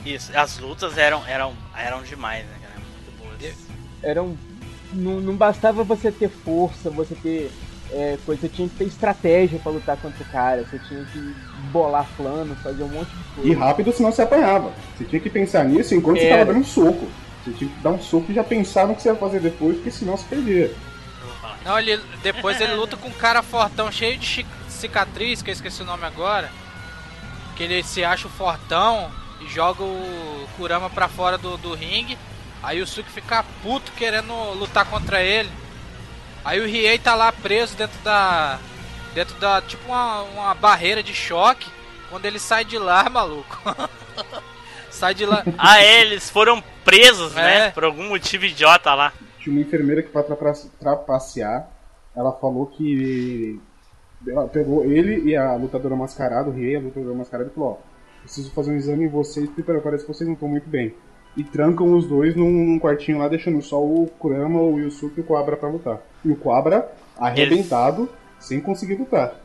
[0.06, 2.76] Isso, as lutas eram eram eram demais, né, cara?
[2.80, 3.56] Muito boas.
[4.02, 4.38] Eram.
[4.94, 7.52] Não, não bastava você ter força, você ter
[7.92, 11.36] é, coisa, você tinha que ter estratégia pra lutar contra o cara, você tinha que
[11.72, 13.50] bolar plano, fazer um monte de coisa.
[13.50, 14.72] E rápido, senão você apanhava.
[14.98, 16.42] Você tinha que pensar nisso enquanto você Era.
[16.42, 17.08] estava dando soco.
[17.44, 19.76] Você tinha que dar um soco e já pensar no que você ia fazer depois,
[19.76, 20.74] porque senão você perdia.
[21.64, 25.82] Não, ele, depois ele luta com um cara fortão, cheio de cicatriz, que eu esqueci
[25.82, 26.52] o nome agora.
[27.56, 29.12] Que ele se acha o fortão.
[29.42, 32.18] e joga o Kurama pra fora do, do ringue.
[32.62, 35.50] Aí o Suki fica puto querendo lutar contra ele.
[36.46, 38.60] Aí o Riei tá lá preso dentro da.
[39.14, 39.62] Dentro da.
[39.62, 41.70] Tipo uma, uma barreira de choque.
[42.10, 43.58] Quando ele sai de lá, maluco.
[44.92, 45.44] sai de lá.
[45.58, 47.42] Ah, é, eles foram presos, É.
[47.42, 47.72] né?
[47.72, 49.12] Por algum motivo idiota lá.
[49.40, 51.68] Tinha uma enfermeira que pra tra- trapacear,
[52.16, 53.60] ela falou que
[54.28, 58.22] ela pegou ele e a lutadora mascarada, o Riei, a lutadora mascarada, e falou, ó,
[58.22, 60.96] preciso fazer um exame em vocês, porque parece que vocês não estão muito bem.
[61.38, 65.22] E trancam os dois num, num quartinho lá, deixando só o Kurama, o Yusuke e
[65.22, 66.00] o Cobra pra lutar.
[66.24, 68.10] E o Cobra arrebentado,
[68.40, 69.36] sem conseguir lutar.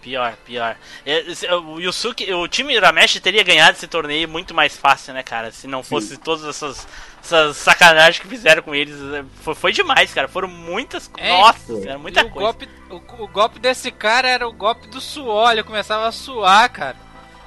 [0.00, 0.76] Pior, pior.
[1.04, 1.24] É,
[1.56, 5.50] O Yusuke, o time Urameshi teria ganhado esse torneio muito mais fácil, né, cara?
[5.50, 6.86] Se não fosse todas essas,
[7.20, 8.94] essas sacanagens que fizeram com eles.
[9.14, 10.28] É, Foi, foi demais, cara.
[10.28, 11.10] Foram muitas.
[11.18, 12.38] É, Nossa, era muita o coisa.
[12.52, 16.70] Golpe, o, o golpe desse cara era o golpe do suor, ele começava a suar,
[16.70, 16.96] cara.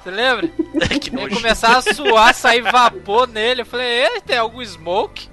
[0.04, 0.48] Você lembra?
[1.00, 1.36] que ele nojo.
[1.36, 3.62] começava a suar, sair vapor nele.
[3.62, 5.28] Eu falei, ele tem algum smoke?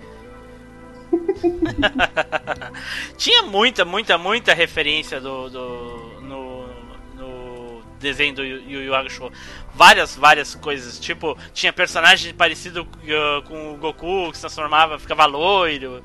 [3.16, 6.66] Tinha muita, muita, muita referência do, do no,
[7.14, 9.30] no desenho do Yu Yu Yu Hakusho.
[9.74, 10.98] Várias, várias coisas.
[10.98, 16.02] Tipo, tinha personagem parecido uh, com o Goku que se transformava, ficava loiro.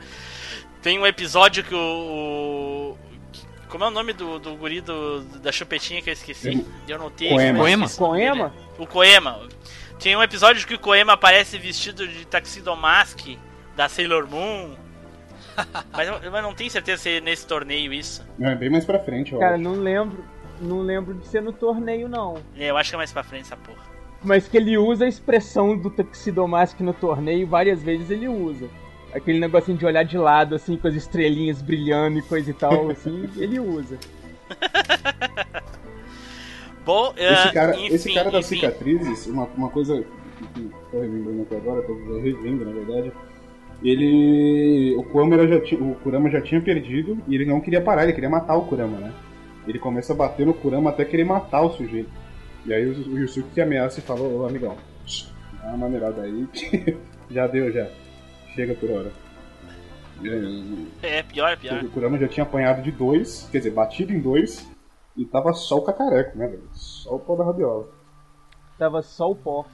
[0.81, 1.77] Tem um episódio que o.
[1.77, 2.80] o-
[3.71, 6.65] como é o nome do, do guri do, da chupetinha que eu esqueci?
[6.87, 7.29] Eu notei.
[7.29, 7.57] Koema.
[7.63, 9.47] mas esqueci o Koema.
[9.97, 13.29] Tinha um episódio que o Koema aparece vestido de Tuxedo Mask
[13.75, 14.75] da Sailor Moon.
[15.93, 18.25] mas eu, eu não tenho certeza se é nesse torneio isso.
[18.37, 19.63] Não, é bem mais pra frente, eu Cara, acho.
[19.63, 20.25] não lembro.
[20.59, 22.37] Não lembro de ser no torneio, não.
[22.55, 23.79] É, Eu acho que é mais pra frente essa porra.
[24.21, 28.69] Mas que ele usa a expressão do Tuxedo Mask no torneio, várias vezes ele usa.
[29.13, 32.89] Aquele negocinho de olhar de lado, assim, com as estrelinhas brilhando e coisa e tal,
[32.91, 33.97] assim, ele usa.
[36.83, 38.55] Bom, Esse ah, cara, enfim, esse cara das enfim.
[38.61, 40.03] cicatrizes, uma, uma coisa
[40.53, 43.11] que tô relembrando aqui agora, tô revendo na verdade.
[43.83, 44.95] Ele.
[44.97, 48.13] O Kurama, já tinha, o Kurama já tinha perdido e ele não queria parar, ele
[48.13, 49.13] queria matar o Kurama, né?
[49.67, 52.09] Ele começa a bater no Kurama até querer matar o sujeito.
[52.65, 54.75] E aí o, o Yusuke que ameaça e fala, ô amigão,
[55.61, 56.97] dá uma maneirada aí que
[57.29, 57.87] já deu já.
[58.55, 59.11] Chega por hora.
[60.23, 61.83] Aí, É, pior, pior.
[61.83, 64.67] o Kurama já tinha apanhado de dois, quer dizer, batido em dois,
[65.17, 66.69] e tava só o cacareco, né, velho?
[66.73, 67.87] Só o pó da rabiola.
[68.77, 69.65] Tava só o pó.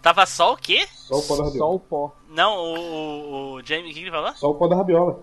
[0.00, 0.86] Tava só o quê?
[0.94, 1.58] Só o pó da rabiola.
[1.58, 2.16] Só o pó.
[2.28, 4.32] Não, o, o, o Jamie, o que ele falou?
[4.34, 5.20] Só o pó da rabiola.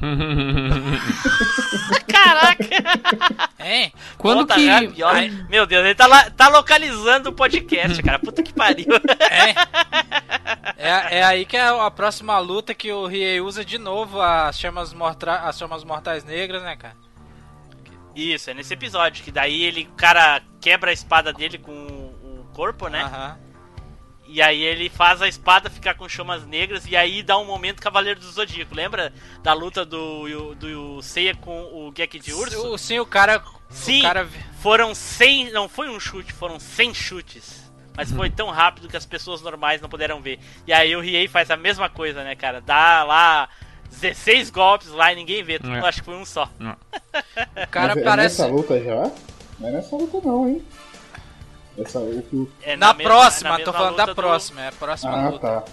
[2.08, 2.64] Caraca!
[3.58, 3.92] Hein?
[4.16, 4.88] Quando Puta, que.
[4.88, 5.14] pior.
[5.48, 8.18] Meu Deus, ele tá, lá, tá localizando o podcast, cara.
[8.18, 8.86] Puta que pariu.
[10.76, 14.58] É, é aí que é a próxima luta que o Riei usa de novo as
[14.58, 16.96] chamas, mortra as chamas mortais negras, né, cara?
[18.14, 22.46] Isso, é nesse episódio, que daí ele, o cara quebra a espada dele com o
[22.52, 23.02] corpo, né?
[23.02, 23.38] Aham.
[24.32, 27.82] E aí ele faz a espada ficar com chamas negras e aí dá um momento
[27.82, 28.74] Cavaleiro do Zodíaco.
[28.74, 29.12] Lembra
[29.42, 32.68] da luta do, do Seiya com o Gek de Urso?
[32.74, 33.42] O- Sim, o cara.
[33.68, 34.28] Sim, O cara
[34.60, 37.70] foram 100, não foi um chute, foram 100 chutes.
[37.96, 40.38] Mas foi tão rápido que as pessoas normais não puderam ver.
[40.66, 42.60] E aí o Riei faz a mesma coisa, né, cara?
[42.60, 43.48] Dá lá
[43.90, 45.58] 16 golpes lá e ninguém vê.
[45.58, 45.80] Todo É.
[45.80, 46.48] acha que foi um só.
[46.60, 48.40] O cara Mas é parece.
[48.42, 49.10] nessa luta já?
[49.58, 50.62] Não é nessa luta não, hein?
[51.80, 54.68] Essa, o que É Na, mesma- próxima, na tô falando da luta do- próxima, é
[54.68, 55.38] a próxima Ah, luta.
[55.38, 55.64] tá.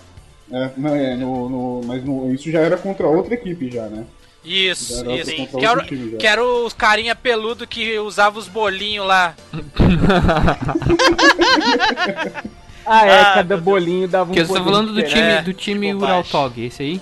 [0.51, 4.05] É, não, é, no, no, mas no, isso já era contra outra equipe já, né?
[4.45, 5.47] Isso, Já isso.
[5.57, 9.35] Que era, time que era os carinha peludo que usava os bolinhos lá.
[12.89, 15.93] Ah, é, Ah, cada bolinho dava um Que você tá falando do time, do time.
[15.93, 17.01] Uraltog, esse aí?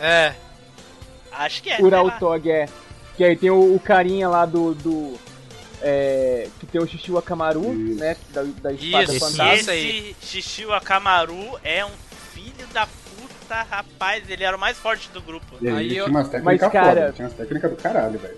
[0.00, 0.32] É.
[1.30, 1.80] Acho que é.
[1.80, 2.66] Uraltog, é.
[3.16, 4.74] Que aí tem o, o carinha lá do.
[4.74, 5.14] do
[5.82, 7.98] é, que tem o Xixi Akamaru, Isso.
[8.00, 8.16] né?
[8.30, 9.12] Da, da espada
[9.54, 10.14] Isso, aí.
[10.20, 11.90] Esse Shishio Akamaru é um
[12.32, 14.28] filho da puta, rapaz.
[14.30, 15.46] Ele era o mais forte do grupo.
[15.60, 18.18] Aí, Aí ele eu- tinha umas técnicas Mas, cara- foda, tinha umas técnicas do caralho,
[18.18, 18.36] velho.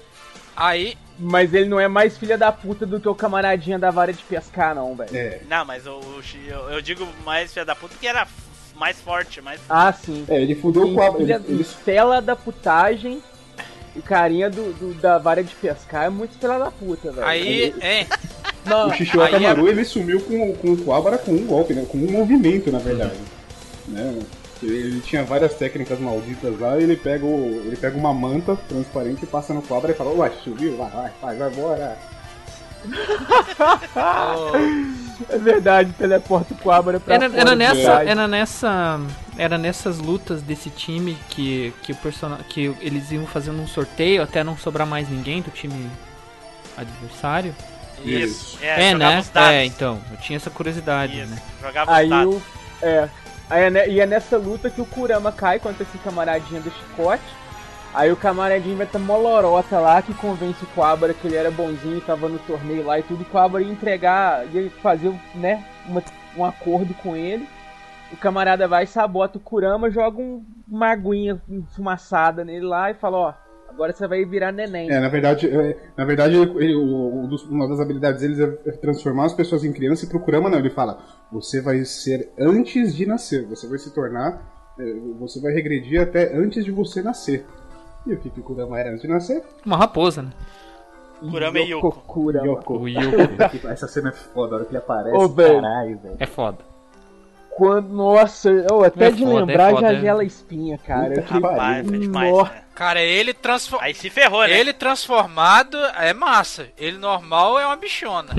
[0.56, 4.12] Aí, Mas ele não é mais filha da puta do que o camaradinha da vara
[4.12, 5.16] de pescar, não, velho.
[5.16, 5.40] É.
[5.48, 5.84] Não, mas
[6.22, 8.26] Shi- eu, eu digo mais filho da puta que era
[8.76, 10.24] mais forte, mais Ah, sim.
[10.28, 11.06] É, ele fudeu Tem com a.
[11.06, 13.22] Ele, filha, ele, Estela da putagem.
[13.96, 17.26] O carinha do, do- da vara de pescar é muito filha da puta, velho.
[17.26, 18.06] aí, hein?
[18.66, 21.84] Não, o Shishio aí é- ele sumiu com, com o Kuwabara com um golpe, né?
[21.88, 23.14] Com um movimento, na verdade.
[23.86, 24.18] Né?
[24.62, 29.52] Ele, tinha várias técnicas malditas lá, ele pega, o, ele pega uma manta transparente, passa
[29.52, 31.98] no Kuwabara e fala, ué, subiu, vai, vai, vai, vai embora.
[35.28, 39.00] é verdade, teleporta o Quabra pra Era, fora era nessa, era nessa,
[39.36, 42.36] era nessas lutas desse time que que o person...
[42.48, 45.90] que eles iam fazendo um sorteio até não sobrar mais ninguém do time
[46.76, 47.54] adversário.
[48.04, 48.58] Isso.
[48.60, 49.56] É, jogava né?
[49.56, 51.42] É, então, eu tinha essa curiosidade, Isso, né?
[51.62, 52.42] Jogava Aí o.
[52.82, 53.08] É.
[53.48, 56.70] Aí é ne- e é nessa luta que o Kurama cai contra esse camaradinho do
[56.70, 57.22] chicote.
[57.92, 62.00] Aí o camaradinho vai ter molorota lá que convence o Coabra que ele era bonzinho,
[62.00, 63.20] tava no torneio lá e tudo.
[63.20, 66.02] E o Coabra ia entregar, ia fazer, né, uma-
[66.36, 67.48] um acordo com ele.
[68.12, 73.16] O camarada vai, sabota o Kurama, joga um, uma aguinha enfumaçada nele lá e fala:
[73.18, 73.34] Ó,
[73.68, 74.90] agora você vai virar neném.
[74.90, 78.70] É, na verdade, é, na verdade ele- o- o dos- uma das habilidades deles é
[78.72, 80.98] transformar as pessoas em criança e pro Kurama não, ele fala,
[81.32, 84.40] você vai ser antes de nascer, você vai se tornar,
[84.78, 84.84] é,
[85.18, 87.44] você vai regredir até antes de você nascer.
[88.06, 89.42] E o que, que o Kurama era antes de nascer?
[89.66, 90.30] Uma raposa, né?
[91.18, 92.02] Kurama e Yoko.
[92.44, 92.78] Yoko.
[92.78, 93.66] O Yoko.
[93.68, 95.62] Essa cena é foda, a hora que ele aparece, velho.
[95.62, 96.16] caralho, velho.
[96.20, 96.58] é foda.
[97.56, 100.00] Quando, nossa, eu até É de foda, é lembrar foda, já é.
[100.00, 101.14] gela a espinha, cara.
[101.14, 102.50] Puta Rapaz, foi demais, né?
[102.74, 103.80] Cara, ele transform...
[103.80, 104.58] Aí se ferrou, né?
[104.58, 106.66] Ele transformado é massa.
[106.76, 108.30] Ele normal é uma bichona.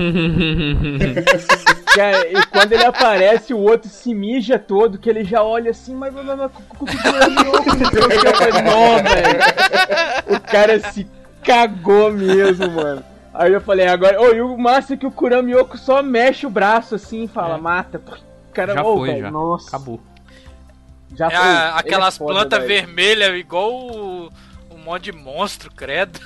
[1.94, 5.94] Cara, e quando ele aparece, o outro se mija todo, que ele já olha assim,
[5.94, 6.12] mas.
[6.12, 6.50] mas, mas, mas,
[8.62, 10.36] Não, velho.
[10.36, 11.06] O cara se
[11.42, 13.02] cagou mesmo, mano.
[13.32, 14.20] Aí eu falei, agora.
[14.20, 17.28] Ô, e o massa é que o Kurama Yoko só mexe o braço assim e
[17.28, 17.58] fala, É.
[17.58, 17.98] mata.
[17.98, 18.25] O
[18.56, 19.30] cara, já ô, foi, velho, já.
[19.30, 19.68] Nossa.
[19.68, 20.00] Acabou.
[21.14, 21.38] Já É foi.
[21.38, 24.32] a- aquelas é plantas vermelhas, igual o,
[24.70, 26.18] um monte de monstro, credo.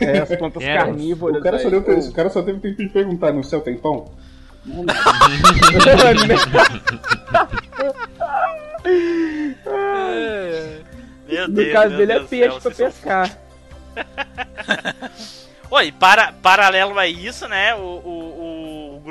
[0.00, 1.40] É, as plantas É, carnívoras.
[1.40, 4.12] O cara, só deu, o cara só teve tempo de perguntar, no céu tem pão?
[11.26, 13.38] Meu No Deus, caso meu dele é Deus do peixe céu, pra pescar.
[15.70, 17.74] Oi, para, paralelo a isso, né?
[17.74, 18.43] O, o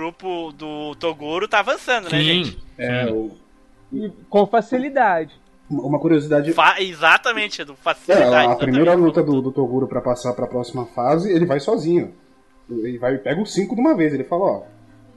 [0.04, 2.52] grupo do Toguro tá avançando, né, gente?
[2.52, 2.58] Sim.
[2.78, 3.32] É, o-
[3.92, 5.34] E com facilidade.
[5.70, 7.74] uma curiosidade Fa- exatamente, Edu.
[7.74, 8.24] É, Facilidade.
[8.24, 8.60] a exatamente.
[8.60, 12.14] primeira luta do, do Toguro pra passar pra próxima fase, ele vai sozinho.
[12.70, 14.14] Ele vai pega os cinco de uma vez.
[14.14, 14.64] Ele fala, ó,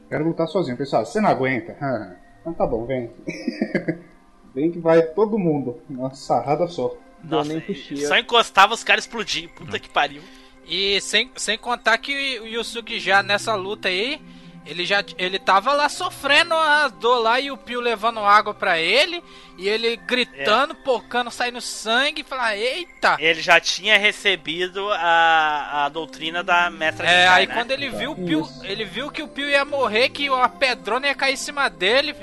[0.08, 0.76] quero lutar sozinho.
[0.76, 1.76] Pessoal, você não aguenta?
[1.80, 3.10] Ah, então tá bom, vem.
[4.54, 5.80] vem que vai todo mundo.
[5.88, 6.94] Uma sarrada só.
[7.24, 7.96] Nossa, nem puxei.
[7.98, 9.48] só encostava os caras explodiam.
[9.56, 10.22] Puta que pariu.
[10.68, 14.20] E sem, sem contar que o Yusuke já nessa luta aí,
[14.66, 18.78] ele já ele tava lá sofrendo a dor lá e o Pio levando água pra
[18.78, 19.22] ele,
[19.56, 23.16] e ele gritando, pocando, saindo sangue, e falar, eita!
[23.18, 27.54] Ele já tinha recebido a, a doutrina da mestra É, aí né?
[27.54, 31.06] quando ele viu o Pio, ele viu que o Pio ia morrer, que a pedrona
[31.06, 32.14] ia cair em cima dele,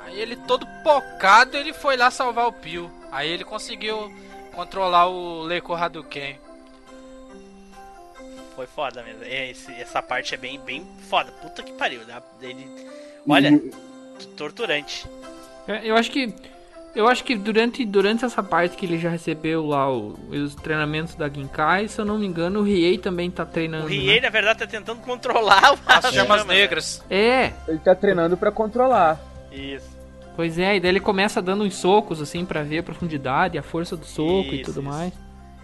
[0.00, 2.90] aí ele todo pocado, ele foi lá salvar o Pio.
[3.10, 4.12] Aí ele conseguiu
[4.52, 6.38] controlar o Leiko Hadouken.
[8.58, 9.22] Foi foda mesmo.
[9.22, 11.30] É, esse- essa parte é bem, bem foda.
[11.40, 12.00] Puta que pariu.
[12.04, 12.20] né?
[12.42, 12.66] Ele,
[13.28, 13.70] olha, E-
[14.36, 15.06] torturante.
[15.68, 16.34] É, Eu acho que.
[16.92, 21.14] Eu acho que durante, durante essa parte que ele já recebeu lá o- os treinamentos
[21.14, 23.86] da Ginkai, se eu não me engano, o Riei também tá treinando.
[23.86, 23.94] O né?
[23.94, 26.54] Riei, na verdade, tá tentando controlar o- As chamas né?
[26.54, 27.04] negras.
[27.08, 29.20] É, Ele tá treinando pra controlar.
[29.52, 29.86] Isso.
[30.34, 33.62] pois é, e daí ele começa dando uns socos assim pra ver a profundidade, a
[33.62, 34.90] força do soco e Isso, tudo isso.
[34.90, 35.12] mais.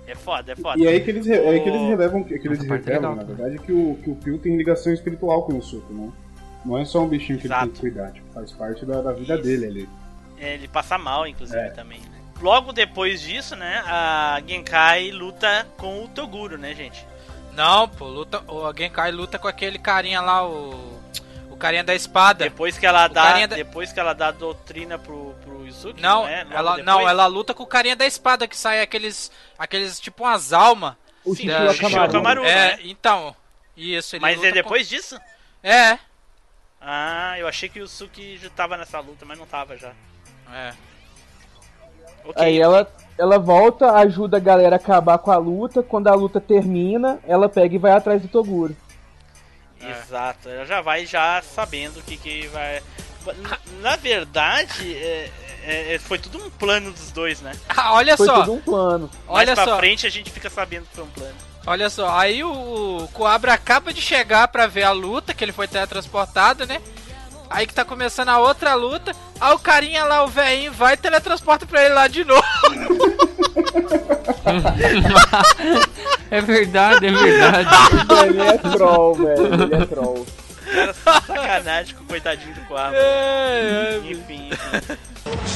[0.06, 0.78] É foda, é foda.
[0.82, 3.00] E aí que eles, re- é aí que eles relevam, que eles Essa é revelam,
[3.12, 6.10] legal, na verdade, que o, que o Pio tem ligação espiritual com o Suco, né?
[6.64, 7.72] Não é só um bichinho que ele tem Exato.
[7.74, 9.42] que cuidar, tipo, faz parte da, da vida Isso.
[9.42, 9.88] dele ali.
[10.38, 11.70] É, ele passa mal, inclusive, É.
[11.70, 12.00] também.
[12.00, 12.06] né?
[12.40, 17.06] Logo depois disso, né, a Genkai luta com o Toguro, né, gente?
[17.54, 20.94] Não, pô, luta, o Genkai luta com aquele carinha lá, o.
[21.50, 22.44] O carinha da espada.
[22.44, 25.33] Depois que ela O dá, da- depois que ela dá a doutrina pro,
[25.98, 26.46] Não, né?
[26.50, 26.84] ela, depois.
[26.86, 29.30] não, ela luta com o carinha da espada que sai aqueles.
[29.58, 30.94] aqueles tipo umas almas.
[31.24, 32.04] O Sim, Shishio Akamaru.
[32.10, 32.44] Akamaru.
[32.44, 32.78] É, né?
[32.84, 33.34] então.
[33.76, 35.18] Isso, ele Mas luta é depois disso?
[35.18, 35.24] com...
[35.68, 35.98] É,
[36.80, 39.92] Ah, eu achei que o Yusuke já tava nessa luta, mas não tava já.
[40.52, 40.72] é.
[42.26, 42.42] Ok.
[42.42, 45.82] Aí ela, ela volta, ajuda a galera a acabar com a luta.
[45.82, 48.74] Quando a luta termina, ela pega e vai atrás do Toguro.
[49.80, 52.82] Exato, ela já vai já sabendo o que, que vai.
[53.42, 53.58] Na,
[53.90, 55.30] na verdade, é-
[55.66, 57.52] é- é- foi tudo um plano dos dois, né?
[57.76, 59.10] Ah, olha Foi só, todo um plano.
[59.26, 61.34] Mais olha pra só, frente a gente fica sabendo que foi um plano.
[61.66, 62.08] olha só.
[62.18, 66.80] Aí o, Coabra acaba de chegar pra ver a luta, que ele foi teletransportado, né?
[67.50, 69.14] Aí que tá começando a outra luta.
[69.40, 72.42] Aí o carinha lá, o velhinho, vai e teletransporta pra ele lá de novo.
[76.30, 77.68] É verdade, é verdade.
[78.26, 79.54] Ele é troll, velho.
[79.62, 80.26] Ele é troll.
[80.94, 82.98] Sacanagem com o coitadinho do Coabra.
[82.98, 84.98] É, é, Enfim, enfim.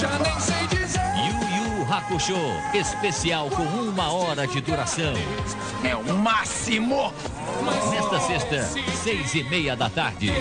[0.00, 1.00] Já nem sei dizer.
[1.16, 2.36] Yu Yu Hakusho,
[2.74, 5.12] especial com uma hora de duração.
[5.84, 7.12] É o máximo!
[7.90, 8.62] Nesta sexta,
[9.02, 10.32] seis e meia da tarde.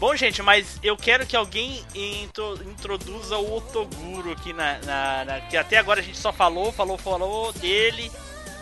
[0.00, 5.40] Bom, gente, mas eu quero que alguém intro- introduza o Otoguro aqui na, na- na-
[5.42, 8.10] Que até agora a gente só falou, falou, falou dele.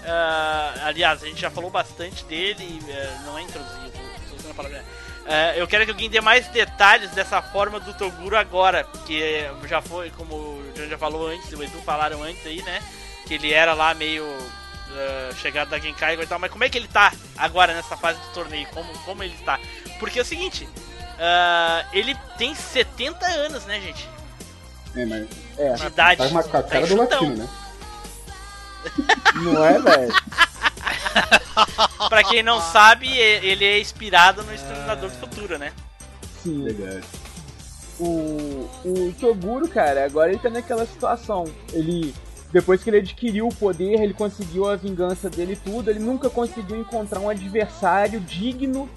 [0.06, 3.58] Ah, aliás, a gente já falou bastante dele, eh, não é tô
[4.36, 4.84] usando a palavra.
[5.26, 9.80] Eh, eu quero que alguém dê mais detalhes dessa forma do Toguro agora, porque já
[9.80, 12.82] foi, como o John já falou antes, e o Edu falaram antes aí, né?
[13.26, 14.26] Que ele era lá meio
[14.96, 18.18] eh, chegado da Genkai e tal, mas como é que ele tá agora nessa fase
[18.20, 18.66] do torneio?
[18.74, 19.58] Como, como ele tá?
[20.00, 20.68] Porque é o seguinte,
[21.20, 24.08] ah, ele tem 70 anos, né, gente?
[24.96, 25.26] É, mas
[25.56, 26.16] É, De idade.
[26.18, 27.48] tá com a- com a Tá cara do latino, né?
[29.42, 30.14] Não é, velho?
[32.08, 35.72] Pra quem não sabe, ele é inspirado no Exterminador do Futuro, né?
[36.42, 36.64] Sim.
[36.64, 37.06] Verdade.
[37.98, 41.44] o, o Toguro, cara, agora ele tá naquela situação.
[41.72, 42.14] Ele,
[42.52, 46.28] depois que ele adquiriu o poder, ele conseguiu a vingança dele e tudo, ele nunca
[46.28, 48.88] conseguiu encontrar um adversário digno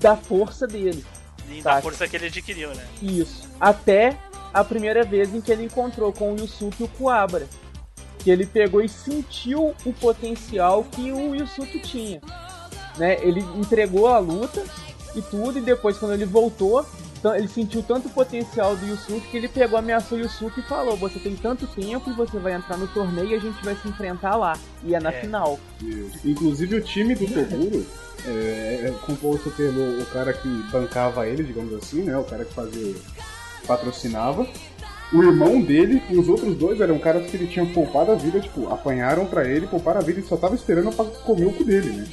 [0.00, 1.04] da força dele.
[1.50, 2.84] E da força que ele adquiriu, né?
[3.02, 3.48] Isso.
[3.60, 4.16] Até
[4.52, 7.46] a primeira vez em que ele encontrou com o Yusuke e o Kuwabara.
[8.26, 12.20] Que ele pegou e sentiu o potencial que o Yusuke tinha.
[12.98, 13.18] Né?
[13.22, 14.64] Ele entregou a luta
[15.14, 16.84] e tudo, e depois quando ele voltou,
[17.36, 20.96] ele sentiu tanto o potencial do Yusuke que ele pegou, ameaçou o Yusuke e falou:
[20.96, 23.86] Você tem tanto tempo e você vai entrar no torneio e a gente vai se
[23.86, 24.58] enfrentar lá.
[24.82, 25.20] E é na É.
[25.20, 25.60] final.
[26.24, 27.86] Inclusive o time do Toguro
[28.26, 32.18] é, é composto pelo o cara que bancava ele, digamos assim, né?
[32.18, 32.92] O cara que fazia.
[33.68, 34.46] patrocinava.
[35.12, 38.40] O irmão dele e os outros dois eram caras que ele tinha poupado a vida,
[38.40, 41.64] tipo, apanharam pra ele, pouparam a vida e só tava esperando pra comer o cu
[41.64, 42.06] dele, né?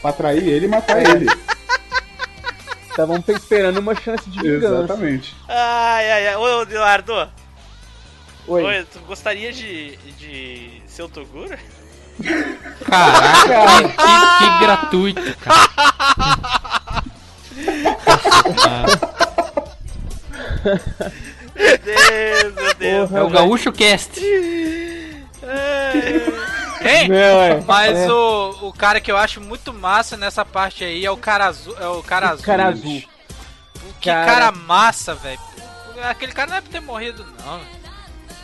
[0.00, 1.26] Pra atrair ele e matar ele.
[2.90, 4.84] Estavam esperando uma chance de vingança.
[4.84, 5.34] Exatamente.
[5.48, 6.36] Ai, ai, ai.
[6.36, 7.30] Ô, Eduardo.
[8.48, 8.64] Oi.
[8.64, 11.56] Oi, tu gostaria de, de ser o Toguro?
[12.84, 15.62] Caraca, que, que gratuito, cara.
[21.54, 23.08] Meu Deus, meu Deus.
[23.10, 23.30] Porra, É o.
[23.30, 24.20] Gaúcho Cast.
[26.84, 27.60] É.
[27.66, 28.12] Mas É.
[28.12, 31.76] o, o cara que eu acho muito massa nessa parte aí é o cara azul.
[31.80, 32.44] É o cara azul.
[32.44, 32.82] cara azul.
[32.82, 33.08] bicho.
[34.00, 34.26] Que Cara.
[34.26, 35.38] cara, massa, velho.
[36.02, 37.60] Aquele cara não é pra ter morrido, não.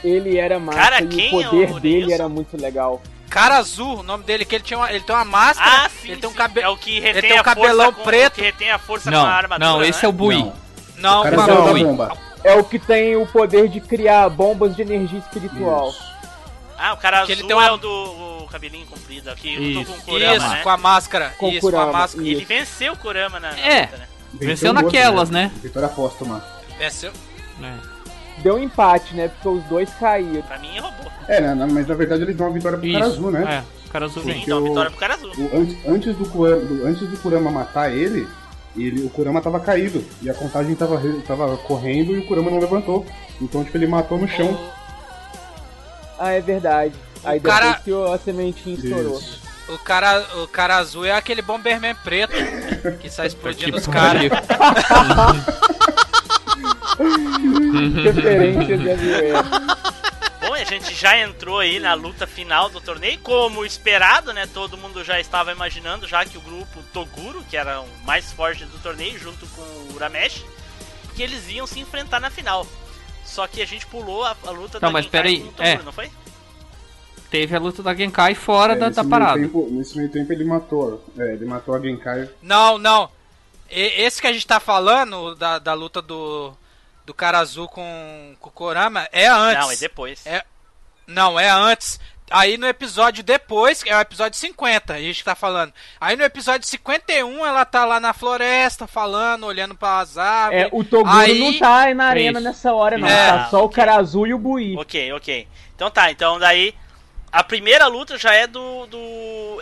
[0.05, 3.03] Ele era massa Cara, e quem o é poder o dele era muito legal.
[3.29, 6.13] Cara azul, o nome dele, que ele, tinha uma, ele tem uma máscara, Ah, sim,
[6.13, 6.67] ele tem um cabelo.
[6.67, 8.35] É o que ele retém tem um a força cabelão com, preto.
[8.35, 10.07] que retém a força Não, com a armadura, não, esse né?
[10.07, 10.37] é o Bui.
[10.37, 10.53] Não.
[10.97, 12.19] Não, O cara não, saiu da Bui.
[12.45, 15.91] É o que tem o poder de criar bombas de energia espiritual.
[15.91, 16.09] Isso.
[16.79, 19.49] Ah, o cara Que ele azul tem uma- é o do o cabelinho comprido aqui,
[19.81, 20.61] Isso, com o Kurama, Isso, né?
[20.63, 21.35] com a máscara.
[21.37, 22.23] Com isso, Kurama, com a máscara.
[22.27, 22.37] isso.
[22.37, 23.81] Ele venceu o Kurama na, É.
[23.83, 24.09] luta, né?
[24.35, 25.51] Venceu naquelas, né?
[25.57, 26.43] Vitória póstuma.
[26.79, 27.13] Venceu.
[27.63, 27.73] É.
[28.43, 29.29] Deu um empate, né?
[29.29, 30.43] Porque os dois caíram.
[30.43, 31.11] Pra mim, roubou.
[31.27, 33.65] É, né, mas na verdade eles dão uma vitória pro cara Isso, azul, né?
[33.85, 34.47] É, o cara azul Sim, vem.
[34.47, 35.31] dá uma o- vitória pro cara azul.
[35.37, 38.29] O- antes, antes, do Kurama, do- antes do Kurama matar ele,
[38.87, 40.05] ele, o Kurama tava caído.
[40.23, 43.05] E a contagem tava, tava correndo e o Kurama não levantou.
[43.41, 44.59] Então, tipo, ele matou no chão.
[46.19, 46.95] Ah, é verdade.
[47.25, 49.21] Aí depois cara- que o- a sementinha estourou.
[49.69, 52.33] O cara, o cara azul é aquele Bomberman preto
[53.01, 54.23] que sai explodindo Que os caras.
[58.03, 58.87] Referências de
[60.59, 64.47] a gente já entrou aí na luta final do torneio, como esperado, né?
[64.53, 68.65] Todo mundo já estava imaginando, já que o grupo Toguro, que era o mais forte
[68.65, 70.45] do torneio, junto com o Uramesh,
[71.15, 72.67] que eles iam se enfrentar na final.
[73.25, 75.53] Só que a gente pulou a, a luta Não, da mas Genkai peraí, com o
[75.53, 75.83] Toguro, é.
[75.83, 76.11] não foi?
[77.31, 79.39] Teve a luta da Genkai fora É, da, da parada.
[79.41, 81.05] tempo- nesse meio tempo ele matou.
[81.19, 82.29] É, ele matou a Genkai.
[82.41, 83.11] Não, não.
[83.71, 86.55] E- esse que a gente tá falando, da, da luta do,
[87.09, 89.65] do cara azul com, com o Kurama, é antes.
[89.65, 90.27] Não, é depois.
[90.27, 90.45] É-
[91.07, 91.99] Não, é antes.
[92.31, 95.73] Aí no episódio depois, que é o episódio 50, a gente tá falando.
[95.99, 100.65] Aí no episódio 51, ela tá lá na floresta, falando, olhando para as árvores.
[100.65, 102.49] É, o Toguro Aí- não tá na arena Isso.
[102.49, 103.09] nessa hora, não.
[103.09, 103.29] É.
[103.33, 103.77] Tá só o Ok.
[103.77, 104.77] cara azul e o Bui.
[104.77, 105.49] Ok, ok.
[105.75, 106.75] Então tá, então daí.
[107.33, 108.87] A primeira luta já é do.
[108.87, 108.99] do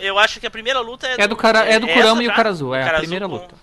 [0.01, 2.27] eu acho que a primeira luta é, É do cara, é do essa Kurama e
[2.27, 3.55] o cara azul, é Cara a azul primeira com- luta.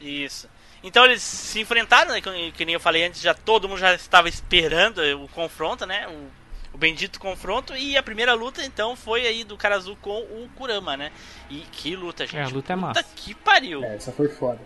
[0.00, 0.48] Isso.
[0.82, 2.20] Então eles se enfrentaram, né?
[2.20, 6.06] Que, que nem eu falei antes, já todo mundo já estava esperando o confronto, né?
[6.08, 7.76] O, o bendito confronto.
[7.76, 11.10] E a primeira luta, então, foi aí do cara azul com o Kurama, né?
[11.50, 12.36] E que luta, gente.
[12.38, 13.04] É, a luta é Puta massa.
[13.14, 13.84] que pariu.
[13.84, 14.58] É, essa foi foda.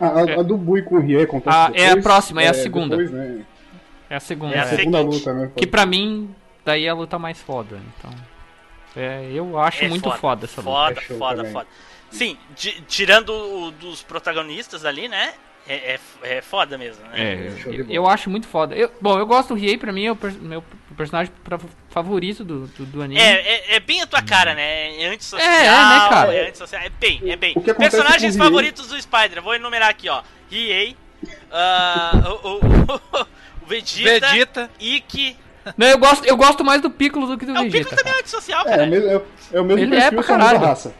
[0.00, 1.82] Ah, a, a do Bui com o Rie acontece Ah, depois.
[1.82, 2.96] é a próxima, é a segunda.
[2.96, 3.44] Depois, né?
[4.08, 4.54] É a segunda.
[4.54, 4.76] É a A é.
[4.76, 5.50] segunda luta, né?
[5.56, 6.32] Que pra mim,
[6.64, 7.80] daí é a luta mais foda.
[7.98, 8.10] Então.
[8.96, 10.70] É, eu acho É muito foda, essa luta.
[10.72, 11.52] Foda, É foda, também.
[11.52, 11.66] foda.
[12.10, 15.32] Sim, ti- tirando o dos protagonistas ali, né?
[15.66, 15.74] É,
[16.22, 17.10] é, é foda mesmo, né?
[17.14, 17.36] É,
[17.70, 18.74] de eu, eu acho muito foda.
[18.74, 20.64] Eu- bom, eu gosto do Riei, pra mim é o per- meu
[20.96, 21.58] personagem pra-
[21.90, 23.20] favorito do, do, do anime.
[23.20, 23.32] É,
[23.72, 24.96] é, é bem a tua cara, né?
[24.98, 26.34] É antissocial, É, é, né, cara?
[26.34, 26.82] é antissocial.
[26.82, 27.52] É bem, é bem.
[27.54, 30.22] O Personagens o favoritos do Spider, vou enumerar aqui, ó.
[30.50, 30.96] Riei,
[31.52, 32.12] ah,
[32.42, 32.56] o, o,
[33.62, 34.70] o Vegeta, Vegeta.
[34.80, 35.36] Ikki,
[35.76, 37.90] Não, eu gosto, eu gosto mais do Piccolo do que do É, o Vegeta.
[37.90, 38.86] Piccolo também é antissocial, É, é, o cara.
[38.86, 39.22] mesmo- é,
[39.52, 40.66] é o mesmo Ele é perfil, pra só muda a caralho.
[40.66, 40.94] raça.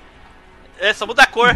[0.79, 1.51] É, só muda a cor.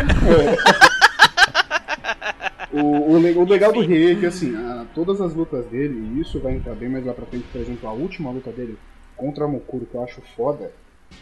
[2.72, 5.94] O, o, le- o legal do Rei é que, assim, a- todas as lutas dele,
[6.16, 8.78] e isso vai entrar bem mais lá pra frente, por exemplo, a última luta dele
[9.14, 10.72] contra a Mokuro, que eu acho foda,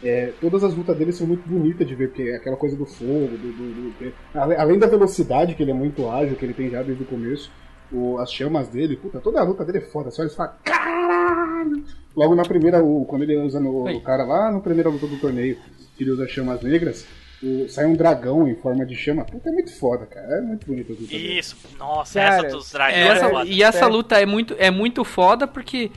[0.03, 2.87] é, todas as lutas dele são muito bonitas de ver, porque é aquela coisa do
[2.87, 4.15] fogo, do, do- do-
[4.57, 7.51] além da velocidade, que ele é muito ágil, que ele tem já desde o começo,
[7.93, 11.83] o- as chamas dele, puta, toda a luta dele é foda, só eles falam, caralho!
[12.17, 13.97] Logo na primeira, o- quando ele usa no, Aí.
[13.97, 15.57] o cara lá, na primeira luta do torneio,
[15.97, 17.05] que ele usa chamas negras,
[17.43, 20.67] o- sai um dragão em forma de chama, puta, é muito foda, cara, é muito
[20.67, 21.39] bonito as lutas dele.
[21.39, 23.03] Isso, nossa, Cara, essa dos E dragões.
[23.03, 25.91] essa, é e essa luta é muito, é muito foda porque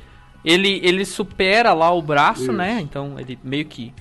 [0.43, 2.51] ele, ele supera lá o braço, Isso.
[2.53, 2.79] né?
[2.81, 3.93] Então ele meio que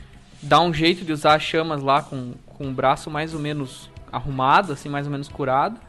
[0.43, 3.91] dá um jeito de usar as chamas lá com, com o braço mais ou menos
[4.11, 5.81] arrumado, assim, mais ou menos curado.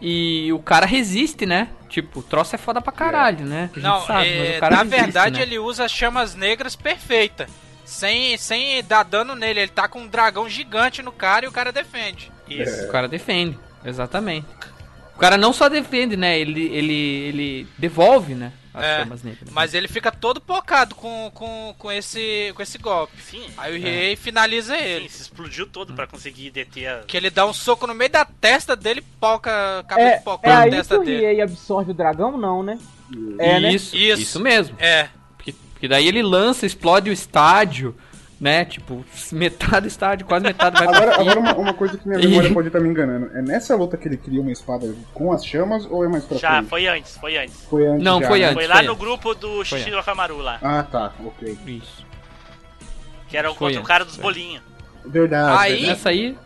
[0.00, 1.68] E o cara resiste, né?
[1.88, 3.70] Tipo, o troço é foda pra caralho, né?
[3.70, 5.42] A gente Não, sabe, é, mas o cara na resiste, verdade né?
[5.42, 7.46] ele usa as chamas negras perfeita.
[7.84, 9.60] Sem, sem dar dano nele.
[9.60, 12.30] Ele tá com um dragão gigante no cara e o cara defende.
[12.48, 12.84] Isso.
[12.84, 14.46] O cara defende, exatamente.
[15.14, 16.38] O cara não só defende, né?
[16.38, 18.52] Ele, ele, ele devolve, né?
[18.74, 19.50] As É, chamas negras.
[19.50, 23.12] Mas ele fica todo pocado com, com, com, esse, com esse golpe.
[23.22, 23.78] Sim, Aí o É.
[23.78, 25.08] Riei finaliza sim, ele.
[25.10, 27.00] se explodiu todo pra conseguir deter a...
[27.06, 30.18] Que ele dá um soco no meio da testa dele e poca a cabeça É,
[30.20, 31.18] poca é a aí que testa o dele.
[31.20, 32.78] Riei absorve o dragão, não, né?
[33.38, 33.72] É, né?
[33.74, 34.22] isso, Isso.
[34.22, 34.74] isso mesmo.
[34.80, 35.10] É.
[35.82, 37.92] Porque, daí ele lança, explode o estádio,
[38.40, 38.64] né?
[38.64, 42.52] Tipo, metade do estádio, quase metade vai Agora, agora uma, uma coisa que minha memória
[42.54, 43.36] pode estar me enganando.
[43.36, 46.38] É nessa luta que ele cria uma espada com as chamas ou é mais pra
[46.38, 46.68] Já, frente?
[46.68, 47.64] foi antes, foi antes.
[47.68, 48.44] Foi antes Não, já, foi né?
[48.44, 48.54] antes.
[48.54, 49.00] Foi lá no antes.
[49.00, 50.60] grupo do Foi Shishiro Akamaru lá.
[50.62, 51.58] Ah, tá, ok.
[51.66, 52.06] Isso.
[53.28, 54.22] Que era o Foi contra o antes, cara dos foi.
[54.22, 54.62] bolinhos.
[55.04, 55.58] Verdade.
[55.64, 55.90] Aí- verdade.
[55.98, 56.38] Essa aí.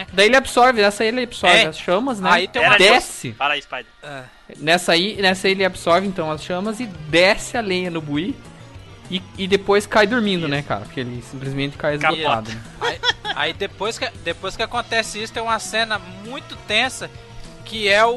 [0.00, 0.06] É.
[0.12, 1.66] Daí ele absorve, essa aí ele absorve É.
[1.66, 2.28] as chamas, né?
[2.30, 3.32] Aí tem uma- desce.
[3.32, 3.86] Fala aí, Spider.
[4.58, 8.34] Nessa aí, nessa aí ele absorve então as chamas e desce a lenha no bui.
[9.10, 10.80] E, e depois cai dormindo, né, cara?
[10.86, 12.50] Porque ele simplesmente cai esgotado.
[12.50, 12.60] né?
[12.80, 12.98] Aí,
[13.36, 17.10] aí depois, que, depois que acontece isso, tem uma cena muito tensa
[17.66, 18.14] que é o,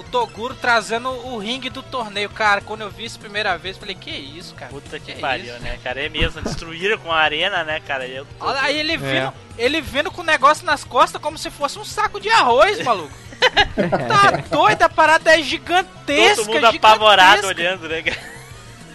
[0.00, 2.28] o Toguro trazendo o ringue do torneio.
[2.30, 4.70] Cara, quando eu vi isso a primeira vez, eu falei, que isso, cara?
[4.70, 5.62] Puta que, Que pariu, isso?
[5.62, 6.02] né, cara?
[6.04, 8.06] É mesmo, destruíram com a arena, né, cara?
[8.06, 8.96] Eu tô- Olha aí ele É.
[8.96, 12.82] vindo, ele vindo com o negócio nas costas como se fosse um saco de arroz,
[12.84, 13.12] maluco.
[14.08, 17.62] tá doido, a parada é gigantesca, Todo mundo apavorado gigantesca.
[17.62, 18.30] olhando, né, cara?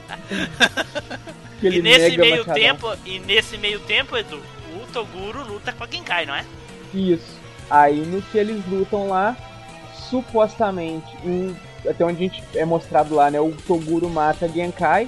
[1.60, 4.40] E nesse meio tempo, e nesse meio tempo, Edu,
[4.74, 6.44] o Toguro luta com a Genkai, não é?
[6.94, 7.38] Isso.
[7.70, 9.36] Aí no que eles lutam lá,
[10.09, 11.07] supostamente,
[11.89, 13.40] até onde a gente é mostrado lá, né?
[13.40, 15.07] O Toguro mata a Genkai,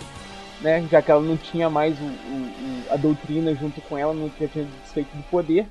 [0.61, 0.87] né?
[0.91, 2.51] Já que ela não tinha mais o, o-
[2.93, 5.67] a doutrina junto com ela, não tinha, tinha desfeito do poder.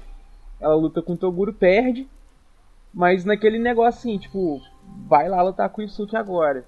[0.59, 2.07] Ela luta com o Toguro, perde.
[2.93, 4.59] Mas naquele negócio assim, tipo,
[5.07, 6.65] vai lá lutar com o Yusuke agora.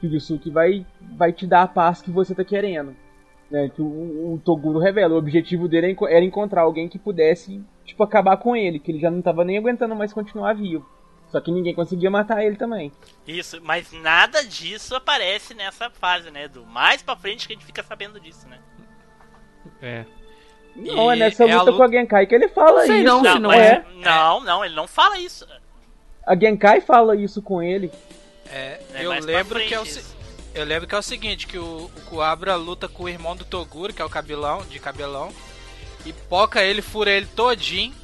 [0.00, 0.86] Que o Yusuke vai,
[1.16, 2.94] vai te dar a paz que você tá querendo.
[3.50, 3.84] Né, que o,
[4.34, 5.14] o Toguro revela.
[5.14, 8.78] O objetivo dele enco- era encontrar alguém que pudesse, tipo, acabar com ele.
[8.78, 10.88] Que ele já não tava nem aguentando mais continuar vivo.
[11.30, 12.92] Só que ninguém conseguia matar ele também.
[13.26, 16.64] Isso, mas nada disso aparece nessa fase, né, Edu?
[16.64, 18.58] Mais pra frente que a gente fica sabendo disso, né?
[19.82, 20.04] É.
[20.76, 22.96] Não, é E nessa é a luta luta- com a Genkai que ele fala Sei
[22.96, 23.04] isso.
[23.04, 23.84] não, se Não, não é.
[23.96, 25.46] não, não, ele não fala isso.
[26.26, 27.90] A Genkai fala isso com ele.
[28.46, 30.04] É, É eu lembro que é o, se-
[30.54, 33.44] eu lembro que é o seguinte, que o, o Kuabra luta com o irmão do
[33.44, 35.32] Toguro, que é o cabelão, de cabelão,
[36.04, 37.94] e poca ele, fura ele todinho.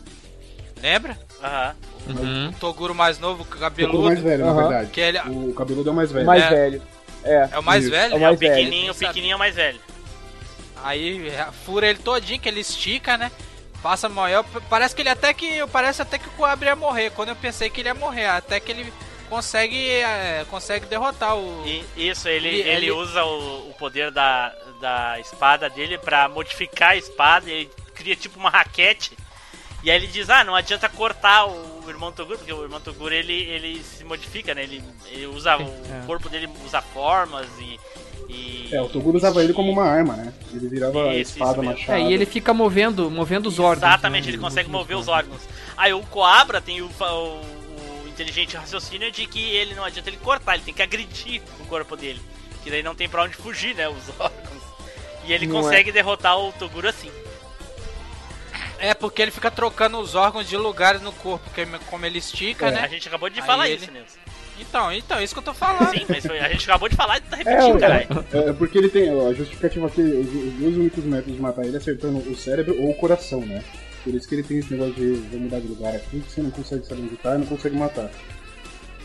[0.83, 1.19] Lembra?
[1.43, 1.75] Aham.
[2.09, 2.49] Uhum.
[2.49, 4.61] O Toguro mais novo, cabeludo, mais velho, na Aham.
[4.69, 4.91] verdade.
[4.91, 6.27] que ele O cabeludo é o mais velho.
[6.27, 6.49] mais É.
[6.49, 6.83] velho.
[7.23, 7.49] É.
[7.53, 7.93] é o mais Isso.
[7.93, 8.13] velho.
[8.13, 8.55] É o É, mais o velho.
[8.55, 9.81] pequenininho, o pequenininho é o mais velho.
[10.83, 13.31] Aí é, fura ele todinho, que ele estica, né?
[13.83, 14.45] Passa maior.
[14.69, 15.67] Parece que ele até que.
[15.69, 17.11] Parece até que o Kuabra ia morrer.
[17.11, 18.27] Quando eu pensei que ele ia morrer.
[18.27, 18.93] Até que ele
[19.29, 19.91] consegue.
[19.91, 21.63] é, consegue derrotar o.
[21.67, 26.29] E isso, ele, Ele- ele, ele- usa o, o poder da, da espada dele pra
[26.29, 27.51] modificar a espada.
[27.51, 27.71] Ele
[28.01, 29.13] cria tipo uma raquete.
[29.83, 33.15] E aí ele diz: Ah, não adianta cortar o irmão Toguro, porque o irmão Toguro
[33.15, 34.63] ele, ele se modifica, né?
[34.65, 35.57] Ele, ele usa.
[35.57, 36.07] O É.
[36.07, 37.79] corpo dele usa formas e.
[38.29, 40.33] e- É, o Toguro usava ele como uma arma, né?
[40.53, 41.99] Ele virava Isso, espada, isso machado.
[41.99, 43.91] É, e ele fica movendo, movendo os órgãos.
[43.91, 44.31] Exatamente, né?
[44.33, 45.41] ele consegue mover os órgãos.
[45.77, 47.41] Aí o Coabra tem o, o-
[48.05, 51.65] o inteligente raciocínio de que ele não adianta ele cortar, ele tem que agredir o
[51.67, 52.21] corpo dele.
[52.63, 53.89] Que daí não tem pra onde fugir, né?
[53.89, 54.63] Os órgãos.
[55.25, 55.63] E ele Não é.
[55.63, 57.11] consegue derrotar o Toguro assim.
[58.81, 62.69] É porque ele fica trocando os órgãos de lugares no corpo, porque como ele estica,
[62.69, 62.71] É.
[62.71, 62.81] né?
[62.83, 64.19] A gente acabou de Aí falar ele- isso, Nilson.
[64.59, 65.91] Então, então, isso que eu tô falando.
[65.91, 68.07] Sim, mas foi- a gente acabou de falar e tá É, repetindo, caralho.
[68.33, 71.41] é, é porque ele tem ó, a justificativa que os, os dois únicos métodos de
[71.41, 73.63] matar ele é acertando o cérebro ou o coração, né?
[74.05, 76.43] Por isso que ele tem esse negócio de vou mudar de lugar aqui, que você
[76.43, 78.11] não consegue saber onde tá e não consegue matar.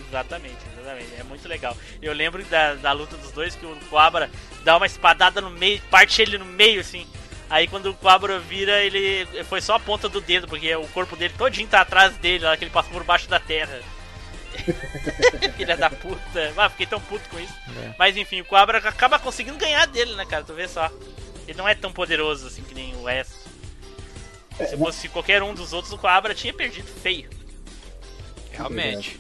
[0.09, 1.09] Exatamente, exatamente.
[1.19, 1.75] É muito legal.
[2.01, 4.29] Eu lembro da, da luta dos dois que o Coabra
[4.63, 7.05] dá uma espadada no meio, parte ele no meio, assim.
[7.49, 11.15] Aí quando o Coabra vira, ele foi só a ponta do dedo, porque o corpo
[11.15, 13.79] dele todinho tá atrás dele, lá que ele passou por baixo da terra.
[15.55, 16.53] Filha da puta.
[16.57, 17.53] Ah, fiquei tão puto com isso.
[17.83, 17.93] É.
[17.99, 20.43] Mas enfim, o Coabra acaba conseguindo ganhar dele, né, cara?
[20.43, 20.89] Tu vê só.
[21.47, 23.33] Ele não é tão poderoso assim que nem o West.
[24.57, 27.29] Se fosse qualquer um dos outros, o Coabra tinha perdido feio.
[28.51, 29.19] Realmente.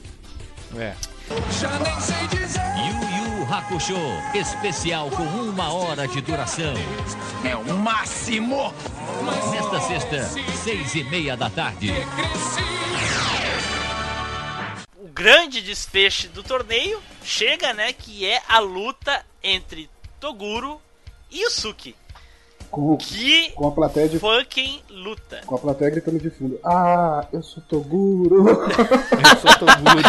[0.77, 0.95] É.
[1.59, 2.61] Já nem sei dizer.
[2.77, 3.97] Yu Yu Hakusho,
[4.33, 6.73] especial com uma hora de duração.
[7.43, 8.73] É o máximo!
[9.51, 10.23] Nesta sexta,
[10.63, 11.91] seis e meia da tarde.
[14.97, 17.91] O grande desfecho do torneio chega, né?
[17.93, 19.89] Que é a luta entre
[20.19, 20.79] Toguro
[21.31, 21.95] e Yusuke.
[22.75, 24.19] Com, Que com a plateia de.
[24.19, 25.39] fucking luta.
[25.45, 26.59] Com a plateia gritando de fundo.
[26.61, 28.45] Ah, eu sou Toguro.
[28.51, 30.01] Eu sou Toguro.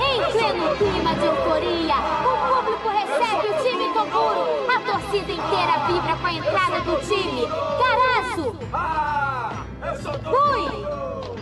[0.00, 4.44] Em pleno clima de euforia, o público recebe o time Toguro.
[4.70, 7.46] A torcida inteira vibra com a entrada do time.
[7.80, 8.56] Caraço!
[10.22, 10.64] Fui!
[10.64, 11.33] E Toguro!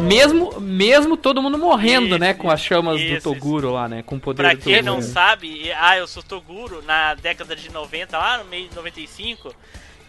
[0.00, 2.34] Mesmo, mesmo todo mundo morrendo, Isso, né?
[2.34, 4.02] Com as chamas isso, do Toguro lá, né?
[4.02, 4.94] Com o poder Pra do quem Toguro.
[4.94, 9.54] não sabe, ah, eu sou Toguro, na década de 90, lá no meio de 95,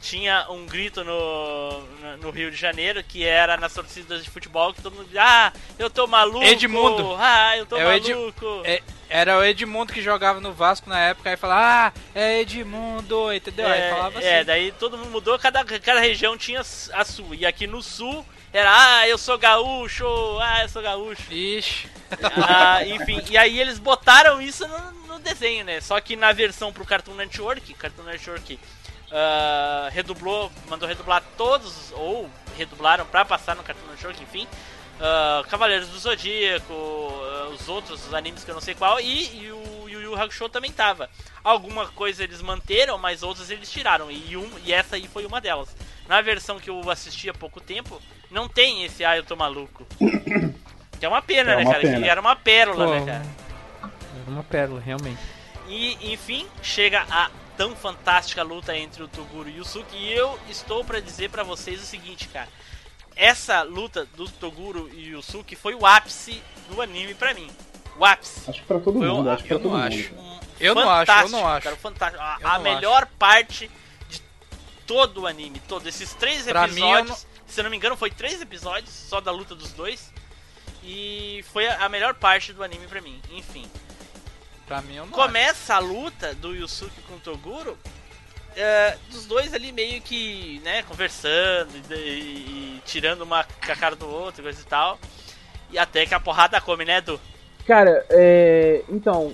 [0.01, 1.81] tinha um grito no,
[2.17, 5.53] no- Rio de Janeiro que era nas torcidas de futebol que todo mundo dizia, ah,
[5.77, 7.15] eu tô maluco, Edmundo.
[7.19, 8.61] ah, eu tô É o maluco.
[8.65, 13.31] É, era o Edmundo que jogava no Vasco na época, aí falava, ah, é Edmundo,
[13.33, 13.67] entendeu?
[13.67, 14.27] aí falava assim.
[14.27, 17.35] é, daí todo mundo mudou, cada, cada região tinha a sua.
[17.35, 18.69] E aqui no sul era,
[18.99, 20.05] ah, eu sou gaúcho,
[20.41, 21.31] ah, eu sou gaúcho.
[21.31, 21.87] Ixi.
[22.47, 25.79] Ah, enfim, e aí eles botaram isso no, no desenho, né?
[25.79, 28.59] Só que na versão pro Cartoon Network, Cartoon Network
[29.11, 34.47] ah, redublou, mandou redublar todos, ou redublaram pra passar no Cartoon Network, enfim.
[34.99, 39.43] ah, Cavaleiros do Zodíaco, ah, os outros os animes que eu não sei qual, e,
[39.43, 41.09] e o Yu Yu Hakusho também tava.
[41.43, 45.41] Alguma coisa eles manteram, mas outras eles tiraram, e, um, e essa aí foi uma
[45.41, 45.75] delas.
[46.07, 49.85] Na versão que eu assisti há pouco tempo, não tem esse Ah, eu tô maluco.
[50.99, 51.81] Que é uma pena, É né, uma cara?
[51.81, 51.99] pena.
[51.99, 53.25] Que era uma pérola, Pô, né, cara?
[54.21, 55.19] Era uma pérola, realmente.
[55.67, 59.95] E, enfim, chega a tão fantástica luta entre o Toguro e o Yusuke.
[59.95, 62.47] E eu estou pra dizer pra vocês o seguinte, cara.
[63.15, 67.49] Essa luta do Toguro e o Yusuke foi o ápice do anime pra mim.
[67.97, 68.49] O ápice.
[68.49, 69.83] Acho que pra todo Foi mundo, um- acho que pra eu todo mundo.
[69.85, 70.13] acho.
[70.59, 71.63] Eu não acho, eu não acho.
[71.63, 72.21] Cara, fantástico.
[72.23, 73.69] A, a não melhor parte
[74.09, 74.21] de
[74.87, 77.27] todo o anime, todo esses três Pra mim, episódios.
[77.47, 80.11] Se eu não me engano, foi três episódios só da luta dos dois.
[80.83, 83.19] E foi a a melhor parte do anime pra mim.
[83.31, 83.69] Enfim.
[84.67, 87.77] Pra mim eu não Começa a luta do Yusuke com o Toguro.
[88.55, 93.75] é, dos dois ali meio que, né, conversando e, e- e tirando uma com a
[93.77, 94.99] cara do outro, coisa e tal.
[95.71, 97.19] E até que a porrada come, né, Edu?
[97.65, 98.83] Cara, é.
[98.89, 99.33] Então.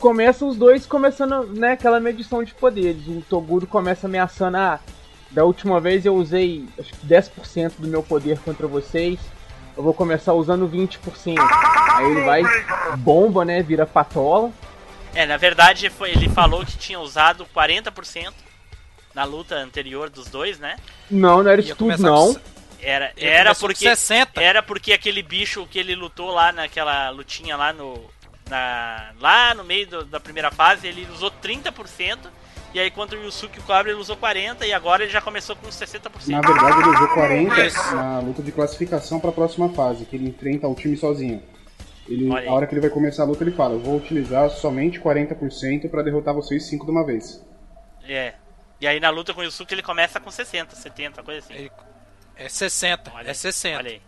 [0.00, 3.06] Começa os dois começando, né, aquela medição de poderes.
[3.06, 4.80] O Toguro começa ameaçando, ah,
[5.30, 9.20] da última vez eu usei acho que 10% do meu poder contra vocês.
[9.80, 11.34] Eu vou começar usando 20%.
[11.94, 12.42] Aí ele vai,
[12.98, 13.62] bomba, né?
[13.62, 14.52] Vira patola.
[15.14, 18.30] É, na verdade foi, ele falou que tinha usado 40%
[19.14, 20.76] na luta anterior dos dois, né?
[21.10, 22.34] Não, não era isso tudo, não.
[22.34, 22.40] com
[22.78, 24.38] Era, Ele era porque 60.
[24.42, 28.04] era porque aquele bicho que ele lutou lá naquela lutinha lá no
[28.50, 32.18] na, lá no meio do- da primeira fase, ele usou 30%,
[32.72, 35.68] e aí contra o Yusuke Cobra ele usou 40 e agora ele já começou com
[35.68, 36.28] 60%.
[36.28, 37.94] Na verdade, ele usou 40 Isso.
[37.94, 41.42] na luta de classificação pra próxima fase, que ele enfrenta o time sozinho.
[42.08, 45.00] Ele, a hora que ele vai começar a luta, ele fala: Eu vou utilizar somente
[45.00, 47.44] 40% pra derrotar vocês 5 de uma vez.
[48.08, 48.34] É.
[48.80, 51.54] E aí na luta com o Yusuke ele começa com 60, 70, coisa assim.
[51.54, 51.70] Ele-
[52.36, 53.76] É 60, Olha é aí, 60.
[53.78, 54.00] Olha aí.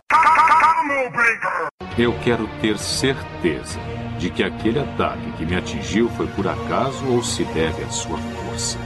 [1.99, 3.79] Eu quero ter certeza
[4.19, 8.19] de que aquele ataque que me atingiu foi por acaso ou se deve à sua
[8.53, 8.79] força.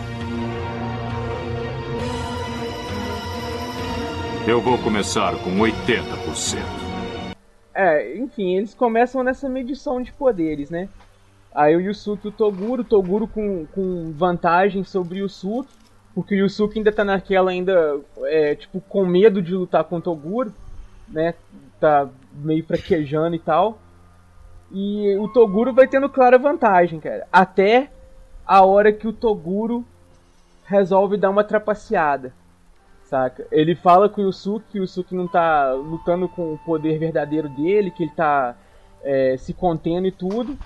[4.47, 6.59] Eu vou começar com 80%.
[7.75, 10.89] É, enfim, eles começam nessa medição de poderes, né?
[11.55, 15.73] Aí o Yusuke e o Toguro, Toguro com, com vantagem sobre o Yusuke,
[16.15, 20.01] porque o Yusuke ainda tá naquela ainda, é, tipo, com medo de lutar com o
[20.01, 20.53] Toguro,
[21.09, 21.35] né?
[21.81, 23.79] Tá meio fraquejando e tal.
[24.71, 27.27] E o Toguro vai tendo clara vantagem, cara.
[27.33, 27.91] Até
[28.47, 29.85] a hora que o Toguro
[30.65, 32.33] resolve dar uma trapaceada.
[33.05, 33.47] Saca?
[33.53, 37.49] Ele fala com o Yusuke que o Yusuke não tá lutando com o poder verdadeiro
[37.49, 38.57] dele, que ele tá
[39.03, 40.59] é, se contendo e tudo.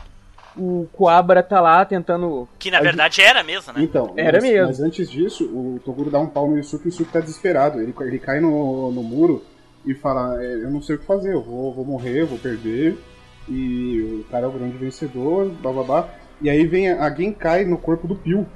[0.57, 2.49] o Kuabara tá lá tentando.
[2.59, 3.83] Que na verdade era mesmo, né?
[3.83, 4.67] Então, Era mas, mesmo.
[4.69, 7.79] mas antes disso, o Toguro dá um pau no Yusuke e o Yusuke tá desesperado.
[7.81, 9.45] Ele, ele cai no, no muro
[9.85, 12.39] e fala: "É, Eu não sei o que fazer, eu vou, vou morrer, eu vou
[12.39, 12.99] perder.
[13.49, 16.09] E o cara é o grande vencedor, blá blá blá.
[16.41, 18.47] E aí vem a, a Genkai no corpo do Pio.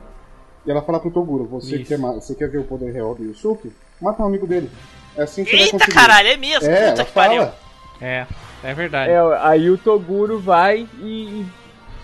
[0.66, 1.88] E ela fala pro Toguro: Você Isso.
[1.88, 3.72] quer, você quer ver o poder real do Yusuke?
[4.00, 4.70] Mata um amigo dele.
[5.16, 5.94] É assim que você vai Eita conseguir.
[5.94, 6.66] caralho, é mesmo?
[6.68, 7.42] É, Puta ela que pariu.
[7.42, 7.58] fala.
[8.00, 8.26] É,
[8.64, 9.10] é verdade.
[9.12, 11.06] É, aí o Toguro vai e,
[11.42, 11.46] e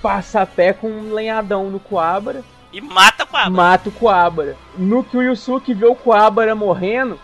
[0.03, 4.57] passa a pé com um lenhadão no Kuabara, E mata com a mata o Kuabara.
[4.79, 7.19] No que o Yusuke vê o Kuabara morrendo,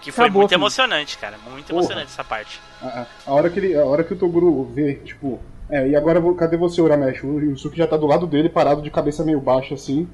[0.00, 0.60] Que foi Acabou, muito filho.
[0.60, 1.36] emocionante, cara.
[1.50, 1.80] Muito Porra.
[1.80, 2.60] emocionante essa parte.
[2.80, 5.38] A, a- a hora que ele, a hora que o Toguro vê, tipo,
[5.70, 7.22] é, e agora cadê você, Uramesh?
[7.24, 10.08] O Yusuke já tá do lado dele, parado de cabeça meio baixa assim.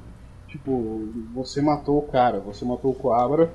[0.49, 3.51] Tipo, você matou o cara, você matou o Coabra.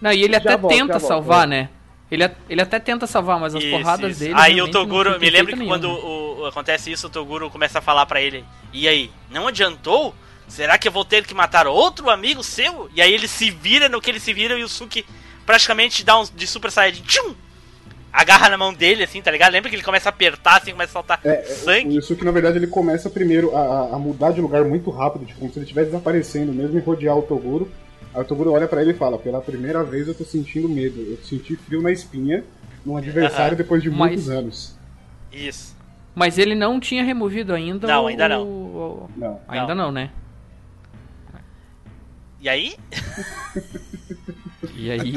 [0.00, 1.68] Não, e ele Já até volto, tenta salvar, né?
[2.10, 4.20] Ele, ele até tenta salvar, mas as Isso, porradas isso.
[4.20, 4.34] dele.
[4.36, 5.94] Aí o Toguro, me lembro efeito que quando né?
[5.94, 10.12] o, o- acontece isso, o Toguro começa a falar pra ele: E aí, não adiantou?
[10.48, 12.90] Será que eu vou ter que matar outro amigo seu?
[12.92, 15.06] E aí ele se vira no que ele se vira e o Suki
[15.46, 17.02] praticamente dá um de Super Saiyajin.
[17.04, 17.34] Tchum!
[18.12, 19.52] Agarra na mão dele, assim, tá ligado?
[19.52, 21.94] Lembra que ele começa a apertar, assim, começa a soltar É, O sangue?
[21.94, 25.52] Yusuke, na verdade, ele começa primeiro a, a- mudar de lugar muito rápido, tipo, como
[25.52, 27.70] se ele estivesse desaparecendo mesmo e rodear o Toguro.
[28.12, 31.00] Aí o Toguro olha pra ele e fala: Pela primeira vez eu tô sentindo medo,
[31.00, 32.42] eu senti frio na espinha
[32.84, 34.76] num adversário depois de Mas- muitos anos.
[35.32, 35.76] Isso.
[36.12, 38.42] Mas ele não tinha removido ainda Não, o- ainda não.
[38.44, 39.40] o- Não.
[39.46, 40.10] Ainda não, né?
[42.40, 42.74] E aí?
[44.80, 45.12] E aí.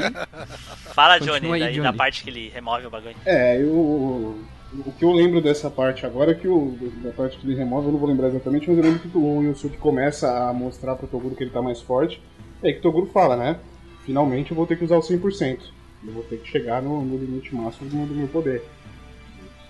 [0.94, 1.96] Fala, Johnny, aí, daí da Johnny.
[1.98, 3.16] parte que ele remove o bagulho.
[3.24, 7.46] É, eu, o que eu lembro dessa parte agora é que o, da parte que
[7.46, 10.52] ele remove, eu não vou lembrar exatamente, mas eu lembro que o Yusuke começa a
[10.52, 12.20] mostrar pro Toguro que ele tá mais forte.
[12.62, 13.58] É que o Toguro fala, né?
[14.04, 15.58] Finalmente eu vou ter que usar o 100%.
[16.06, 18.62] Eu vou ter que chegar no, no limite máximo do meu poder.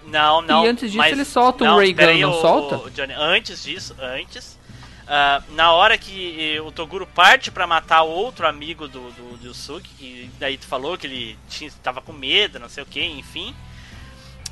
[0.06, 0.64] Não, não.
[0.64, 2.76] E antes disso mas- ele solta não, Ray Gun, não ô, solta?
[2.76, 4.58] ô, Johnny, antes disso, antes.
[5.06, 9.46] Ah, na hora que eh, o Toguro parte pra matar outro amigo do, do, do
[9.48, 13.02] Yusuke, que daí tu falou que ele tinha, tava com medo, não sei o que,
[13.04, 13.54] enfim.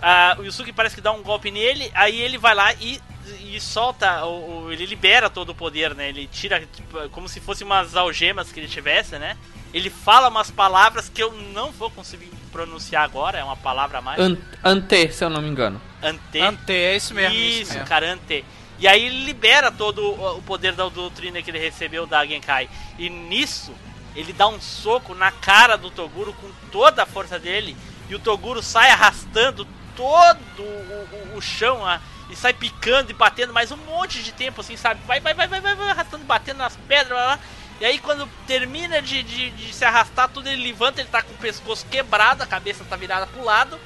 [0.00, 3.00] Ah, o Yusuke parece que dá um golpe nele, aí ele vai lá e,
[3.44, 6.08] e solta, o, o- ele libera todo o poder, né?
[6.08, 9.36] Ele tira tipo, como se fosse umas algemas que ele tivesse, né?
[9.72, 14.02] Ele fala umas palavras que eu não vou conseguir pronunciar agora, é uma palavra a
[14.02, 14.20] mais.
[14.20, 15.80] An- Ante, se eu não me engano.
[16.02, 16.40] Ante.
[16.40, 17.34] Ante, é isso mesmo.
[17.38, 17.88] Isso, isso mesmo.
[17.88, 18.44] cara, Ante.
[18.82, 22.68] E aí ele libera todo o poder da doutrina que ele recebeu da Genkai.
[22.98, 23.72] E nisso,
[24.16, 27.76] ele dá um soco na cara do Toguro com toda a força dele.
[28.10, 29.64] E o Toguro sai arrastando
[29.94, 34.32] todo o, o- o chão ah, e sai picando e batendo mais um monte de
[34.32, 35.00] tempo, assim, sabe?
[35.06, 37.38] Vai, vai, vai, vai, vai, vai arrastando, batendo nas pedras, blá.
[37.80, 41.34] E aí quando termina de, de, de se arrastar tudo, ele levanta, ele tá com
[41.34, 43.78] o pescoço quebrado, a cabeça tá virada pro lado.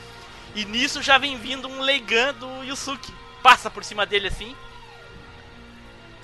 [0.55, 3.13] E nisso já vem vindo um Leigan do Yusuke.
[3.43, 4.57] Passa por cima dele assim.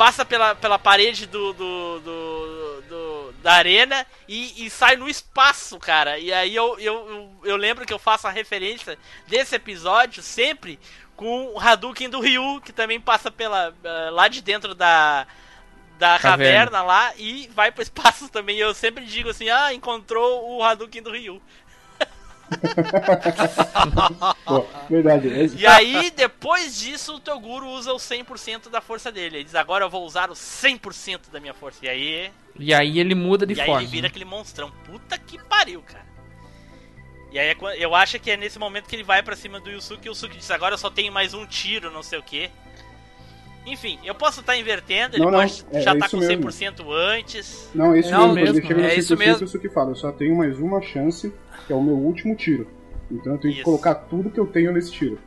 [0.02, 5.78] Passa pela, pela parede do, do, do- do- da arena e, e sai no espaço,
[5.78, 6.18] cara.
[6.18, 8.98] E aí eu, eu, eu, lembro que eu faço a referência
[9.28, 10.76] desse episódio sempre
[11.14, 15.24] com o Hadouken do Ryu, que também passa pela eh, lá de dentro da,
[16.00, 16.70] da Caverna.
[16.70, 18.58] caverna lá e vai pro espaço também.
[18.58, 21.40] Eu sempre digo assim: ah, encontrou o Hadouken do Ryu.
[24.44, 25.28] Pô, verdade.
[25.28, 29.36] esse- E aí, depois disso, o Toguro usa o 100% da força dele.
[29.38, 31.84] Ele diz, agora eu vou usar o 100% da minha força.
[31.84, 33.82] E aí, E aí ele muda de e aí forma.
[33.82, 34.70] ele vira aquele monstrão.
[34.84, 36.04] Puta que pariu, cara.
[37.30, 39.70] E aí, é eu acho que é nesse momento que ele vai pra cima do
[39.70, 40.06] Yusuke.
[40.06, 42.50] E o Yusuke diz, agora eu só tenho mais um tiro, não sei o que.
[43.64, 45.14] Enfim, eu posso estar invertendo.
[45.16, 46.50] Ele Não, não, pode é- já é tá com mesmo.
[46.50, 47.70] 100% antes.
[47.72, 48.34] Não, é isso Não, mesmo.
[48.34, 49.44] Quando ele mesmo, chega no é isso 100%, mesmo.
[49.46, 49.90] isso que fala.
[49.92, 51.32] Eu só tenho mais uma chance,
[51.66, 52.68] que é o meu último tiro.
[53.10, 53.64] Então eu tenho que Isso.
[53.64, 55.18] colocar tudo que eu tenho nesse tiro.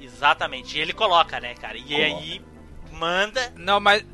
[0.00, 0.76] Exatamente.
[0.76, 1.76] E ele coloca, né, cara?
[1.76, 2.04] E Coloca.
[2.04, 2.42] aí,
[2.92, 3.52] manda...
[3.56, 4.04] Não, mas,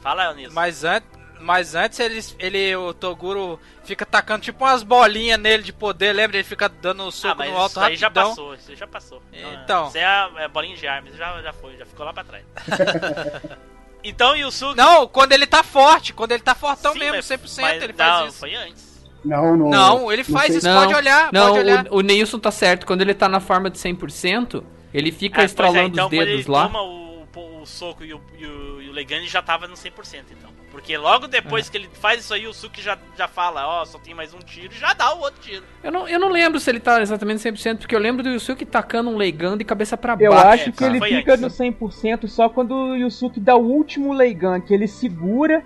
[0.00, 0.54] Fala, Nilson.
[0.54, 1.02] mas, an
[1.40, 6.36] mas antes ele, ele, o Toguro fica tacando tipo umas bolinhas nele de poder, lembra?
[6.36, 8.28] Ele fica dando Ah, soco mas no alto isso aí já rapidão.
[8.30, 9.22] passou, isso aí já passou.
[9.32, 9.88] Então.
[9.88, 12.24] Isso é a é a bolinha de armas, já, já foi, já ficou lá pra
[12.24, 12.44] trás.
[14.04, 14.76] então, Yusuke...
[14.76, 17.92] Não, quando ele tá forte, quando ele tá fortão Sim, mesmo, mas- 100% mas ele
[17.92, 18.38] não, faz isso.
[18.40, 18.89] foi antes.
[19.24, 19.68] Não, não.
[19.70, 21.86] Não, ele faz sei- isso, pode olhar, não, pode olhar.
[21.90, 22.86] O, o Neilson tá certo.
[22.86, 24.62] Quando ele tá na forma de 100%,
[24.94, 26.66] ele fica pois é, estralando então, os quando dedos ele lá.
[26.66, 27.26] toma o,
[27.62, 29.90] o soco e o, e o, e o Legane já tava no 100%,
[30.30, 30.50] então.
[30.70, 31.70] Porque logo depois É.
[31.70, 34.38] que ele faz isso aí, o Suki já, já fala, ó, só tem mais um
[34.38, 35.64] tiro, e já dá o outro tiro.
[35.82, 38.64] Eu não, eu não lembro se ele tá exatamente 100%, porque eu lembro do Yusuke
[38.64, 40.46] tacando um leigão de cabeça pra Eu baixo.
[40.62, 40.92] acho que cara.
[40.92, 41.42] ele Foi fica antes.
[41.42, 45.64] no 100% só quando o Yusuke dá o último Leigan, que ele segura,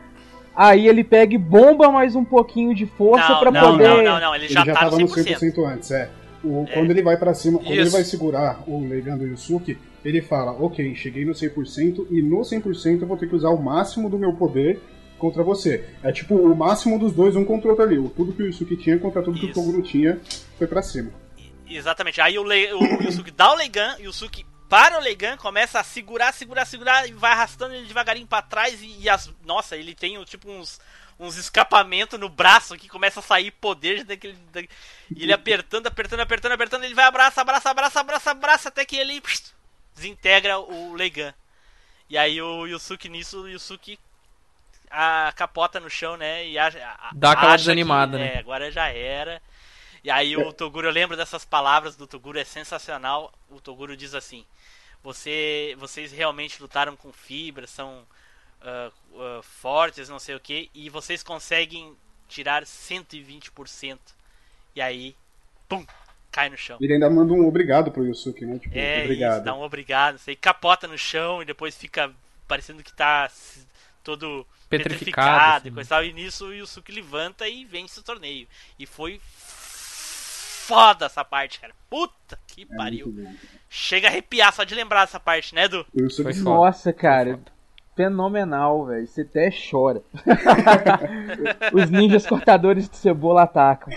[0.54, 3.88] aí ele pega e bomba mais um pouquinho de força não, poder...
[3.88, 5.38] não, não, não, ele, Ele já, já, tá no tava no 100%.
[5.38, 6.10] 100% antes, é.
[6.42, 7.92] O, Quando ele vai pra cima, quando ele Isso.
[7.92, 13.00] vai segurar o Leigan do Yusuke, ele fala, ok, cheguei no 100% e no 100%
[13.00, 14.78] eu vou ter que usar o máximo do meu poder
[15.18, 15.88] contra você.
[16.02, 17.98] É tipo o máximo dos dois, um contra o outro ali.
[17.98, 20.20] O Tudo que o Yusuke tinha contra tudo que o Toguro tinha
[20.58, 21.10] foi pra cima.
[21.66, 22.20] Exatamente.
[22.20, 24.44] Aí o, Le, o Yusuke dá o Leigan, Yusuke
[24.74, 28.82] para o Leigan, começa a segurar, segurar, segurar e vai arrastando ele devagarinho para trás
[28.82, 29.32] e, e, as.
[29.44, 30.80] Nossa, ele tem tipo uns,
[31.16, 34.36] uns escapamentos no braço que começa a sair poder daquele.
[34.52, 34.68] Da, e
[35.22, 39.20] ele apertando, apertando, apertando, apertando, ele vai abraça, abraça, abraça, abraça, abraça, até que ele
[39.20, 39.54] pss,
[39.94, 41.32] desintegra o Leigan.
[42.10, 43.96] E aí o Yusuke nisso, o Yusuke
[44.90, 46.48] a capota no chão, né?
[46.48, 48.34] E a, a, Dá aquela desanimada, que, né?
[48.34, 49.40] É, agora já era.
[50.02, 53.32] E aí o Toguro, eu lembro dessas palavras do Toguro, é sensacional.
[53.48, 54.44] O Toguro diz assim:
[55.04, 58.04] Você, vocês realmente lutaram com fibra, são
[58.62, 58.92] uh,
[59.38, 61.94] uh, fortes, não sei o que, e vocês conseguem
[62.26, 63.98] tirar 120%.
[64.74, 65.14] E aí,
[65.68, 65.86] pum,
[66.32, 66.78] cai no chão.
[66.80, 68.58] Ele ainda manda um obrigado pro Yusuke, né?
[68.58, 69.34] Tipo, É, obrigado.
[69.34, 72.10] isso, dá um obrigado, sei, capota no chão e depois fica
[72.48, 73.30] parecendo que tá
[74.02, 75.68] todo Petrificado, petrificado, assim.
[75.68, 76.04] e coisa e tal.
[76.04, 78.48] E nisso o Yusuke levanta e vence o torneio.
[78.78, 81.74] E foi foda essa parte, cara.
[81.88, 83.14] Puta que pariu.
[83.76, 85.84] Chega a arrepiar só de lembrar dessa parte, né, Edu?
[86.44, 87.40] Nossa, cara.
[87.96, 89.04] Fenomenal, velho.
[89.04, 90.00] Você até chora.
[91.74, 93.92] Os ninjas cortadores de cebola atacam.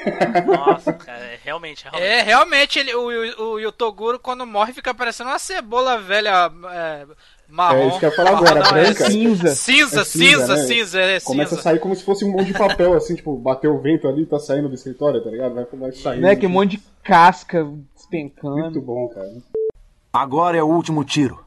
[0.47, 2.03] Nossa, cara, é realmente, realmente.
[2.03, 7.05] É, realmente, ele, o, o, o Yotoguro, quando morre, fica parecendo uma cebola velha é,
[7.47, 7.77] marrom.
[7.77, 9.05] É isso que eu ia falar agora, Não, é branca.
[9.11, 9.55] Cinza.
[9.55, 10.63] Cinza, É cinza, né?
[10.63, 11.61] cinza, é Começa cinza.
[11.61, 14.25] a sair como se fosse um monte de papel, assim, tipo, bateu o vento ali,
[14.25, 15.53] tá saindo do escritório, tá ligado?
[15.53, 16.21] Vai, vai saindo.
[16.23, 16.35] Né?
[16.35, 18.81] Que um monte de casca Muito despencando.
[18.81, 19.27] bom, cara.
[20.11, 21.45] Agora é o último tiro.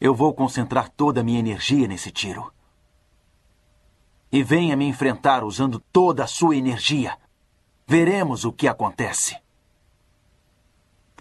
[0.00, 2.52] Eu vou concentrar toda a minha energia nesse tiro.
[4.30, 7.16] E venha me enfrentar usando toda a sua energia.
[7.86, 9.36] Veremos o que acontece.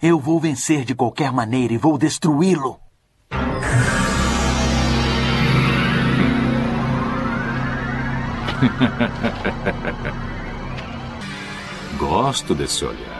[0.02, 2.80] Eu vou vencer de qualquer maneira e vou destruí-lo.
[11.98, 13.11] Gosto desse olhar.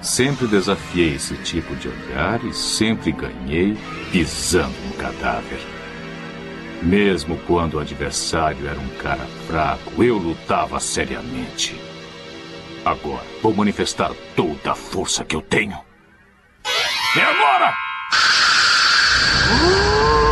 [0.00, 3.76] Sempre desafiei esse tipo de olhar e sempre ganhei
[4.10, 5.60] pisando no cadáver.
[6.82, 11.78] Mesmo quando o adversário era um cara fraco, eu lutava seriamente.
[12.84, 15.78] Agora vou manifestar toda a força que eu tenho.
[17.16, 17.74] É agora!
[19.50, 20.29] Poder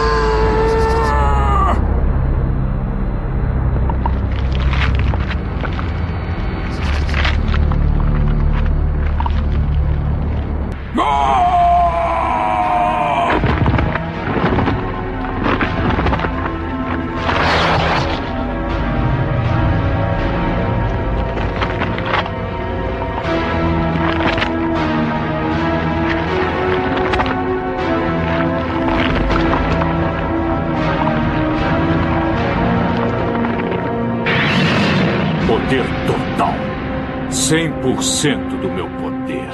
[37.97, 39.48] 100% do meu poder.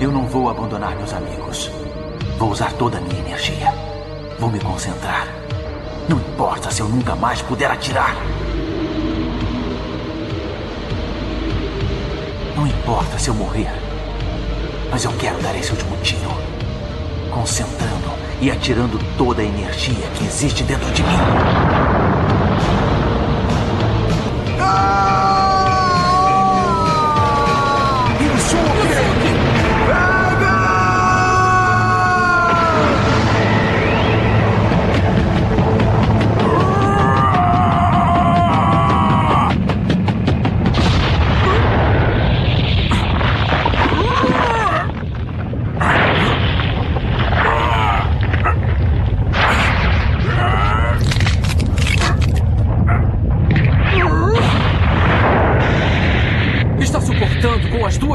[0.00, 1.70] Eu não vou abandonar meus amigos.
[2.38, 3.72] Vou usar toda a minha energia.
[4.38, 5.26] Vou me concentrar.
[6.08, 8.14] Não importa se eu nunca mais puder atirar.
[12.54, 13.70] Não importa se eu morrer.
[14.90, 16.33] Mas eu quero dar esse último tiro.
[17.34, 21.08] Concentrando e atirando toda a energia que existe dentro de mim.
[24.52, 25.33] Está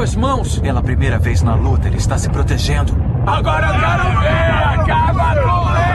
[0.00, 0.58] com as duas mãos.
[0.58, 2.96] Pela primeira vez na luta, ele está se protegendo.
[3.26, 4.80] Agora eu quero ver!
[4.80, 5.89] Acaba com ele!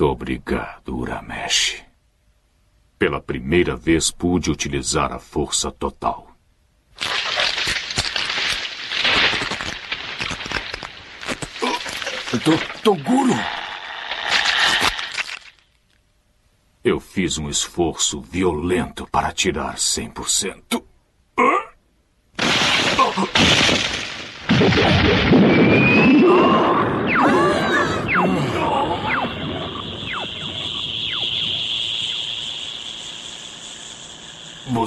[0.00, 1.84] Muito obrigado, Uramesh.
[2.98, 6.34] Pela primeira vez pude utilizar a força total.
[12.82, 13.34] Toguro!
[16.82, 20.89] Eu fiz um esforço violento para tirar 100%.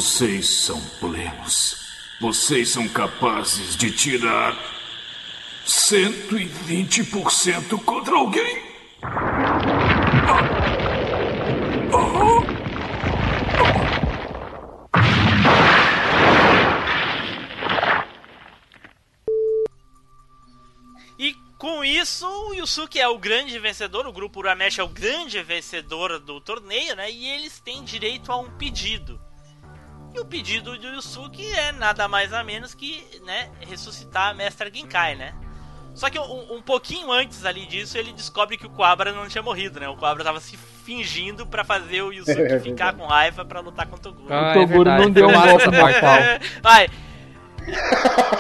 [0.03, 1.87] Vocês são plenos.
[2.19, 4.53] Vocês são capazes de tirar
[5.65, 8.61] 120% contra alguém?
[21.17, 25.41] E com isso, o Yusuke é o grande vencedor, o grupo Uramesh é o grande
[25.41, 27.09] vencedor do torneio, né?
[27.09, 29.17] E eles têm direito a um pedido.
[30.13, 34.71] E o pedido do Yusuke é nada mais nada menos que, né, ressuscitar a Mestra
[34.71, 35.33] Genkai, né?
[35.95, 39.43] Só que um, um pouquinho antes ali disso, ele descobre que o Quabra não tinha
[39.43, 39.87] morrido, né?
[39.87, 43.85] O Quabra tava se fingindo pra fazer o Yusuke É ficar com raiva pra lutar
[43.87, 44.33] contra o Toguro.
[44.33, 45.03] Ah, o é Toguro verdade.
[45.03, 46.01] não deu um essa parte.
[46.01, 46.17] mortal.
[46.61, 46.89] Vai.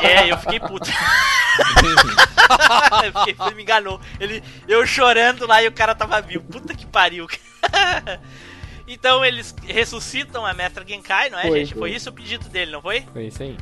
[0.01, 0.89] É, eu fiquei puto.
[3.03, 4.01] eu fiquei, ele me enganou.
[4.19, 6.43] Ele, eu chorando lá e o cara tava vivo.
[6.43, 7.27] Puta que pariu.
[8.87, 11.73] Então eles ressuscitam a Mestra Genkai, não é, Foi, gente?
[11.73, 11.91] Foi foi.
[11.91, 13.01] isso o pedido dele, não foi?
[13.13, 13.57] Foi isso aí.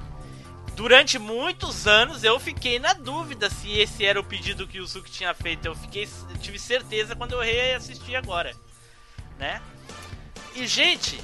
[0.75, 5.11] Durante muitos anos eu fiquei na dúvida se esse era o pedido que o Suki
[5.11, 5.65] tinha feito.
[5.65, 8.55] Eu fiquei, eu tive certeza quando eu reassisti agora,
[9.37, 9.61] né?
[10.55, 11.19] E gente,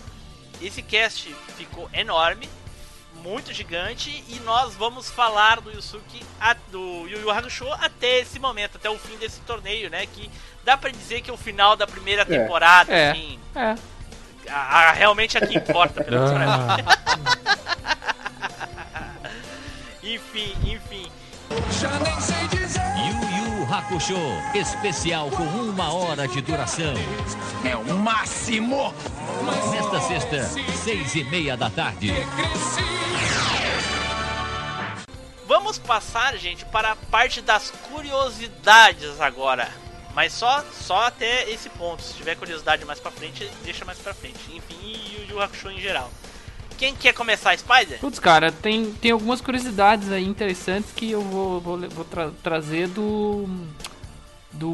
[0.62, 2.48] esse cast ficou enorme,
[3.24, 8.40] muito gigante e nós vamos falar do Yusuke, a- do Yu Yu Hakusho até esse
[8.40, 10.06] momento, até o fim desse torneio, né?
[10.06, 10.30] Que
[10.64, 13.12] dá pra dizer que é o final da primeira temporada, É.
[13.12, 13.76] assim, É.
[14.50, 14.56] a-
[14.90, 16.84] a- realmente aqui importa, pelo menos pra mim.
[20.04, 21.12] Enfim, enfim.
[21.80, 22.67] Já nem sei dizer.
[23.70, 24.16] Hakusho,
[24.54, 26.94] especial com uma hora de duração.
[27.66, 28.94] É o máximo!
[29.72, 30.44] Nesta sexta,
[30.84, 32.14] seis e meia da tarde.
[35.46, 39.70] Vamos passar, gente, para a parte das curiosidades agora.
[40.16, 42.02] Mas só, só até esse ponto.
[42.02, 44.40] Se tiver curiosidade mais pra frente, deixa mais pra frente.
[44.52, 46.10] Enfim, e o Yu Hakusho em geral.
[46.78, 48.00] Quem quer começar, Spider?
[48.00, 52.88] Putz, cara, tem, tem algumas curiosidades aí interessantes que eu vou, vou, vou tra- trazer
[52.88, 53.48] do.
[54.52, 54.72] do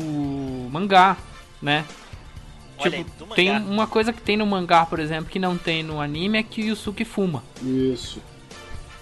[0.69, 1.17] mangá,
[1.61, 1.85] né?
[2.77, 3.35] Olha tipo, do mangá.
[3.35, 6.43] tem uma coisa que tem no mangá, por exemplo, que não tem no anime é
[6.43, 7.43] que o Yusuke fuma.
[7.61, 8.21] Isso.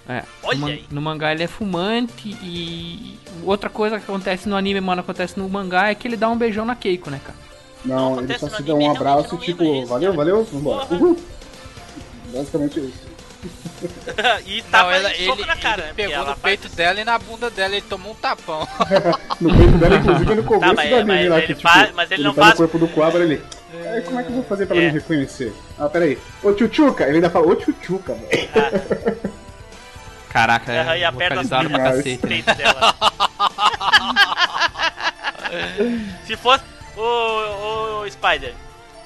[0.08, 4.82] É, Olha no, no mangá ele é fumante e outra coisa que acontece no anime,
[4.82, 7.38] mano, acontece no mangá é que ele dá um beijão na Keiko, né, cara?
[7.86, 10.18] Não, ele acontece só se dá um abraço não tipo, valeu, cara.
[10.18, 10.86] valeu, vambora.
[10.86, 11.16] Porra.
[12.34, 13.12] Basicamente isso.
[14.46, 15.94] e tapa Não, ela, ele, soco na cara, ele né?
[15.96, 18.68] pegou no ela peito faz- dela e na bunda dela ele tomou um tapão.
[19.42, 21.68] No peito dela, inclusive, no começo Tá, mas- do anime mas lá, ele que tipo,
[21.68, 23.42] faz- mas ele não tá faz- no corpo do Quabra, ele...
[23.74, 24.92] "É, como é que eu vou fazer pra ela É.
[24.92, 25.52] me reconhecer?
[25.80, 26.20] Ah, peraí.
[26.44, 27.06] Ô, tchutchuca!
[27.06, 28.50] Ele ainda fala, ô, tchutchuca, velho.
[30.30, 32.18] Caraca, Aham, e é aperta as pra cacete, né?
[32.30, 32.96] peito dela.
[36.26, 36.64] se fosse.
[36.96, 38.54] Ô, ô, Spider.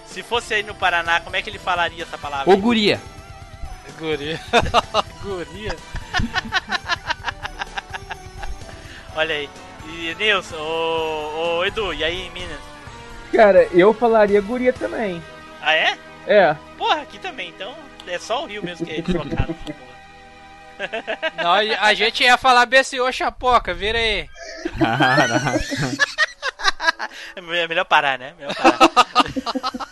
[0.05, 2.51] Se fosse aí no Paraná, como é que ele falaria essa palavra?
[2.53, 2.99] Ô, guria.
[3.97, 4.39] Guria.
[5.21, 5.75] Guria.
[9.15, 9.49] Olha aí.
[9.87, 12.59] E Nilson, ô, ô Edu, e aí em Minas?
[13.31, 15.21] Cara, eu falaria guria também.
[15.61, 15.97] Ah é?
[16.27, 16.55] É.
[16.77, 17.75] Porra, aqui também, então
[18.07, 19.55] é só o Rio mesmo que é deslocado.
[21.37, 24.29] Não, a gente ia falar BCO Chapoca, vira aí.
[24.77, 25.59] Caraca.
[27.35, 28.33] É melhor parar, né?
[28.37, 29.89] Melhor parar.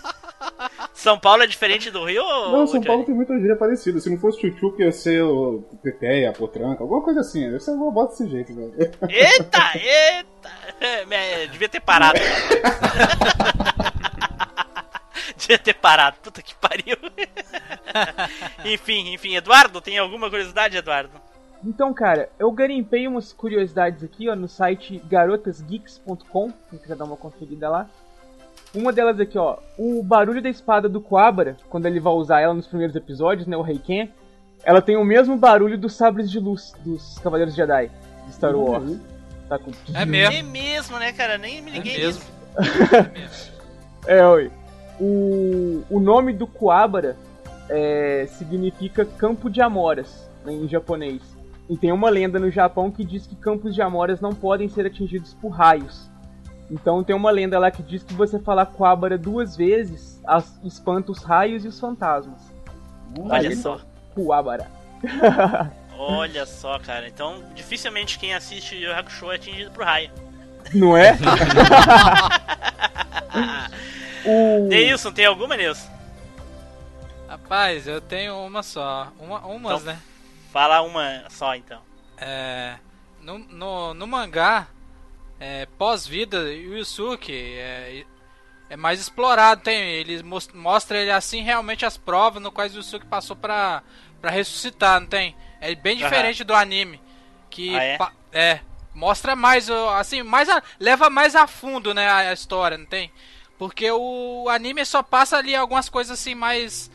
[1.04, 2.52] São Paulo é diferente do Rio ou.
[2.54, 2.82] Não, São?
[2.82, 4.00] Paulo tem muita gíria parecida.
[4.00, 7.60] Se não fosse tchutchuca, ia ser o Teteia, Potranca, alguma coisa assim.
[7.60, 8.74] Ser uma bota desse jeito, velho.
[9.10, 10.50] Eita, eita!
[10.80, 12.18] É, Devia ter parado.
[15.36, 16.16] Devia ter parado.
[16.24, 16.96] Puta que pariu.
[18.64, 19.36] enfim, enfim.
[19.36, 21.20] Eduardo, tem alguma curiosidade, Eduardo?
[21.66, 27.18] Então, cara, eu garimpei umas curiosidades aqui, ó, no site garotasgeeks.com, quem quiser dar uma
[27.18, 27.90] conferida lá.
[28.76, 32.54] Uma delas aqui, ó, o barulho da espada do Quabra, quando ele vai usar ela
[32.54, 34.12] nos primeiros episódios, né, o Reiken,
[34.64, 37.91] ela tem o mesmo barulho dos sabres de luz dos Cavaleiros Jedi
[38.26, 38.98] de Star Wars.
[39.48, 39.72] Tá com...
[39.94, 40.36] É mesmo.
[40.36, 41.38] É mesmo, né, cara?
[41.38, 42.24] Nem me liguei mesmo.
[43.14, 43.54] nisso.
[44.08, 44.52] É, oi.
[45.00, 47.18] O, o nome do Kuwabara
[47.70, 51.22] é, significa campo de amoras né, em japonês.
[51.70, 54.86] E tem uma lenda no Japão que diz que campos de amoras não podem ser
[54.86, 56.10] atingidos por raios.
[56.72, 61.11] Então tem uma lenda lá que diz que você falar Quabara duas vezes as- espanta
[61.11, 62.40] os raios e os fantasmas.
[63.19, 63.80] Olha Aí, só.
[64.15, 64.69] Quabara.
[65.98, 67.07] Olha só, cara.
[67.07, 70.10] Então, dificilmente quem assiste Yu Hakusho é atingido por raio.
[70.73, 71.15] Não é?
[74.26, 74.68] o...
[74.68, 75.91] Neilson, tem alguma, Neilson?
[77.27, 79.11] Rapaz, eu tenho uma só.
[79.19, 79.99] Uma, umas, Então- né?
[80.52, 81.80] Fala uma só, então.
[82.18, 82.76] É,
[83.22, 84.68] no, no, no mangá,
[85.39, 88.05] é, pós-vida, o Yusuke é,
[88.69, 89.61] é mais explorado.
[89.61, 93.84] Tem, ele mos- mostra ele assim realmente as provas no quais o Yusuke passou pra,
[94.22, 95.35] pra ressuscitar, não tem?
[95.60, 97.01] É bem diferente do anime.
[97.49, 97.97] Que Ah, é?
[98.31, 98.60] é,
[98.93, 103.11] mostra mais, assim, mais a- leva mais a fundo, né, a, história, não tem?
[103.57, 106.89] Porque o anime só passa ali algumas coisas assim mais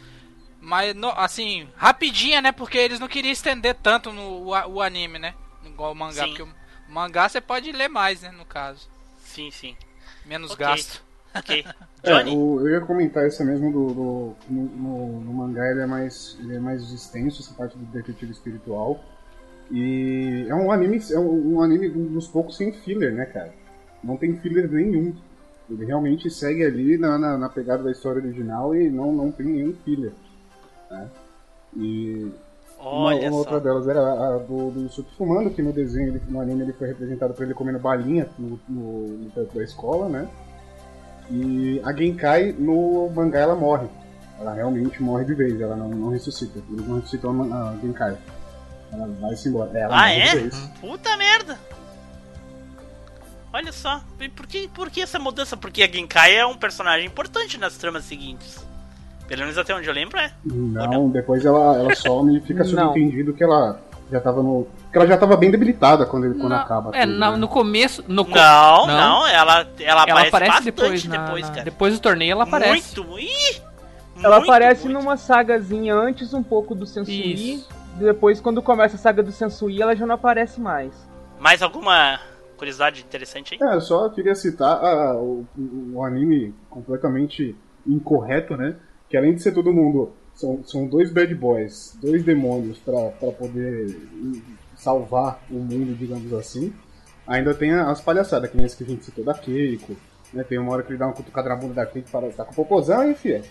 [0.97, 2.52] no- assim, rapidinha, né?
[2.52, 5.35] Porque eles não queriam estender tanto no, o, o anime, né?
[5.65, 6.24] Igual o mangá.
[6.24, 6.28] Sim.
[6.31, 6.55] Porque o
[6.89, 8.31] mangá você pode ler mais, né?
[8.31, 8.89] No caso.
[9.24, 9.77] Sim, sim.
[10.27, 10.65] Menos Ok.
[10.66, 11.02] gasto.
[11.35, 11.65] Ok.
[12.01, 12.35] É, Johnny?
[12.36, 16.36] o- eu ia comentar isso mesmo do, do- no, no- no mangá ele é mais
[16.39, 19.02] ele é mais extenso essa parte do detetive espiritual
[19.69, 23.52] e é um anime é um, um anime um dos poucos sem filler, né, cara?
[24.02, 25.12] Não tem filler nenhum.
[25.69, 29.44] Ele realmente segue ali na, na, na pegada da história original e não, não tem
[29.47, 30.12] nenhum filler.
[30.89, 31.09] Né?
[31.77, 32.31] E
[32.81, 33.61] Olha uma outra só.
[33.61, 36.89] delas era a do, do Yusuke fumando, que no desenho, ele, no anime, ele foi
[36.89, 40.29] representado por ele comendo balinha no, no, no teto da escola, né?
[41.31, 43.89] E a Genkai, no mangá, ela morre.
[44.41, 46.61] Ela realmente morre de vez, ela não, não ressuscita.
[46.71, 48.17] Eles não ressuscitam a, a Genkai.
[48.93, 49.77] Ela vai-se embora.
[49.77, 50.49] Ela Ah, é?
[50.81, 51.59] Puta merda!
[53.53, 54.01] Olha só,
[54.37, 55.57] por que, por que essa mudança?
[55.57, 58.65] Porque a Genkai é um personagem importante nas tramas seguintes.
[59.29, 60.33] Pelo menos até onde eu lembro é.
[60.45, 62.71] Não, depois ela, ela some e fica Não.
[62.89, 63.79] subentendido que ela
[64.11, 64.67] já tava no.
[64.91, 66.97] que ela já tava bem debilitada quando, ele, quando Não, acaba.
[66.97, 67.37] É, tudo, na- né?
[67.37, 68.03] no começo.
[68.09, 71.05] No co- Não, não, ela, ela, Ela aparece, aparece depois, depois,
[71.43, 71.65] na- na- cara.
[71.65, 72.99] depois do torneio ela aparece.
[72.99, 73.61] Muito, ih,
[74.25, 74.99] Ela muito, aparece muito.
[74.99, 77.35] numa sagazinha antes um pouco do Sensui.
[77.55, 77.69] Isso.
[77.97, 80.93] Depois, quando começa a saga do Sensui, ela já não aparece mais.
[81.39, 82.19] Mais alguma
[82.57, 83.69] curiosidade interessante aí?
[83.69, 84.81] É, eu só queria citar
[85.17, 87.55] o, o- o anime completamente
[87.87, 88.75] incorreto, né?
[89.09, 90.13] Que além de ser todo mundo.
[90.35, 93.97] São, são dois bad boys, dois demônios pra, pra poder
[94.77, 96.73] salvar o mundo, digamos assim.
[97.27, 99.97] Ainda tem as palhaçadas, que nem esse que a gente citou da Keiko.
[100.33, 100.45] Né?
[100.45, 102.53] Tem uma hora que ele dá uma cutucada na bunda da Keiko para tá com
[102.53, 103.43] o popozão, enfim.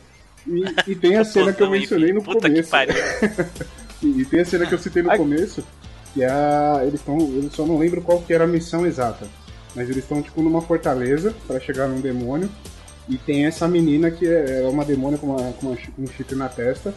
[0.48, 2.70] E, e tem a cena que eu mencionei no Puta que começo.
[2.70, 2.96] pariu.
[4.00, 5.66] E, e tem a cena que eu citei no começo,
[6.14, 7.18] que é a, eles estão.
[7.18, 9.28] Eu só não lembro qual que era a missão exata.
[9.76, 12.48] Mas eles estão tipo numa fortaleza para chegar num demônio.
[13.10, 16.36] E tem essa menina que é é uma demônia com, uma, com uma um chifre
[16.36, 16.94] na testa.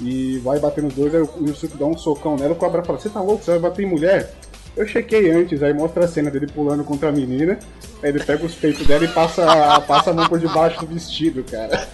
[0.00, 2.98] E vai bater nos dois, aí o Yusuke dá um socão nela, o Cobra fala,
[2.98, 3.44] você tá louco?
[3.44, 4.32] Você vai bater em mulher?
[4.76, 7.58] Eu chequei antes, aí mostra a cena dele pulando contra a menina,
[8.02, 9.44] aí ele pega os peitos dela e passa,
[9.82, 11.86] passa a mão por debaixo do vestido, cara.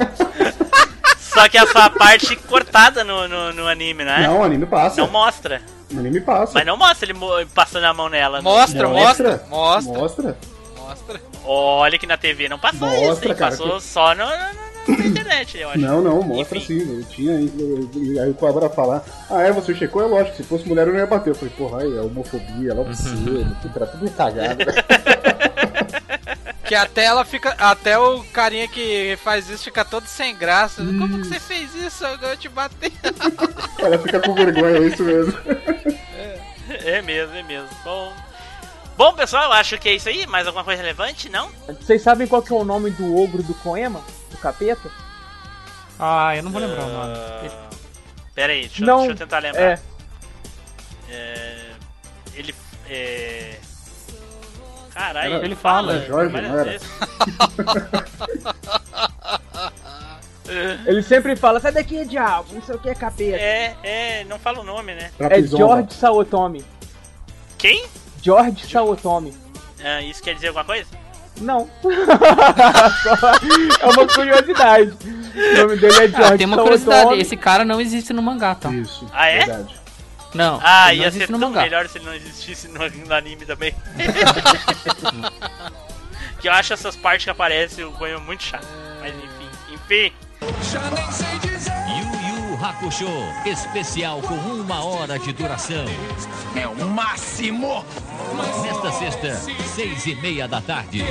[1.18, 4.26] Só que essa parte cortada no, no, no anime, né?
[4.26, 5.00] Não, o anime passa.
[5.00, 5.60] Não mostra.
[5.92, 6.52] O anime passa.
[6.54, 7.18] Mas não mostra ele
[7.54, 8.40] passando a mão nela.
[8.40, 8.90] Mostra, Não.
[8.90, 9.98] mostra, mostra.
[9.98, 10.36] Mostra.
[11.06, 11.20] Mostra.
[11.44, 13.34] Olha que na TV não passou Mostra, isso, hein?
[13.34, 14.68] cara, Passou que- só no, no- no-
[14.98, 15.78] na internet, eu acho.
[15.78, 16.78] Não, não, mostra sim.
[16.98, 17.34] Eu tinha.
[18.22, 20.02] Aí o Cobra falar, ah é, você checou?
[20.02, 21.30] É lógico, se fosse mulher eu não ia bater.
[21.30, 24.64] Eu falei, porra, aí é homofobia, logo cedo, tudo, era tudo cagado.
[26.66, 27.54] Que até ela fica.
[27.58, 30.84] Até o carinha que faz isso fica todo sem graça.
[30.84, 32.04] Como que você fez isso?
[32.04, 32.92] Eu te bati.
[33.78, 35.32] Ela fica com vergonha, é isso mesmo.
[36.84, 37.66] É mesmo, é mesmo.
[37.82, 38.12] Bom,
[38.98, 40.26] bom pessoal, eu acho que é isso aí.
[40.26, 41.28] Mais alguma coisa relevante?
[41.30, 41.48] Não?
[41.80, 44.02] Vocês sabem qual que é o nome do ogro do Koema?
[44.30, 44.90] Do capeta?
[45.98, 47.14] Ah, eu não vou lembrar o nome.
[47.16, 47.68] Ah,
[48.34, 49.62] Pera aí, deixa, eu- Não, deixa eu tentar lembrar.
[49.62, 49.78] É.
[51.10, 51.70] É,
[52.34, 52.54] Ele.
[52.90, 53.58] É...
[54.92, 56.64] Caralho, Era- ele fala, Jorge, não era?
[56.64, 56.88] vezes.
[60.86, 63.36] Ele sempre fala, sai daqui, diabo, não sei o que é capeta.
[63.36, 65.10] É, é, não fala o nome, né?
[65.18, 65.42] É.
[65.42, 66.64] George Saotomi.
[67.58, 67.84] Quem?
[68.22, 69.34] George Saotomi.
[69.84, 70.86] Ah, isso quer dizer alguma coisa?
[71.40, 71.68] Não.
[73.02, 73.16] Só
[73.80, 74.92] é uma curiosidade.
[75.00, 78.54] O nome dele é George Ah, tem uma curiosidade, esse cara não existe no mangá,
[78.56, 78.70] tá?
[78.72, 79.44] Isso, Ah, é?
[79.44, 79.74] verdade.
[80.34, 81.62] Não, Ah, ele não ia existe ser no tão mangá.
[81.62, 83.74] melhor se ele não existisse no, no anime também.
[86.40, 88.66] que eu acho essas partes que aparecem o Goião muito chato.
[89.00, 90.12] Mas enfim, enfim.
[90.70, 91.57] Já nem sei dizer.
[92.60, 93.08] Hakusho,
[93.46, 95.84] especial com uma hora de duração.
[96.56, 97.84] É o máximo!
[98.62, 99.34] Nesta sexta,
[99.74, 101.04] seis e meia da tarde.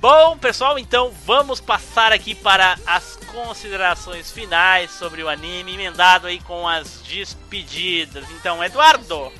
[0.00, 6.38] Bom, pessoal, então vamos passar aqui para as considerações finais sobre o anime, emendado aí
[6.40, 8.24] com as despedidas.
[8.30, 9.32] Então, Eduardo,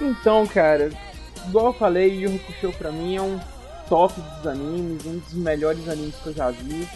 [0.00, 0.90] Então, cara,
[1.46, 3.38] igual eu falei, Yu Hakusho pra mim é um
[3.88, 6.88] top dos animes, um dos melhores animes que eu já vi.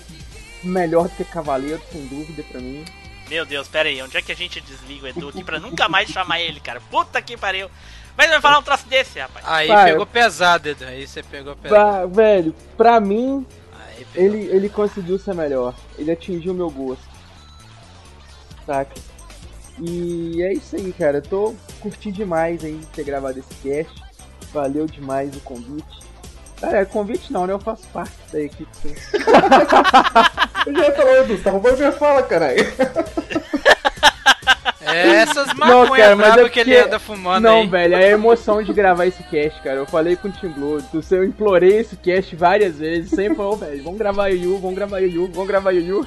[0.64, 2.84] Melhor do que Cavaleiro, sem dúvida, pra mim.
[3.28, 5.88] Meu Deus, pera aí, onde é que a gente desliga o Edu aqui pra nunca
[5.88, 6.80] mais chamar ele, cara?
[6.90, 7.70] Puta que pariu.
[8.16, 9.44] Mas vai falar um troço desse, rapaz.
[9.48, 9.90] Aí Vai.
[9.90, 10.84] pegou pesado, Edu.
[10.84, 11.74] Aí você pegou pesado.
[11.84, 14.28] Pra, velho, pra mim, Aí pegou.
[14.28, 15.74] ele, ele conseguiu ser melhor.
[15.98, 17.02] Ele atingiu o meu gosto.
[18.66, 18.94] Saca?
[19.80, 21.18] E é isso aí, cara.
[21.18, 24.02] Eu tô curtindo demais aí ter gravado esse cast.
[24.52, 26.03] Valeu demais o convite.
[26.64, 27.52] Cara, é convite não, né?
[27.52, 28.70] Eu faço parte da equipe.
[30.66, 32.56] Eu já ia falar, Edu, você tá roubando minha fala, caralho.
[34.86, 37.66] É essas Não, maconhas cara, mas é bravas que ele porque- anda fumando Não, aí.
[37.66, 39.76] velho, é a emoção de gravar esse cast, cara.
[39.76, 40.80] Eu falei com o Tim Blue,
[41.10, 45.26] eu implorei esse cast várias vezes, sempre falou, velho, vamos gravar Yu, vamos gravar Yu,
[45.32, 46.06] vamos gravar Yu.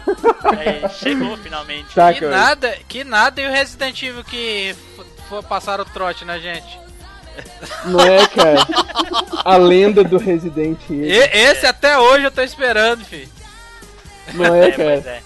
[0.63, 1.91] É, chegou finalmente.
[1.93, 2.31] Saca, Que velho.
[2.31, 4.73] nada, que nada e o Resident Evil que
[5.27, 6.79] for passar o trote na gente.
[7.85, 8.67] Não é, cara?
[9.45, 11.21] A lenda do Resident E- Evil.
[11.33, 13.29] esse até hoje eu tô esperando, filho.
[14.33, 14.91] Não é, É, cara?
[14.93, 15.21] é.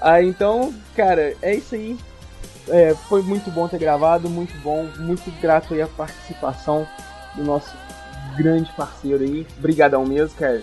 [0.00, 1.96] Ah, então, cara, é isso aí.
[2.68, 6.86] É, foi muito bom ter gravado, muito bom, muito grato aí a participação
[7.34, 7.70] do nosso
[8.36, 9.46] grande parceiro aí.
[9.58, 10.60] Brigadão mesmo, cara.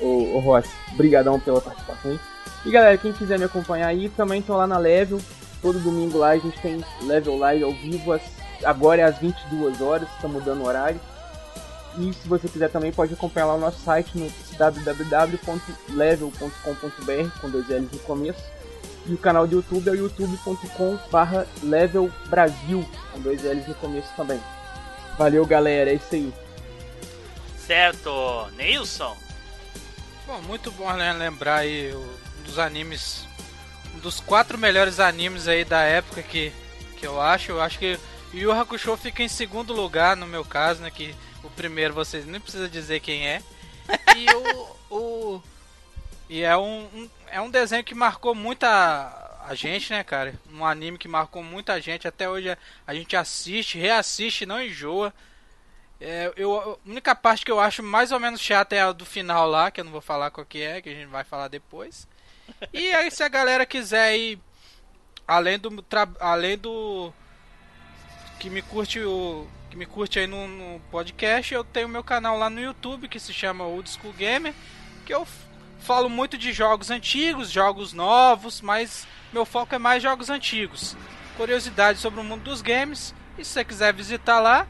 [0.00, 2.20] Ô, ô Rossi, brigadão pela participação aí.
[2.66, 5.20] E galera, quem quiser me acompanhar aí, também tô lá na Level.
[5.62, 8.22] Todo domingo lá a gente tem Level Live ao vivo, às-
[8.64, 11.00] agora é às 22 horas, tá mudando o horário.
[11.96, 17.68] E se você quiser também pode acompanhar lá o nosso site no www.level.com.br com dois
[17.68, 18.42] L's no começo.
[19.06, 23.74] E o canal do YouTube é o youtube.com barra Level Brasil com dois L's no
[23.74, 24.40] começo também.
[25.18, 26.32] Valeu galera, é isso aí.
[27.66, 28.10] Certo,
[28.56, 29.14] Neilson.
[30.26, 31.98] Bom, muito bom né, lembrar aí o-
[32.40, 33.26] um dos animes,
[33.94, 36.52] um dos quatro melhores animes aí da época que,
[36.98, 37.52] que eu acho.
[37.52, 37.98] Eu acho que
[38.34, 40.90] Yu Yu Hakusho fica em segundo lugar no meu caso, né?
[40.90, 43.42] Que o primeiro vocês nem precisa dizer quem é.
[44.16, 45.42] E o, o
[46.28, 50.34] e é um, um- é um desenho que marcou muita a gente, né, cara?
[50.52, 52.08] Um anime que marcou muita gente.
[52.08, 55.12] Até hoje a, a gente assiste, reassiste, não enjoa.
[56.00, 59.04] É, eu, a única parte que eu acho mais ou menos chata é a do
[59.06, 61.48] final lá, que eu não vou falar qual que é, que a gente vai falar
[61.48, 62.08] depois.
[62.72, 64.38] E aí se a galera quiser aí,
[65.26, 65.84] além do
[66.20, 67.12] além do
[68.44, 72.36] que me curte o que me curte aí no, no podcast, eu tenho meu canal
[72.36, 74.52] lá no YouTube que se chama Old School Gamer,
[75.06, 75.26] que eu
[75.80, 80.94] falo muito de jogos antigos, jogos novos, mas meu foco é mais jogos antigos.
[81.38, 83.14] Curiosidades sobre o mundo dos games.
[83.38, 84.66] E se você quiser visitar lá,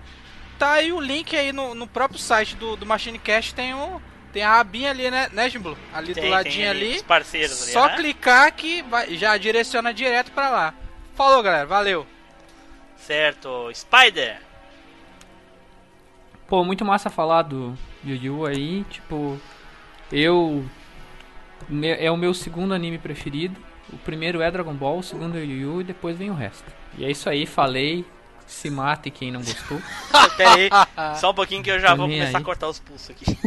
[0.56, 4.00] tá aí o link aí no, no próprio site do, do Machine Cast tem o
[4.32, 5.76] tem a abinha ali, né, né Jimbo?
[5.92, 7.02] Ali Tem- do ladinho ali ali.
[7.02, 7.96] parceiros ali, Só né?
[7.96, 10.74] clicar que vai, já direciona direto pra lá.
[11.16, 11.66] Falou, galera.
[11.66, 12.06] Valeu.
[13.06, 14.38] Certo, Spider.
[16.48, 19.38] Pô, muito massa falar do Yu Yu aí, tipo,
[20.10, 20.64] eu
[21.98, 23.60] é o meu segundo anime preferido.
[23.92, 26.64] O primeiro é Dragon Ball, o segundo é Yu Yu e depois vem o resto.
[26.96, 28.04] E é isso aí, falei.
[28.46, 29.80] Se mate quem não gostou.
[30.36, 30.68] Pera aí,
[31.16, 32.42] só um pouquinho que eu já Tô vou nem começar aí.
[32.42, 33.24] a cortar os pulsos aqui.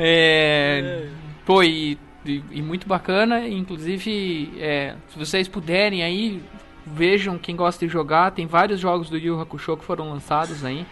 [0.00, 1.08] É,
[1.44, 1.98] pô, e,
[2.32, 6.42] e- e muito bacana, inclusive, é, se vocês puderem aí,
[6.86, 10.86] vejam quem gosta de jogar, tem vários jogos do Yu Hakusho que foram lançados aí.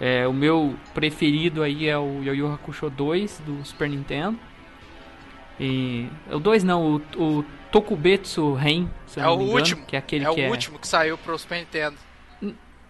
[0.00, 4.38] É, o meu preferido aí é o Yu Yu Hakusho 2 do Super Nintendo.
[5.58, 9.86] E, o 2 não, o, o Tokubetsu Ren, É não o me engano, último.
[9.86, 10.48] que é aquele é que o é...
[10.50, 11.96] último que saiu pro Super Nintendo.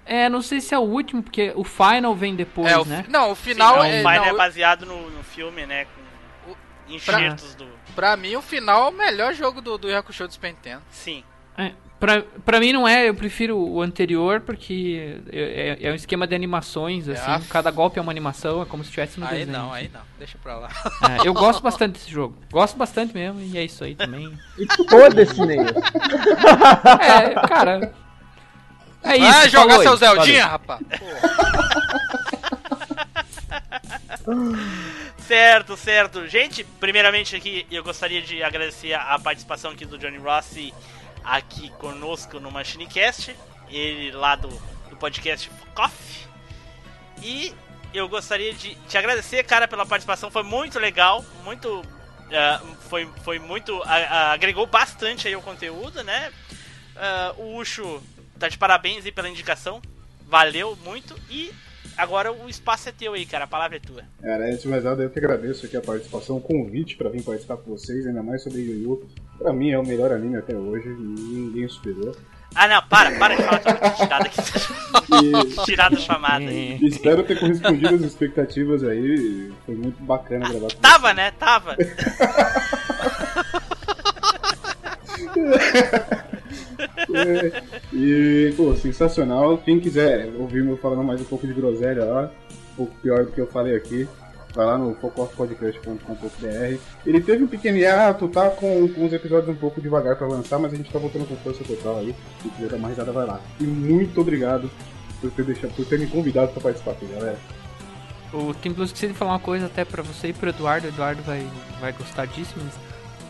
[0.07, 3.07] É, não sei se é o último, porque o Final vem depois, é, o, né?
[3.09, 3.95] Não, o final Sim, é.
[3.95, 5.87] o Final não, é baseado no, no filme, né?
[6.45, 6.55] Com
[6.93, 7.67] enxertos do.
[7.95, 10.83] Pra mim, o final é o melhor jogo do, do Hakusho do Super Nintendo.
[10.91, 11.23] Sim.
[11.57, 15.95] É, pra, pra mim não é, eu prefiro o anterior porque é, é- é um
[15.95, 17.41] esquema de animações, assim, Ah.
[17.49, 19.57] cada golpe é uma animação, é como se estivesse no Aí desenho.
[19.59, 20.01] não, aí não.
[20.19, 20.69] Deixa pra lá.
[21.23, 24.37] É, eu gosto bastante desse jogo, gosto bastante mesmo, e é isso aí também.
[24.59, 25.41] E foda-se.
[27.01, 27.93] É, cara.
[29.05, 29.31] É isso.
[29.33, 30.81] Vai jogar seu aí, Zeldinha, rapaz.
[35.27, 36.27] Certo, certo.
[36.27, 40.75] Gente, primeiramente aqui eu gostaria de agradecer a participação aqui do Johnny Rossi
[41.23, 43.35] aqui conosco no MachineCast,
[43.71, 44.49] ele lá do,
[44.91, 46.27] do podcast Coffee.
[47.23, 47.55] E
[47.95, 51.83] eu gostaria de te agradecer, cara, pela participação, foi muito legal, muito
[52.31, 52.61] ah,
[52.91, 56.31] foi, foi muito a- agregou bastante aí o conteúdo, né?
[56.97, 58.03] Ah, o Ucho
[58.39, 59.81] tá de parabéns aí pela indicação.
[60.27, 61.53] Valeu muito e
[61.97, 64.03] agora o espaço é teu aí, cara, a palavra é tua.
[64.23, 67.23] Cara, antes de mais nada, eu que agradeço aqui a participação, o convite pra vir
[67.23, 69.07] participar com vocês, ainda mais sobre Yu Yu.
[69.39, 72.17] Pra mim é o melhor anime até hoje, ninguém superou.
[72.55, 74.41] Ah, não, para, para de falar que eu vou te tirar daqui.
[75.67, 76.45] tirar da chamada.
[76.45, 79.53] Espero ter correspondido às expectativas aí.
[79.67, 81.33] Foi muito bacana gravar com Tava, né?
[81.33, 81.77] Tava.
[87.93, 89.59] E, pô, sensacional.
[89.59, 92.31] Quem quiser ouvir eu falando mais um pouco de groselha lá,
[92.73, 94.09] um pouco pior do que eu falei aqui,
[94.55, 96.79] vai lá no focospodcast.com.br.
[97.07, 100.59] Ele teve um pequeno hiato, tá com, com os episódios um pouco devagar pra lançar,
[100.59, 102.15] mas a gente tá voltando com força total aí.
[102.43, 103.41] Se quiser dar uma risada, vai lá.
[103.61, 104.71] E muito obrigado
[105.21, 107.39] por ter, deixado, por ter me convidado pra participar aqui, galera.
[108.33, 110.89] O Blues esqueci de falar uma coisa até pra você e pro Eduardo.
[110.89, 111.47] O Eduardo vai,
[111.81, 112.75] vai gostar disso, mas.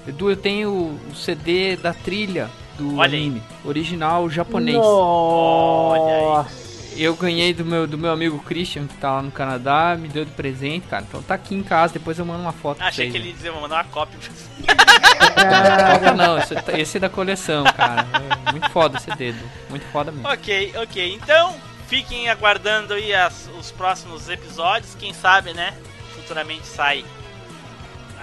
[0.07, 3.21] Edu, eu tenho o CD da trilha do Olha aí.
[3.27, 4.77] anime, original japonês.
[4.77, 6.65] Nossa.
[6.97, 10.25] Eu ganhei do meu, do meu amigo Christian, que tá lá no Canadá, me deu
[10.25, 11.05] de presente, cara.
[11.09, 13.13] Então tá aqui em casa, depois eu mando uma foto pra Achei vocês.
[13.13, 14.17] que ele ia dizer, mandar uma cópia.
[16.05, 18.07] Não, não, esse, tá- esse é da coleção, cara.
[18.47, 19.39] É muito foda esse dedo.
[19.69, 20.29] Muito foda mesmo.
[20.29, 21.15] ok, ok.
[21.15, 21.57] Então,
[21.89, 24.95] fiquem aguardando aí as- os próximos episódios.
[24.95, 25.75] Quem sabe, né?
[26.15, 27.05] Futuramente sai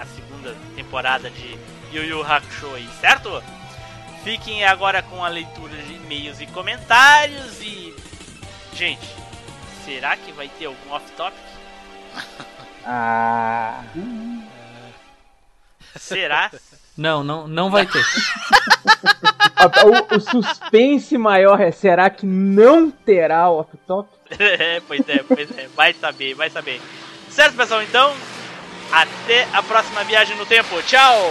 [0.00, 1.58] a segunda temporada de
[1.92, 3.42] Yu Yu Hakusho aí, certo?
[4.24, 7.94] Fiquem agora com a leitura de e-mails e comentários e.
[8.74, 9.06] Gente,
[9.84, 11.38] será que vai ter algum off-topic?
[12.84, 13.84] Ah.
[15.96, 16.50] Será?
[16.96, 18.02] Não, não, não vai ter.
[20.10, 24.08] o, o suspense maior é: será que não terá off-top?
[24.36, 26.80] É, pois é, pois é, vai saber, vai saber.
[27.28, 28.12] Certo, pessoal, então,
[28.90, 30.82] até a próxima viagem no tempo.
[30.82, 31.30] Tchau!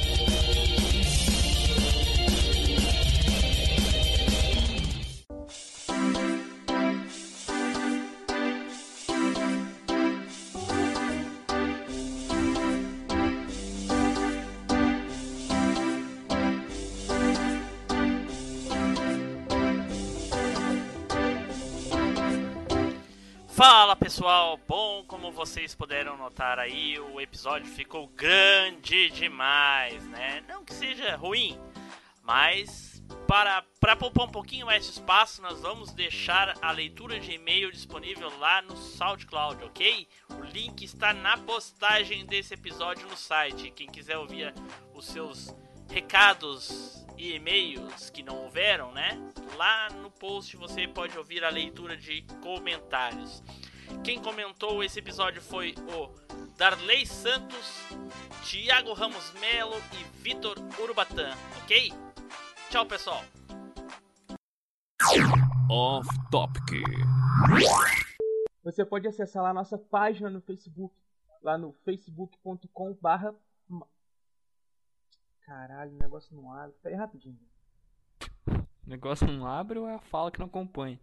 [24.11, 30.43] pessoal, bom, como vocês puderam notar aí, o episódio ficou grande demais, né?
[30.49, 31.57] Não que seja ruim,
[32.21, 37.31] mas para, para poupar um pouquinho mais de espaço, nós vamos deixar a leitura de
[37.31, 40.05] e-mail disponível lá no SoundCloud, ok?
[40.31, 43.71] O link está na postagem desse episódio no site.
[43.71, 44.53] Quem quiser ouvir
[44.93, 45.55] os seus
[45.89, 49.17] recados e e-mails que não houveram, né?
[49.55, 53.41] Lá no post você pode ouvir a leitura de comentários.
[54.03, 56.09] Quem comentou esse episódio foi o
[56.57, 57.87] Darley Santos,
[58.43, 61.31] Thiago Ramos Melo e Vitor Urubatã,
[61.63, 61.91] ok?
[62.69, 63.23] Tchau, pessoal.
[65.69, 66.83] Off Topic.
[68.63, 70.93] Você pode acessar lá a nossa página no Facebook,
[71.41, 73.33] lá no facebook.com barra...
[75.45, 76.75] Caralho, o negócio não abre.
[76.81, 77.37] Pera aí rapidinho.
[78.47, 80.99] O negócio não abre ou é a fala que não acompanha?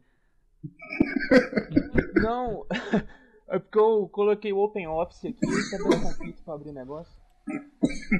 [2.22, 2.66] Não,
[3.48, 6.74] é porque eu coloquei o Open Office aqui e tá dando conflito pra abrir o
[6.74, 7.12] negócio.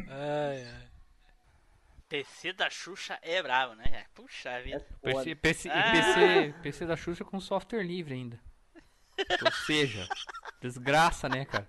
[0.09, 0.89] Ai, ai.
[2.09, 4.07] PC da Xuxa é bravo, né?
[4.15, 4.87] Puxa vida.
[5.03, 5.93] PC, PC, Ah.
[5.93, 8.41] PC, PC da Xuxa com software livre ainda.
[9.45, 10.09] Ou seja,
[10.63, 11.69] desgraça, né, cara?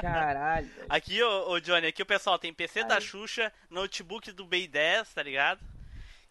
[0.00, 0.70] Caralho.
[0.88, 5.22] Aqui, ô, ô, Johnny, aqui o pessoal tem PC da Xuxa, notebook do B10, tá
[5.22, 5.60] ligado?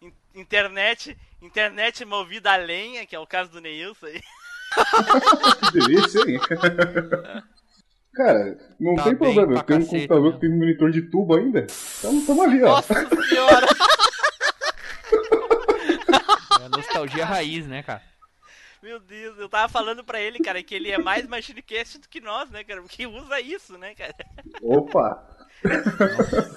[0.02, 4.20] In- Internet, internet movida a lenha, que é o caso do Neilson aí.
[5.60, 6.40] Que delícia, hein?
[8.14, 9.52] Cara, não Tá tem problema.
[9.54, 11.66] Eu tenho um computador que tem um monitor de tubo ainda.
[11.98, 12.66] Então tamo ali, ó.
[12.68, 12.94] Nossa
[13.28, 13.66] senhora!
[16.60, 18.02] É a nostalgia raiz, né, cara?
[18.82, 22.20] Meu Deus, eu tava falando pra ele, cara, que ele é mais MachineCast do que
[22.20, 22.80] nós, né, cara?
[22.82, 24.14] Porque usa isso, né, cara?
[24.62, 25.35] Opa!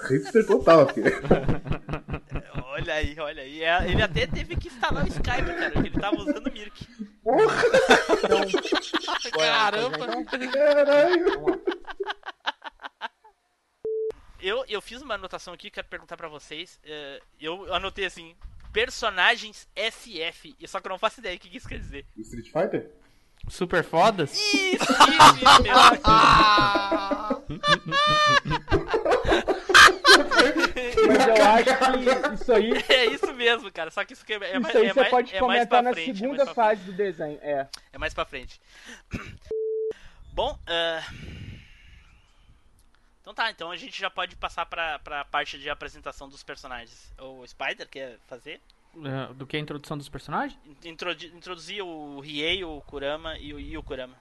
[0.08, 1.02] Hipster total aqui.
[2.64, 3.62] Olha aí, olha aí.
[3.62, 6.86] É, Ele até teve que instalar o Skype, cara, porque ele tava usando o Mirk.
[9.32, 10.24] Caramba!
[10.52, 11.62] Caralho!
[14.42, 16.80] Eu, eu fiz uma anotação aqui, quero perguntar pra vocês.
[16.84, 18.34] eh, eu anotei assim:
[18.72, 20.56] personagens SF.
[20.58, 22.06] E só que eu não faço ideia que que isso quer dizer.
[22.16, 22.90] Street Fighter?
[23.48, 24.32] Super fodas?
[24.34, 24.82] Isso, isso,
[25.42, 25.80] isso mesmo.
[31.06, 32.72] Mas eu acho que isso aí.
[32.88, 33.90] É isso mesmo, cara.
[33.90, 35.40] Só que isso que é, é, Isso mais- aí é você mais, pode é mais
[35.40, 36.10] comentar pra na frente.
[36.10, 37.38] é segunda mais pra fase do desenho.
[37.42, 37.68] É.
[37.92, 38.60] É mais pra frente.
[40.32, 41.02] Bom, ah,
[43.20, 47.12] então tá, então a gente já pode passar pra, pra parte de apresentação dos personagens.
[47.18, 48.60] O Spider quer fazer?
[48.96, 50.58] É, Do que a introdução dos personagens?
[50.84, 54.16] Introdu introduzir o Riei, o Kurama e o, e o Kurama.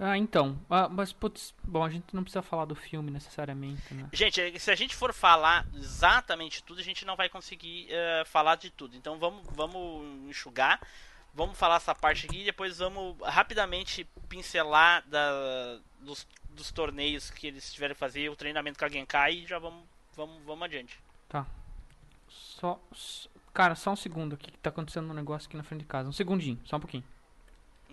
[0.00, 0.56] Ah, então.
[0.70, 4.08] Ah, mas, putz, bom, a gente não precisa falar do filme necessariamente, né?
[4.12, 8.54] Gente, se a gente for falar exatamente tudo, a gente não vai conseguir eh, falar
[8.54, 8.96] de tudo.
[8.96, 10.80] Então vamos, vamos enxugar.
[11.34, 17.46] Vamos falar essa parte aqui e depois vamos rapidamente pincelar da, dos, dos torneios que
[17.48, 19.84] eles tiverem que fazer, o treinamento com a Genkai e já vamos,
[20.16, 20.98] vamos, vamos adiante.
[21.28, 21.46] Tá.
[22.28, 25.80] Só, só- Cara, só um segundo aqui que tá acontecendo um negócio aqui na frente
[25.80, 26.08] de casa.
[26.08, 27.04] Um segundinho, só um pouquinho.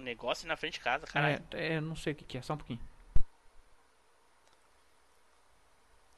[0.06, 1.44] Negócio na frente de casa, caralho.
[1.52, 2.80] É, é, eu não sei o que, que é, só um pouquinho.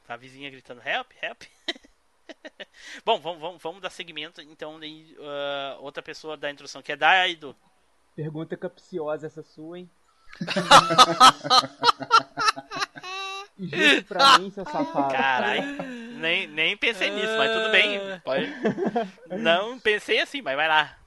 [0.05, 1.43] Tá a vizinha gritando help, help.
[3.05, 4.41] Bom, vamos, vamos, vamos dar segmento.
[4.41, 4.77] Então,
[5.21, 7.55] ah, outra pessoa da introdução que é da Aido.
[8.13, 9.89] Pergunta capciosa essa sua, hein?
[13.57, 15.13] Justo pra mim, seu safado.
[15.13, 15.81] Caralho,
[16.19, 18.19] nem, nem pensei nisso, mas tudo bem.
[18.19, 18.53] Pode...
[19.41, 21.06] Não pensei assim, mas vai lá.